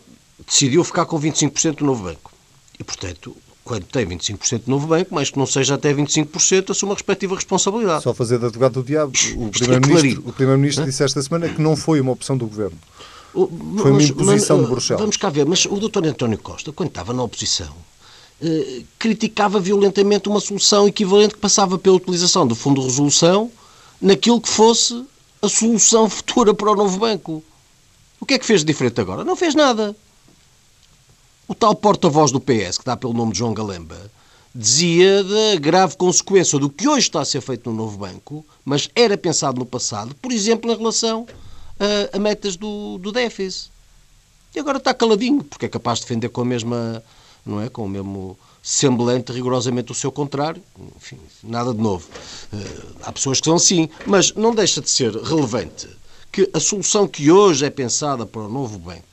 decidiu 0.46 0.84
ficar 0.84 1.06
com 1.06 1.18
25% 1.18 1.76
do 1.76 1.84
novo 1.86 2.04
banco. 2.04 2.32
E, 2.78 2.84
portanto, 2.84 3.36
quando 3.64 3.84
tem 3.84 4.06
25% 4.06 4.64
do 4.64 4.70
novo 4.70 4.86
banco, 4.88 5.14
mais 5.14 5.30
que 5.30 5.38
não 5.38 5.46
seja 5.46 5.74
até 5.74 5.92
25%, 5.92 6.70
assume 6.70 6.92
a 6.92 6.94
respectiva 6.94 7.34
responsabilidade. 7.34 8.02
Só 8.02 8.12
fazer 8.12 8.38
de 8.38 8.46
advogado 8.46 8.74
do 8.74 8.82
diabo. 8.82 9.12
O 9.36 9.46
é 9.46 9.50
Primeiro-Ministro 9.50 10.24
é 10.28 10.32
Primeiro 10.32 10.84
disse 10.84 11.02
esta 11.02 11.22
semana 11.22 11.48
que 11.48 11.60
não 11.60 11.76
foi 11.76 12.00
uma 12.00 12.12
opção 12.12 12.36
do 12.36 12.46
Governo. 12.46 12.78
O, 13.32 13.46
foi 13.78 13.92
uma 13.92 14.02
imposição 14.02 14.56
mas, 14.56 14.66
de 14.66 14.72
Bruxelas. 14.72 15.00
Vamos 15.00 15.16
cá 15.16 15.30
ver, 15.30 15.46
mas 15.46 15.64
o 15.66 15.76
Dr. 15.76 16.06
António 16.06 16.38
Costa, 16.38 16.72
quando 16.72 16.88
estava 16.88 17.12
na 17.12 17.22
oposição, 17.22 17.72
eh, 18.42 18.82
criticava 18.98 19.60
violentamente 19.60 20.28
uma 20.28 20.40
solução 20.40 20.88
equivalente 20.88 21.34
que 21.34 21.40
passava 21.40 21.78
pela 21.78 21.96
utilização 21.96 22.46
do 22.46 22.56
Fundo 22.56 22.80
de 22.80 22.86
Resolução 22.88 23.52
naquilo 24.00 24.40
que 24.40 24.48
fosse 24.48 25.04
a 25.40 25.48
solução 25.48 26.08
futura 26.10 26.52
para 26.52 26.72
o 26.72 26.74
novo 26.74 26.98
banco. 26.98 27.44
O 28.20 28.26
que 28.26 28.34
é 28.34 28.38
que 28.38 28.46
fez 28.46 28.60
de 28.60 28.66
diferente 28.66 29.00
agora? 29.00 29.24
Não 29.24 29.34
fez 29.34 29.54
nada. 29.54 29.96
O 31.48 31.54
tal 31.54 31.74
porta-voz 31.74 32.30
do 32.30 32.40
PS, 32.40 32.78
que 32.78 32.84
dá 32.84 32.96
pelo 32.96 33.14
nome 33.14 33.32
de 33.32 33.38
João 33.38 33.54
Galemba, 33.54 33.96
dizia 34.54 35.24
da 35.24 35.58
grave 35.58 35.96
consequência 35.96 36.58
do 36.58 36.68
que 36.68 36.86
hoje 36.86 37.06
está 37.06 37.20
a 37.20 37.24
ser 37.24 37.40
feito 37.40 37.70
no 37.70 37.76
novo 37.76 37.98
banco, 37.98 38.44
mas 38.64 38.88
era 38.94 39.16
pensado 39.16 39.58
no 39.58 39.66
passado, 39.66 40.14
por 40.16 40.30
exemplo, 40.30 40.70
em 40.70 40.76
relação 40.76 41.26
a, 41.78 42.16
a 42.16 42.20
metas 42.20 42.56
do, 42.56 42.98
do 42.98 43.10
déficit. 43.10 43.70
E 44.54 44.60
agora 44.60 44.78
está 44.78 44.92
caladinho, 44.92 45.42
porque 45.42 45.66
é 45.66 45.68
capaz 45.68 45.98
de 45.98 46.04
defender 46.04 46.28
com 46.28 46.42
a 46.42 46.44
mesma, 46.44 47.02
não 47.46 47.60
é, 47.60 47.68
com 47.68 47.84
o 47.84 47.88
mesmo 47.88 48.38
semblante 48.62 49.32
rigorosamente 49.32 49.92
o 49.92 49.94
seu 49.94 50.12
contrário. 50.12 50.62
Enfim, 50.96 51.18
nada 51.42 51.72
de 51.72 51.80
novo. 51.80 52.06
Uh, 52.52 52.96
há 53.02 53.12
pessoas 53.12 53.40
que 53.40 53.46
são 53.46 53.54
assim, 53.54 53.88
mas 54.06 54.34
não 54.34 54.54
deixa 54.54 54.80
de 54.80 54.90
ser 54.90 55.14
relevante 55.14 55.88
que 56.32 56.48
a 56.52 56.60
solução 56.60 57.08
que 57.08 57.30
hoje 57.30 57.64
é 57.64 57.70
pensada 57.70 58.24
para 58.24 58.42
o 58.42 58.48
novo 58.48 58.78
banco 58.78 59.10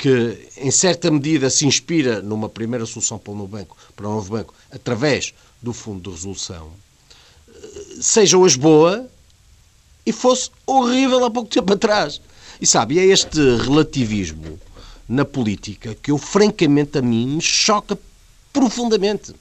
que 0.00 0.48
em 0.56 0.70
certa 0.70 1.10
medida 1.10 1.50
se 1.50 1.66
inspira 1.66 2.22
numa 2.22 2.48
primeira 2.48 2.86
solução 2.86 3.18
para 3.18 3.32
o 3.32 3.36
novo 3.36 3.48
banco, 3.48 3.76
para 3.94 4.08
o 4.08 4.14
novo 4.14 4.30
banco 4.30 4.54
através 4.70 5.34
do 5.60 5.74
fundo 5.74 6.08
de 6.08 6.16
resolução, 6.16 6.70
seja 8.00 8.38
hoje 8.38 8.56
boa 8.56 9.06
e 10.06 10.10
fosse 10.10 10.50
horrível 10.66 11.22
há 11.22 11.30
pouco 11.30 11.50
tempo 11.50 11.74
atrás. 11.74 12.18
E 12.58 12.66
sabe, 12.66 12.98
é 12.98 13.04
este 13.04 13.38
relativismo 13.58 14.58
na 15.06 15.24
política 15.24 15.94
que 15.94 16.10
eu, 16.10 16.16
francamente, 16.16 16.96
a 16.96 17.02
mim 17.02 17.26
me 17.36 17.42
choca 17.42 17.98
profundamente. 18.52 19.34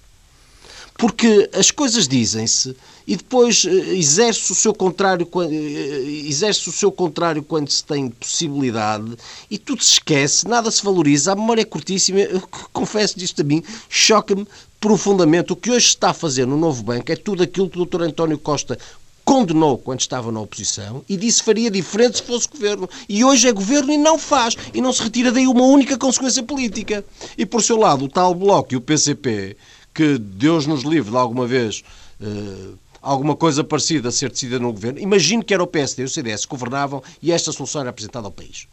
Porque 0.99 1.49
as 1.53 1.71
coisas 1.71 2.09
dizem-se 2.09 2.75
e 3.07 3.15
depois 3.15 3.65
eh, 3.65 3.95
exerce 3.95 4.51
o 4.51 4.55
seu 4.55 4.73
contrário 4.73 5.25
eh, 5.49 6.27
exerce 6.27 6.67
o 6.67 6.73
seu 6.73 6.91
contrário 6.91 7.41
quando 7.41 7.69
se 7.69 7.81
tem 7.81 8.09
possibilidade 8.09 9.15
e 9.49 9.57
tudo 9.57 9.81
se 9.81 9.93
esquece, 9.93 10.45
nada 10.45 10.69
se 10.69 10.83
valoriza, 10.83 11.31
a 11.31 11.35
memória 11.38 11.62
é 11.62 11.65
curtíssima, 11.65 12.19
eu 12.19 12.43
confesso 12.73 13.17
disto 13.17 13.39
a 13.41 13.45
mim, 13.45 13.63
choca-me 13.88 14.45
profundamente. 14.77 15.53
O 15.53 15.55
que 15.55 15.71
hoje 15.71 15.88
está 15.88 16.09
a 16.09 16.13
fazer 16.13 16.45
no 16.45 16.57
novo 16.57 16.83
banco 16.83 17.09
é 17.09 17.15
tudo 17.15 17.43
aquilo 17.43 17.69
que 17.69 17.79
o 17.79 17.85
Dr. 17.85 18.01
António 18.01 18.38
Costa 18.38 18.77
condenou 19.23 19.77
quando 19.77 20.01
estava 20.01 20.31
na 20.31 20.41
oposição 20.41 21.03
e 21.07 21.15
disse 21.15 21.43
faria 21.43 21.71
diferente 21.71 22.17
se 22.17 22.23
fosse 22.23 22.49
governo. 22.49 22.89
E 23.07 23.23
hoje 23.23 23.47
é 23.47 23.53
governo 23.53 23.93
e 23.93 23.97
não 23.97 24.17
faz. 24.17 24.57
E 24.73 24.81
não 24.81 24.91
se 24.91 25.03
retira 25.03 25.31
daí 25.31 25.47
uma 25.47 25.63
única 25.63 25.97
consequência 25.97 26.43
política. 26.43 27.05
E 27.38 27.45
por 27.45 27.63
seu 27.63 27.77
lado, 27.77 28.05
o 28.05 28.09
tal 28.09 28.35
Bloco 28.35 28.73
e 28.73 28.75
o 28.75 28.81
PCP, 28.81 29.55
que 29.99 30.17
Deus 30.17 30.65
nos 30.65 30.83
livre 30.83 31.12
de 31.12 31.17
alguma 31.17 31.45
vez. 31.45 31.83
Uh, 32.21 32.77
alguma 33.01 33.35
coisa 33.35 33.65
parecida 33.65 34.07
a 34.07 34.12
ser 34.13 34.29
decidida 34.29 34.57
no 34.57 34.71
governo, 34.71 34.97
imagino 34.97 35.43
que 35.43 35.53
era 35.53 35.62
o 35.62 35.67
PSD 35.67 36.03
e 36.03 36.05
o 36.05 36.09
CDS 36.09 36.45
que 36.45 36.51
governavam 36.51 37.03
e 37.21 37.33
esta 37.33 37.51
solução 37.51 37.81
era 37.81 37.89
apresentada 37.89 38.25
ao 38.25 38.31
país. 38.31 38.65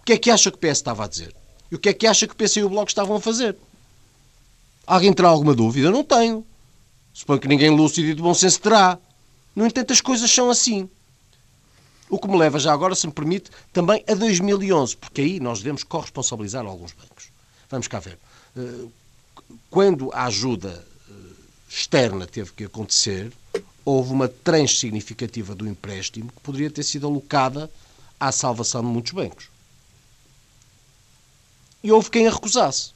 O 0.00 0.02
que 0.02 0.14
é 0.14 0.18
que 0.18 0.32
acha 0.32 0.50
que 0.50 0.56
o 0.56 0.60
PS 0.60 0.78
estava 0.78 1.04
a 1.04 1.06
dizer? 1.06 1.32
E 1.70 1.76
o 1.76 1.78
que 1.78 1.88
é 1.88 1.92
que 1.92 2.04
acha 2.04 2.26
que 2.26 2.32
o 2.32 2.36
PC 2.36 2.60
e 2.60 2.64
o 2.64 2.68
Bloco 2.68 2.88
estavam 2.88 3.14
a 3.14 3.20
fazer? 3.20 3.56
Alguém 4.84 5.12
terá 5.12 5.28
alguma 5.28 5.54
dúvida? 5.54 5.88
Não 5.88 6.02
tenho. 6.02 6.44
Suponho 7.12 7.38
que 7.38 7.46
ninguém 7.46 7.70
lúcido 7.70 8.08
e 8.08 8.14
de 8.14 8.20
bom 8.20 8.34
senso 8.34 8.60
terá. 8.60 8.98
No 9.54 9.64
entanto, 9.64 9.92
as 9.92 10.00
coisas 10.00 10.28
são 10.28 10.50
assim. 10.50 10.90
O 12.10 12.18
que 12.18 12.26
me 12.26 12.36
leva 12.36 12.58
já 12.58 12.72
agora, 12.72 12.96
se 12.96 13.06
me 13.06 13.12
permite, 13.12 13.52
também 13.72 14.02
a 14.08 14.14
2011, 14.14 14.96
porque 14.96 15.20
aí 15.20 15.38
nós 15.38 15.60
devemos 15.60 15.84
corresponsabilizar 15.84 16.66
alguns 16.66 16.92
bancos. 16.92 17.28
Vamos 17.70 17.86
cá 17.86 18.00
ver. 18.00 18.18
Eh, 19.50 19.54
quando 19.70 20.10
a 20.12 20.24
ajuda 20.24 20.84
externa 21.68 22.26
teve 22.26 22.52
que 22.52 22.64
acontecer, 22.64 23.32
houve 23.84 24.12
uma 24.12 24.28
tranche 24.28 24.76
significativa 24.76 25.54
do 25.54 25.66
empréstimo 25.66 26.30
que 26.30 26.40
poderia 26.40 26.70
ter 26.70 26.84
sido 26.84 27.06
alocada 27.06 27.70
à 28.18 28.30
salvação 28.30 28.80
de 28.80 28.86
muitos 28.86 29.12
bancos. 29.12 29.48
E 31.82 31.92
houve 31.92 32.10
quem 32.10 32.26
a 32.26 32.30
recusasse. 32.30 32.94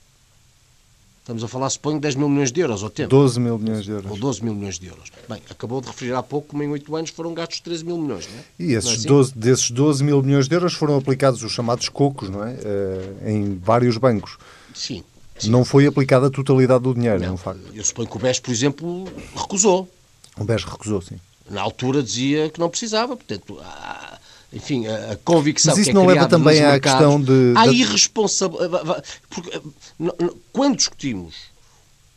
Estamos 1.20 1.44
a 1.44 1.48
falar, 1.48 1.68
suponho, 1.68 2.00
10 2.00 2.14
mil 2.14 2.26
milhões 2.26 2.50
de 2.50 2.58
euros 2.58 2.82
ao 2.82 2.88
tempo. 2.88 3.10
12 3.10 3.38
mil 3.38 3.58
milhões 3.58 3.84
de 3.84 3.90
euros. 3.90 4.10
Ou 4.10 4.16
12 4.16 4.42
mil 4.42 4.54
milhões 4.54 4.78
de 4.78 4.86
euros. 4.86 5.12
Bem, 5.28 5.42
acabou 5.50 5.82
de 5.82 5.88
referir 5.88 6.14
há 6.14 6.22
pouco 6.22 6.48
como 6.48 6.62
em 6.62 6.70
8 6.70 6.96
anos 6.96 7.10
foram 7.10 7.34
gastos 7.34 7.60
13 7.60 7.84
mil 7.84 7.98
milhões, 7.98 8.26
não 8.26 8.38
é? 8.38 8.44
E 8.58 8.72
esses 8.72 8.90
é 8.90 8.94
assim? 8.94 9.08
12, 9.08 9.34
desses 9.34 9.70
12 9.70 10.02
mil 10.02 10.22
milhões 10.22 10.48
de 10.48 10.54
euros 10.54 10.72
foram 10.72 10.96
aplicados 10.96 11.42
os 11.42 11.52
chamados 11.52 11.90
cocos, 11.90 12.30
não 12.30 12.42
é? 12.42 12.52
Uh, 12.54 13.28
em 13.28 13.58
vários 13.58 13.98
bancos. 13.98 14.38
Sim. 14.74 15.04
Sim. 15.38 15.50
Não 15.50 15.64
foi 15.64 15.86
aplicada 15.86 16.26
a 16.26 16.30
totalidade 16.30 16.82
do 16.82 16.94
dinheiro, 16.94 17.20
não, 17.20 17.26
é 17.26 17.30
um 17.30 17.36
facto. 17.36 17.62
Eu 17.72 17.84
suponho 17.84 18.08
que 18.08 18.16
o 18.16 18.20
BES, 18.20 18.40
por 18.40 18.50
exemplo, 18.50 19.04
recusou. 19.36 19.88
O 20.36 20.44
BES 20.44 20.64
recusou, 20.64 21.00
sim. 21.00 21.18
Na 21.48 21.62
altura 21.62 22.02
dizia 22.02 22.50
que 22.50 22.58
não 22.58 22.68
precisava, 22.68 23.16
portanto, 23.16 23.58
há, 23.62 24.18
enfim, 24.52 24.86
a, 24.86 25.12
a 25.12 25.16
convicção 25.16 25.72
Mas 25.72 25.78
isso 25.78 25.90
que 25.90 25.96
é 25.96 26.00
não 26.00 26.06
leva 26.06 26.26
também 26.26 26.60
à 26.62 26.72
mercados, 26.72 26.98
questão 26.98 27.20
de... 27.22 27.54
Há 27.56 27.66
irresponsabilidade... 27.68 29.02
Porque 29.30 29.62
quando 30.52 30.76
discutimos 30.76 31.34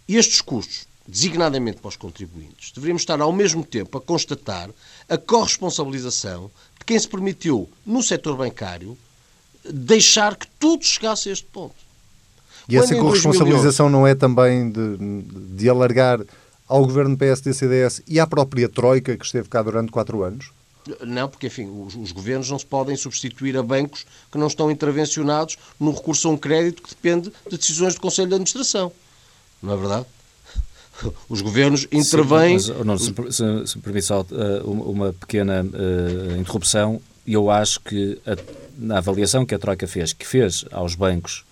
estes 0.08 0.42
custos, 0.42 0.88
designadamente 1.08 1.80
para 1.80 1.90
os 1.90 1.96
contribuintes, 1.96 2.72
deveríamos 2.72 3.02
estar 3.02 3.20
ao 3.22 3.32
mesmo 3.32 3.64
tempo 3.64 3.98
a 3.98 4.02
constatar 4.02 4.70
a 5.08 5.18
corresponsabilização 5.18 6.52
de 6.80 6.86
quem 6.86 6.98
se 6.98 7.08
permitiu, 7.08 7.70
no 7.86 8.02
setor 8.02 8.36
bancário, 8.36 8.98
deixar 9.64 10.36
que 10.36 10.48
tudo 10.60 10.84
chegasse 10.84 11.30
a 11.30 11.32
este 11.32 11.46
ponto. 11.46 11.76
E 12.68 12.78
essa 12.78 12.96
corresponsabilização 12.96 13.90
não 13.90 14.06
é 14.06 14.16
também 14.16 14.70
de, 14.70 14.98
de 15.56 15.70
alargar 15.70 16.20
ao 16.68 16.86
governo 16.86 17.18
PSD-CDS 17.18 18.02
e 18.08 18.20
à 18.20 18.26
própria 18.26 18.70
Troika, 18.70 19.18
que 19.18 19.26
esteve 19.26 19.50
cá 19.50 19.62
durante 19.62 19.92
quatro 19.92 20.24
anos? 20.24 20.52
Não, 21.06 21.28
porque, 21.28 21.48
enfim, 21.48 21.70
os, 21.86 21.96
os, 21.96 22.12
governos 22.12 22.50
não 22.50 22.58
se 22.58 22.66
podem 22.66 22.96
substituir 22.96 23.56
a 23.58 23.62
bancos 23.62 24.06
que 24.32 24.38
não 24.38 24.48
estão 24.48 24.72
intervencionados 24.72 25.58
no 25.80 25.92
recurso 25.92 26.28
a 26.28 26.32
um 26.32 26.38
crédito 26.38 26.82
que 26.82 26.90
depende 26.90 27.32
de 27.50 27.58
decisões 27.58 27.94
do 27.94 28.02
Conselho 28.02 28.30
de 28.30 28.36
Administração. 28.36 28.92
Não 29.62 29.74
é 29.74 29.78
verdade? 29.78 30.06
Os 31.30 31.42
governos 31.42 31.88
intervêm. 31.92 32.58
Sim, 32.58 32.74
mas, 32.74 32.86
não, 32.86 32.98
se, 32.98 33.14
se, 33.32 33.68
se 33.68 33.78
me 33.78 33.84
permite 33.84 34.06
só 34.08 34.22
uh, 34.22 34.72
uma 34.72 35.14
pequena 35.14 35.64
uh, 35.64 36.40
interrupção, 36.40 37.02
eu 37.28 37.52
acho 37.52 37.80
que 37.82 38.20
a, 38.26 38.36
na 38.78 38.98
avaliação 38.98 39.46
que 39.46 39.54
a 39.54 39.60
Troika 39.60 39.88
fez, 39.88 40.14
que 40.14 40.26
fez 40.26 40.66
aos 40.72 40.96
bancos 40.96 41.44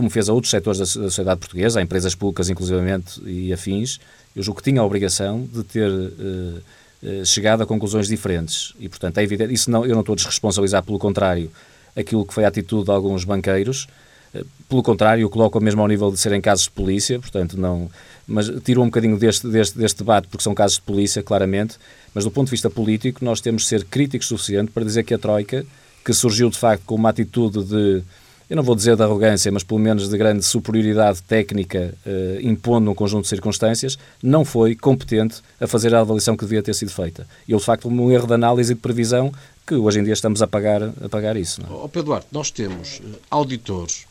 como 0.00 0.08
fez 0.08 0.30
a 0.30 0.32
outros 0.32 0.50
setores 0.50 0.78
da 0.78 0.86
sociedade 0.86 1.38
portuguesa, 1.38 1.78
a 1.78 1.82
empresas 1.82 2.14
públicas 2.14 2.48
inclusivamente 2.48 3.20
e 3.22 3.52
afins, 3.52 4.00
eu 4.34 4.42
julgo 4.42 4.62
que 4.62 4.70
tinha 4.70 4.80
a 4.80 4.84
obrigação 4.84 5.46
de 5.52 5.62
ter 5.62 5.90
uh, 5.90 6.62
uh, 7.02 7.26
chegado 7.26 7.62
a 7.62 7.66
conclusões 7.66 8.08
diferentes. 8.08 8.72
E, 8.80 8.88
portanto, 8.88 9.18
é 9.18 9.22
evidente, 9.22 9.52
isso 9.52 9.70
não, 9.70 9.84
eu 9.84 9.92
não 9.92 10.00
estou 10.00 10.14
a 10.14 10.16
desresponsabilizar, 10.16 10.82
pelo 10.82 10.98
contrário, 10.98 11.50
aquilo 11.94 12.24
que 12.24 12.32
foi 12.32 12.46
a 12.46 12.48
atitude 12.48 12.86
de 12.86 12.90
alguns 12.90 13.24
banqueiros, 13.24 13.88
uh, 14.34 14.46
pelo 14.70 14.82
contrário, 14.82 15.20
eu 15.20 15.28
coloco 15.28 15.60
mesmo 15.60 15.82
ao 15.82 15.88
nível 15.88 16.10
de 16.10 16.16
serem 16.16 16.40
casos 16.40 16.64
de 16.64 16.70
polícia, 16.70 17.18
portanto, 17.18 17.60
não. 17.60 17.90
Mas 18.26 18.50
tiro 18.64 18.80
um 18.80 18.86
bocadinho 18.86 19.18
deste, 19.18 19.46
deste, 19.48 19.76
deste 19.76 19.98
debate, 19.98 20.28
porque 20.28 20.42
são 20.42 20.54
casos 20.54 20.78
de 20.78 20.82
polícia, 20.82 21.22
claramente, 21.22 21.76
mas 22.14 22.24
do 22.24 22.30
ponto 22.30 22.46
de 22.46 22.52
vista 22.52 22.70
político, 22.70 23.22
nós 23.22 23.42
temos 23.42 23.64
de 23.64 23.68
ser 23.68 23.84
críticos 23.84 24.28
suficiente 24.28 24.70
para 24.70 24.82
dizer 24.82 25.02
que 25.02 25.12
a 25.12 25.18
Troika, 25.18 25.66
que 26.02 26.14
surgiu 26.14 26.48
de 26.48 26.56
facto 26.56 26.84
com 26.86 26.94
uma 26.94 27.10
atitude 27.10 27.62
de 27.64 28.02
eu 28.50 28.56
não 28.56 28.64
vou 28.64 28.74
dizer 28.74 28.96
de 28.96 29.02
arrogância, 29.04 29.52
mas 29.52 29.62
pelo 29.62 29.78
menos 29.78 30.08
de 30.08 30.18
grande 30.18 30.44
superioridade 30.44 31.22
técnica, 31.22 31.94
eh, 32.04 32.40
impondo 32.42 32.90
um 32.90 32.94
conjunto 32.96 33.22
de 33.22 33.28
circunstâncias, 33.28 33.96
não 34.20 34.44
foi 34.44 34.74
competente 34.74 35.40
a 35.60 35.68
fazer 35.68 35.94
a 35.94 36.00
avaliação 36.00 36.36
que 36.36 36.44
devia 36.44 36.60
ter 36.60 36.74
sido 36.74 36.90
feita. 36.90 37.28
E 37.46 37.54
de 37.54 37.62
facto, 37.62 37.88
um 37.88 38.10
erro 38.10 38.26
de 38.26 38.34
análise 38.34 38.72
e 38.72 38.74
de 38.74 38.80
previsão 38.80 39.32
que 39.64 39.76
hoje 39.76 40.00
em 40.00 40.02
dia 40.02 40.14
estamos 40.14 40.42
a 40.42 40.48
pagar, 40.48 40.82
a 40.82 41.08
pagar 41.08 41.36
isso. 41.36 41.62
Não 41.62 41.68
é? 41.68 41.84
oh, 41.84 41.88
Pedro 41.88 42.06
Duarte, 42.06 42.26
nós 42.32 42.50
temos 42.50 42.98
uh, 42.98 43.20
auditores 43.30 44.04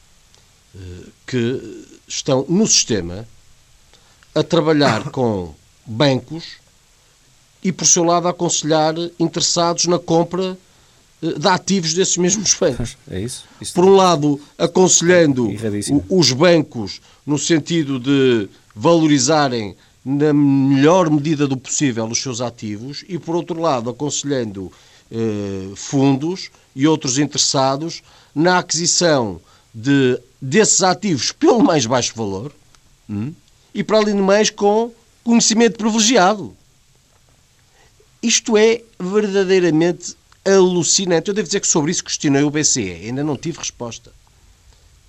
uh, 0.73 0.79
que 1.27 1.85
estão 2.07 2.45
no 2.47 2.65
sistema 2.65 3.27
a 4.33 4.41
trabalhar 4.41 5.03
com 5.11 5.53
bancos 5.85 6.45
e, 7.61 7.73
por 7.73 7.85
seu 7.85 8.05
lado, 8.05 8.27
a 8.27 8.31
aconselhar 8.31 8.95
interessados 9.19 9.85
na 9.85 9.99
compra 9.99 10.51
eh, 10.53 10.55
de 11.21 11.47
ativos 11.47 11.93
desses 11.93 12.17
mesmos 12.17 12.53
bancos. 12.53 12.97
É 13.09 13.19
isso? 13.19 13.45
isso 13.59 13.73
Por 13.73 13.85
um 13.85 13.95
lado, 13.95 14.39
aconselhando 14.57 15.49
é 15.51 15.55
os 16.09 16.31
bancos 16.31 17.01
no 17.25 17.37
sentido 17.37 17.99
de 17.99 18.47
valorizarem 18.75 19.75
na 20.03 20.33
melhor 20.33 21.09
medida 21.09 21.47
do 21.47 21.57
possível 21.57 22.05
os 22.05 22.21
seus 22.21 22.39
ativos 22.39 23.03
e, 23.07 23.19
por 23.19 23.35
outro 23.35 23.59
lado, 23.59 23.89
aconselhando 23.89 24.71
eh, 25.11 25.71
fundos 25.75 26.49
e 26.75 26.87
outros 26.87 27.17
interessados 27.17 28.01
na 28.33 28.59
aquisição 28.59 29.41
de, 29.73 30.19
desses 30.41 30.81
ativos 30.81 31.31
pelo 31.31 31.63
mais 31.63 31.85
baixo 31.85 32.13
valor 32.15 32.51
hum, 33.09 33.33
e, 33.73 33.83
para 33.83 33.97
além 33.97 34.15
do 34.15 34.23
mais, 34.23 34.49
com 34.49 34.91
conhecimento 35.23 35.77
privilegiado. 35.77 36.55
Isto 38.21 38.57
é 38.57 38.81
verdadeiramente 38.99 40.15
alucinante. 40.55 41.29
Eu 41.29 41.33
devo 41.33 41.47
dizer 41.47 41.59
que 41.59 41.67
sobre 41.67 41.91
isso 41.91 42.03
questionei 42.03 42.43
o 42.43 42.49
BCE. 42.51 42.91
Ainda 43.05 43.23
não 43.23 43.37
tive 43.37 43.59
resposta. 43.59 44.11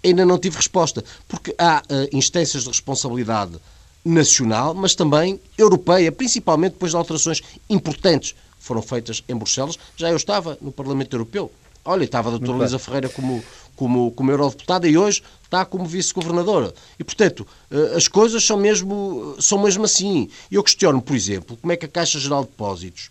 Ainda 0.04 0.24
não 0.24 0.38
tive 0.38 0.56
resposta. 0.56 1.04
Porque 1.28 1.54
há 1.58 1.82
uh, 1.82 2.16
instâncias 2.16 2.64
de 2.64 2.68
responsabilidade 2.68 3.58
nacional, 4.04 4.74
mas 4.74 4.94
também 4.94 5.40
europeia, 5.58 6.10
principalmente 6.10 6.72
depois 6.72 6.92
de 6.92 6.96
alterações 6.96 7.42
importantes 7.68 8.32
que 8.32 8.64
foram 8.64 8.82
feitas 8.82 9.22
em 9.28 9.36
Bruxelas. 9.36 9.78
Já 9.96 10.10
eu 10.10 10.16
estava 10.16 10.56
no 10.60 10.72
Parlamento 10.72 11.14
Europeu. 11.14 11.50
Olha, 11.84 12.04
estava 12.04 12.28
a 12.28 12.32
doutora 12.32 12.58
Luísa 12.58 12.78
Ferreira 12.78 13.08
como, 13.08 13.42
como, 13.74 14.10
como 14.12 14.30
eurodeputada 14.30 14.86
e 14.86 14.96
hoje 14.98 15.22
está 15.44 15.64
como 15.64 15.86
vice-governadora. 15.86 16.74
E, 16.98 17.04
portanto, 17.04 17.46
eh, 17.70 17.94
as 17.96 18.06
coisas 18.06 18.44
são 18.44 18.58
mesmo, 18.58 19.34
são 19.40 19.58
mesmo 19.58 19.84
assim. 19.84 20.28
Eu 20.50 20.62
questiono, 20.62 21.00
por 21.00 21.16
exemplo, 21.16 21.56
como 21.56 21.72
é 21.72 21.76
que 21.76 21.86
a 21.86 21.88
Caixa 21.88 22.18
Geral 22.18 22.44
de 22.44 22.50
Depósitos 22.50 23.10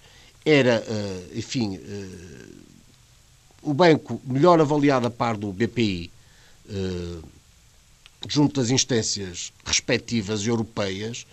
era, 0.50 0.84
eh, 0.88 1.38
enfim, 1.38 1.76
eh, 1.76 2.46
o 3.62 3.74
banco 3.74 4.22
melhor 4.26 4.60
avaliado 4.60 5.08
a 5.08 5.12
par 5.12 5.38
do 5.38 5.52
BPI, 5.52 6.12
junto 8.28 8.62
das 8.62 8.70
instâncias 8.70 9.52
respectivas 9.66 10.46
europeias, 10.46 11.26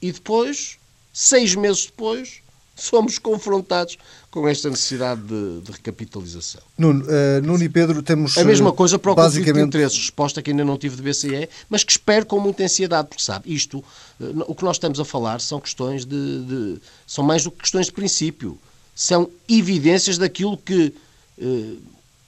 e 0.00 0.12
depois, 0.12 0.78
seis 1.12 1.54
meses 1.54 1.86
depois, 1.86 2.40
somos 2.76 3.18
confrontados 3.18 3.96
com 4.30 4.46
esta 4.46 4.68
necessidade 4.68 5.22
de, 5.22 5.60
de 5.62 5.72
recapitalização. 5.72 6.60
Nuno, 6.76 7.04
uh, 7.04 7.42
Nuno, 7.42 7.64
e 7.64 7.68
Pedro, 7.68 8.02
temos. 8.02 8.36
A 8.36 8.44
mesma 8.44 8.70
coisa 8.72 8.98
para 8.98 9.12
o 9.12 9.14
basicamente... 9.14 9.46
conflito 9.46 9.62
de 9.62 9.68
interesses, 9.68 9.98
resposta 9.98 10.42
que 10.42 10.50
ainda 10.50 10.64
não 10.64 10.76
tive 10.76 10.96
de 10.96 11.02
BCE, 11.02 11.48
mas 11.70 11.82
que 11.82 11.92
espero 11.92 12.26
com 12.26 12.38
muita 12.38 12.62
ansiedade, 12.62 13.08
porque 13.08 13.22
sabe, 13.22 13.52
isto, 13.52 13.78
uh, 13.78 14.44
o 14.46 14.54
que 14.54 14.62
nós 14.62 14.76
estamos 14.76 15.00
a 15.00 15.04
falar 15.04 15.40
são 15.40 15.58
questões 15.58 16.04
de, 16.04 16.44
de, 16.44 16.78
são 17.06 17.24
mais 17.24 17.44
do 17.44 17.50
que 17.50 17.62
questões 17.62 17.86
de 17.86 17.92
princípio. 17.92 18.58
São 18.94 19.28
evidências 19.48 20.18
daquilo 20.18 20.56
que 20.56 20.92
uh, 21.38 21.78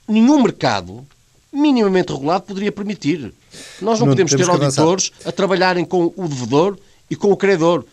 nenhum 0.09 0.42
mercado 0.42 1.07
minimamente 1.53 2.12
regulado 2.12 2.44
poderia 2.44 2.72
permitir. 2.72 3.32
Nós 3.80 3.99
não 3.99 4.07
Nuno, 4.07 4.12
podemos 4.12 4.32
ter 4.32 4.49
auditores 4.49 5.12
a 5.24 5.32
trabalharem 5.32 5.84
com 5.84 6.12
o 6.16 6.28
devedor 6.28 6.78
e 7.11 7.16
com 7.16 7.30
o 7.30 7.36
credor. 7.36 7.84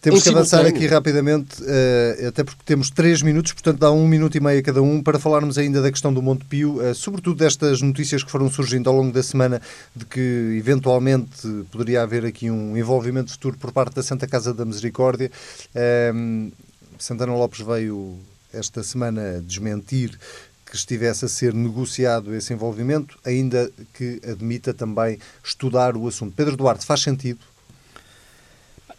Temos 0.00 0.22
que 0.22 0.28
avançar 0.28 0.64
aqui 0.64 0.86
rapidamente, 0.86 1.60
uh, 1.60 2.28
até 2.28 2.44
porque 2.44 2.62
temos 2.64 2.88
três 2.88 3.20
minutos, 3.20 3.52
portanto 3.52 3.80
dá 3.80 3.90
um 3.90 4.06
minuto 4.06 4.36
e 4.36 4.40
meio 4.40 4.60
a 4.60 4.62
cada 4.62 4.80
um, 4.80 5.02
para 5.02 5.18
falarmos 5.18 5.58
ainda 5.58 5.82
da 5.82 5.90
questão 5.90 6.14
do 6.14 6.22
Monte 6.22 6.44
Pio, 6.44 6.76
uh, 6.80 6.94
sobretudo 6.94 7.38
destas 7.38 7.82
notícias 7.82 8.22
que 8.22 8.30
foram 8.30 8.48
surgindo 8.48 8.88
ao 8.88 8.94
longo 8.94 9.12
da 9.12 9.24
semana 9.24 9.60
de 9.96 10.04
que 10.04 10.56
eventualmente 10.56 11.48
poderia 11.72 12.02
haver 12.02 12.24
aqui 12.24 12.48
um 12.48 12.76
envolvimento 12.76 13.32
futuro 13.32 13.58
por 13.58 13.72
parte 13.72 13.96
da 13.96 14.02
Santa 14.02 14.28
Casa 14.28 14.54
da 14.54 14.64
Misericórdia. 14.64 15.32
Uh, 15.74 16.52
Santana 16.96 17.34
Lopes 17.34 17.60
veio 17.60 18.16
esta 18.52 18.84
semana 18.84 19.42
desmentir 19.44 20.16
que 20.64 20.76
estivesse 20.76 21.24
a 21.24 21.28
ser 21.28 21.52
negociado 21.52 22.32
esse 22.34 22.52
envolvimento, 22.52 23.18
ainda 23.24 23.68
que 23.94 24.20
admita 24.24 24.72
também 24.72 25.18
estudar 25.42 25.96
o 25.96 26.06
assunto. 26.06 26.34
Pedro 26.36 26.56
Duarte, 26.56 26.86
faz 26.86 27.00
sentido 27.00 27.40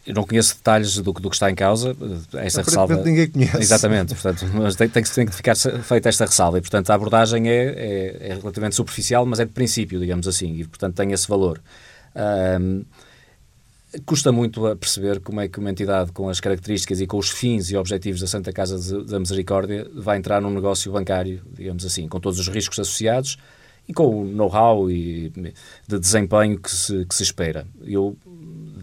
eu 0.09 0.15
não 0.15 0.23
conheço 0.23 0.55
detalhes 0.55 0.97
do, 0.97 1.13
do 1.13 1.29
que 1.29 1.35
está 1.35 1.51
em 1.51 1.55
causa, 1.55 1.95
esta 2.33 2.63
ressalva... 2.63 2.95
ninguém 2.95 3.29
conhece. 3.29 3.57
Exatamente, 3.59 4.15
portanto, 4.15 4.43
mas 4.55 4.75
tem, 4.75 4.89
tem, 4.89 5.03
que, 5.03 5.13
tem 5.13 5.23
que 5.27 5.35
ficar 5.35 5.55
feita 5.55 6.09
esta 6.09 6.25
ressalva 6.25 6.57
e, 6.57 6.61
portanto, 6.61 6.89
a 6.89 6.95
abordagem 6.95 7.47
é, 7.47 7.53
é, 7.53 8.17
é, 8.19 8.33
relativamente 8.33 8.75
superficial, 8.75 9.23
mas 9.27 9.39
é 9.39 9.45
de 9.45 9.51
princípio, 9.51 9.99
digamos 9.99 10.27
assim, 10.27 10.55
e, 10.55 10.65
portanto, 10.65 10.95
tem 10.95 11.11
esse 11.11 11.27
valor. 11.27 11.61
Um, 12.59 12.83
custa 14.03 14.31
muito 14.31 14.65
a 14.65 14.75
perceber 14.75 15.19
como 15.19 15.41
é 15.41 15.47
que 15.47 15.59
uma 15.59 15.69
entidade 15.69 16.11
com 16.11 16.27
as 16.27 16.39
características 16.39 16.99
e 17.01 17.05
com 17.05 17.17
os 17.19 17.29
fins 17.29 17.69
e 17.69 17.77
objetivos 17.77 18.19
da 18.19 18.25
Santa 18.25 18.51
Casa 18.51 19.03
da 19.03 19.19
Misericórdia 19.19 19.87
vai 19.93 20.17
entrar 20.17 20.41
num 20.41 20.49
negócio 20.49 20.91
bancário, 20.91 21.43
digamos 21.53 21.85
assim, 21.85 22.07
com 22.07 22.19
todos 22.19 22.39
os 22.39 22.47
riscos 22.47 22.79
associados 22.79 23.37
e 23.87 23.93
com 23.93 24.23
o 24.23 24.25
know-how 24.25 24.89
e 24.89 25.29
de 25.87 25.99
desempenho 25.99 26.59
que 26.59 26.71
se, 26.71 27.05
que 27.05 27.13
se 27.13 27.21
espera. 27.21 27.67
Eu 27.83 28.17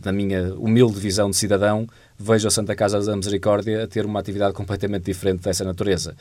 na 0.06 0.12
minha 0.12 0.54
humilde 0.54 1.00
visão 1.00 1.28
de 1.28 1.36
cidadão, 1.36 1.84
vejo 2.16 2.46
a 2.46 2.50
Santa 2.50 2.76
Casa 2.76 3.00
da 3.00 3.16
Misericórdia 3.16 3.82
a 3.82 3.86
ter 3.88 4.06
uma 4.06 4.20
atividade 4.20 4.54
completamente 4.54 5.04
diferente 5.04 5.42
dessa 5.42 5.64
natureza. 5.64 6.14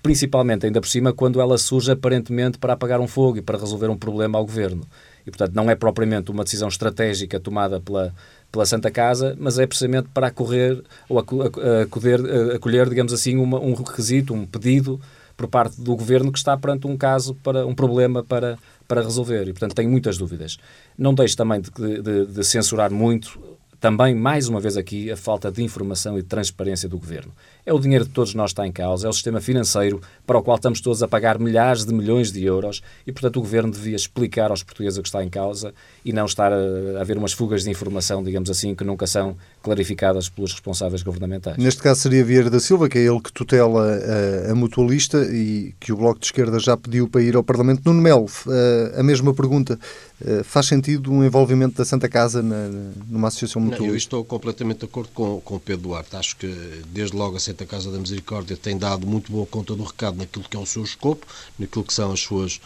Principalmente, 0.00 0.64
ainda 0.64 0.80
por 0.80 0.86
cima, 0.86 1.12
quando 1.12 1.40
ela 1.40 1.58
surge 1.58 1.90
aparentemente 1.90 2.56
para 2.56 2.74
apagar 2.74 3.00
um 3.00 3.08
fogo 3.08 3.38
e 3.38 3.42
para 3.42 3.58
resolver 3.58 3.88
um 3.88 3.96
problema 3.96 4.38
ao 4.38 4.46
governo. 4.46 4.86
E, 5.26 5.30
portanto, 5.30 5.54
não 5.54 5.68
é 5.68 5.74
propriamente 5.74 6.30
uma 6.30 6.44
decisão 6.44 6.68
estratégica 6.68 7.40
tomada 7.40 7.80
pela, 7.80 8.14
pela 8.52 8.64
Santa 8.64 8.92
Casa, 8.92 9.36
mas 9.40 9.58
é 9.58 9.66
precisamente 9.66 10.08
para 10.14 10.28
acorrer 10.28 10.80
ou 11.08 11.18
acolher, 11.18 12.20
acolher 12.54 12.88
digamos 12.88 13.12
assim, 13.12 13.36
uma, 13.36 13.58
um 13.58 13.74
requisito, 13.74 14.32
um 14.32 14.46
pedido 14.46 15.00
por 15.36 15.48
parte 15.48 15.80
do 15.80 15.96
governo 15.96 16.30
que 16.30 16.38
está 16.38 16.56
perante 16.56 16.86
um 16.86 16.96
caso, 16.96 17.34
para 17.42 17.66
um 17.66 17.74
problema 17.74 18.22
para, 18.22 18.56
para 18.86 19.02
resolver. 19.02 19.48
E, 19.48 19.52
portanto, 19.52 19.74
tenho 19.74 19.90
muitas 19.90 20.16
dúvidas. 20.18 20.58
Não 20.96 21.14
deixo 21.14 21.36
também 21.36 21.60
de, 21.60 22.02
de, 22.02 22.26
de 22.26 22.44
censurar 22.44 22.90
muito 22.90 23.38
também, 23.80 24.14
mais 24.14 24.48
uma 24.48 24.58
vez 24.58 24.76
aqui, 24.76 25.10
a 25.10 25.16
falta 25.16 25.50
de 25.50 25.62
informação 25.62 26.18
e 26.18 26.22
de 26.22 26.28
transparência 26.28 26.88
do 26.88 26.98
Governo. 26.98 27.32
É 27.64 27.72
o 27.72 27.78
dinheiro 27.78 28.04
de 28.04 28.10
todos 28.10 28.34
nós 28.34 28.50
que 28.50 28.54
está 28.54 28.66
em 28.66 28.72
causa, 28.72 29.06
é 29.06 29.10
o 29.10 29.12
sistema 29.12 29.40
financeiro 29.40 30.00
para 30.26 30.38
o 30.38 30.42
qual 30.42 30.56
estamos 30.56 30.80
todos 30.80 31.02
a 31.02 31.08
pagar 31.08 31.38
milhares 31.38 31.84
de 31.84 31.92
milhões 31.92 32.32
de 32.32 32.44
euros 32.44 32.82
e, 33.06 33.12
portanto, 33.12 33.36
o 33.36 33.40
Governo 33.40 33.70
devia 33.70 33.94
explicar 33.94 34.50
aos 34.50 34.62
portugueses 34.62 34.98
o 34.98 35.02
que 35.02 35.08
está 35.08 35.22
em 35.22 35.28
causa 35.28 35.74
e 36.04 36.12
não 36.12 36.24
estar 36.24 36.52
a, 36.52 36.56
a 36.98 37.00
haver 37.00 37.18
umas 37.18 37.32
fugas 37.32 37.64
de 37.64 37.70
informação, 37.70 38.24
digamos 38.24 38.48
assim, 38.50 38.74
que 38.74 38.82
nunca 38.82 39.06
são 39.06 39.36
clarificadas 39.66 40.28
pelos 40.28 40.52
responsáveis 40.52 41.02
governamentais. 41.02 41.56
Neste 41.56 41.82
caso 41.82 42.00
seria 42.00 42.24
Vieira 42.24 42.48
da 42.48 42.60
Silva, 42.60 42.88
que 42.88 42.98
é 42.98 43.00
ele 43.00 43.20
que 43.20 43.32
tutela 43.32 43.82
a, 43.82 43.96
eh, 43.96 44.50
a 44.52 44.54
mutualista 44.54 45.18
e 45.24 45.74
que 45.80 45.92
o 45.92 45.96
Bloco 45.96 46.20
de 46.20 46.26
Esquerda 46.26 46.56
já 46.60 46.76
pediu 46.76 47.08
para 47.08 47.20
ir 47.20 47.34
ao 47.34 47.42
Parlamento. 47.42 47.82
Nuno 47.84 48.00
Melo, 48.00 48.26
eh, 48.46 48.94
a 48.96 49.02
mesma 49.02 49.34
pergunta. 49.34 49.76
Eh, 50.24 50.44
faz 50.44 50.66
sentido 50.66 51.12
um 51.12 51.24
envolvimento 51.24 51.78
da 51.78 51.84
Santa 51.84 52.08
Casa 52.08 52.44
na, 52.44 52.68
numa 53.08 53.26
associação 53.26 53.60
mutualista? 53.60 53.86
Não, 53.88 53.92
eu 53.92 53.96
estou 53.96 54.24
completamente 54.24 54.78
de 54.78 54.84
acordo 54.84 55.10
com, 55.12 55.40
com 55.40 55.56
o 55.56 55.60
Pedro 55.60 55.88
Duarte. 55.88 56.14
Acho 56.14 56.36
que 56.36 56.46
desde 56.92 57.16
logo 57.16 57.36
a 57.36 57.40
Santa 57.40 57.66
Casa 57.66 57.90
da 57.90 57.98
Misericórdia 57.98 58.56
tem 58.56 58.78
dado 58.78 59.04
muito 59.04 59.32
boa 59.32 59.46
conta 59.46 59.74
do 59.74 59.82
recado 59.82 60.16
naquilo 60.16 60.44
que 60.48 60.56
é 60.56 60.60
o 60.60 60.66
seu 60.66 60.84
escopo, 60.84 61.26
naquilo 61.58 61.82
que 61.82 61.92
são 61.92 62.12
as 62.12 62.20
suas 62.20 62.60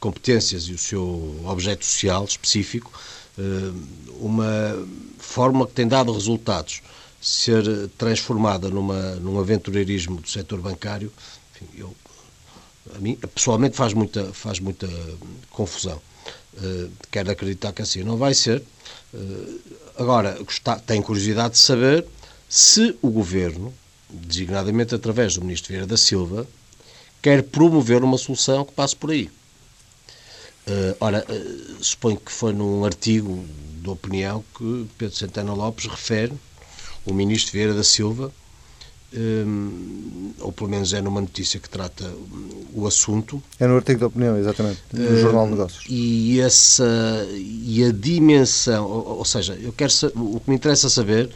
competências 0.00 0.64
e 0.64 0.72
o 0.72 0.78
seu 0.78 1.36
objeto 1.44 1.84
social 1.84 2.24
específico, 2.24 2.90
uma 4.18 4.86
forma 5.18 5.66
que 5.66 5.72
tem 5.72 5.86
dado 5.86 6.12
resultados 6.12 6.82
ser 7.20 7.88
transformada 7.98 8.68
numa, 8.68 9.16
num 9.16 9.38
aventureirismo 9.38 10.20
do 10.20 10.28
setor 10.28 10.60
bancário, 10.60 11.12
enfim, 11.54 11.66
eu, 11.76 11.94
a 12.94 12.98
mim 12.98 13.16
pessoalmente 13.16 13.76
faz 13.76 13.92
muita, 13.92 14.32
faz 14.32 14.60
muita 14.60 14.88
confusão. 15.50 16.00
Uh, 16.56 16.90
quero 17.10 17.30
acreditar 17.30 17.72
que 17.72 17.82
assim 17.82 18.02
não 18.02 18.16
vai 18.16 18.32
ser. 18.32 18.62
Uh, 19.12 19.60
agora, 19.98 20.38
tenho 20.86 21.02
curiosidade 21.02 21.54
de 21.54 21.58
saber 21.58 22.06
se 22.48 22.96
o 23.02 23.10
governo 23.10 23.74
designadamente 24.08 24.94
através 24.94 25.34
do 25.34 25.42
Ministro 25.42 25.68
Vieira 25.68 25.86
da 25.86 25.96
Silva, 25.96 26.46
quer 27.20 27.42
promover 27.42 28.02
uma 28.02 28.18
solução 28.18 28.64
que 28.64 28.72
passe 28.72 28.94
por 28.94 29.10
aí. 29.10 29.30
Uh, 30.68 30.96
ora, 30.98 31.24
uh, 31.28 31.84
suponho 31.84 32.16
que 32.16 32.32
foi 32.32 32.52
num 32.52 32.84
artigo 32.84 33.44
de 33.80 33.88
opinião 33.88 34.44
que 34.56 34.86
Pedro 34.98 35.14
Santana 35.14 35.54
Lopes 35.54 35.86
refere 35.86 36.32
o 37.04 37.14
Ministro 37.14 37.52
Vieira 37.52 37.72
da 37.72 37.84
Silva, 37.84 38.32
um, 39.14 40.32
ou 40.40 40.50
pelo 40.50 40.68
menos 40.68 40.92
é 40.92 41.00
numa 41.00 41.20
notícia 41.20 41.60
que 41.60 41.68
trata 41.68 42.12
o 42.74 42.84
assunto. 42.86 43.40
É 43.60 43.66
no 43.66 43.76
artigo 43.76 44.00
de 44.00 44.04
opinião, 44.06 44.36
exatamente, 44.36 44.80
uh, 44.92 45.20
Jornal 45.20 45.44
de 45.44 45.50
Negócios. 45.52 45.84
E, 45.88 46.40
essa, 46.40 46.84
e 47.32 47.84
a 47.84 47.92
dimensão, 47.92 48.84
ou, 48.86 49.18
ou 49.18 49.24
seja, 49.24 49.54
eu 49.54 49.72
quero, 49.72 49.92
o 50.16 50.40
que 50.40 50.50
me 50.50 50.56
interessa 50.56 50.90
saber 50.90 51.30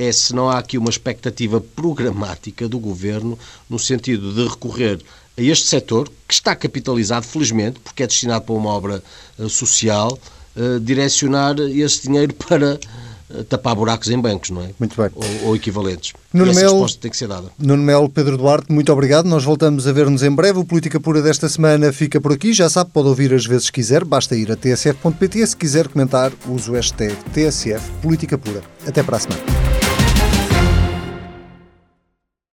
é 0.00 0.10
se 0.10 0.34
não 0.34 0.48
há 0.48 0.58
aqui 0.58 0.78
uma 0.78 0.88
expectativa 0.88 1.60
programática 1.60 2.66
do 2.66 2.78
governo 2.78 3.38
no 3.68 3.78
sentido 3.78 4.32
de 4.32 4.48
recorrer 4.48 4.98
a 5.36 5.42
este 5.42 5.66
setor, 5.66 6.10
que 6.26 6.32
está 6.32 6.56
capitalizado, 6.56 7.26
felizmente, 7.26 7.78
porque 7.80 8.02
é 8.02 8.06
destinado 8.06 8.44
para 8.46 8.54
uma 8.54 8.70
obra 8.70 9.02
uh, 9.38 9.48
social, 9.48 10.18
uh, 10.56 10.80
direcionar 10.80 11.58
esse 11.58 12.02
dinheiro 12.02 12.32
para 12.48 12.80
uh, 13.28 13.44
tapar 13.44 13.74
buracos 13.74 14.08
em 14.08 14.18
bancos, 14.18 14.48
não 14.48 14.62
é? 14.62 14.70
Muito 14.78 14.96
bem. 14.96 15.10
Ou, 15.14 15.48
ou 15.48 15.56
equivalentes. 15.56 16.14
Nuno 16.32 16.50
essa 16.50 16.60
Mel, 16.60 16.72
resposta 16.72 16.98
tem 16.98 17.10
que 17.10 17.16
ser 17.18 17.28
dada. 17.28 17.50
Nuno 17.58 17.82
Melo, 17.82 18.08
Pedro 18.08 18.38
Duarte, 18.38 18.72
muito 18.72 18.90
obrigado. 18.90 19.26
Nós 19.26 19.44
voltamos 19.44 19.86
a 19.86 19.92
ver-nos 19.92 20.22
em 20.22 20.30
breve. 20.30 20.58
O 20.58 20.64
Política 20.64 20.98
Pura 20.98 21.20
desta 21.20 21.46
semana 21.46 21.92
fica 21.92 22.18
por 22.20 22.32
aqui. 22.32 22.54
Já 22.54 22.70
sabe, 22.70 22.90
pode 22.90 23.08
ouvir 23.08 23.34
às 23.34 23.44
vezes 23.44 23.68
quiser. 23.68 24.02
Basta 24.02 24.34
ir 24.34 24.50
a 24.50 24.56
tsf.pt. 24.56 25.46
Se 25.46 25.56
quiser 25.56 25.88
comentar, 25.88 26.32
use 26.48 26.70
o 26.70 26.74
hashtag 26.74 27.14
TSF 27.34 27.90
Política 28.02 28.38
Pura. 28.38 28.62
Até 28.86 29.02
para 29.02 29.18
a 29.18 29.20
semana. 29.20 29.79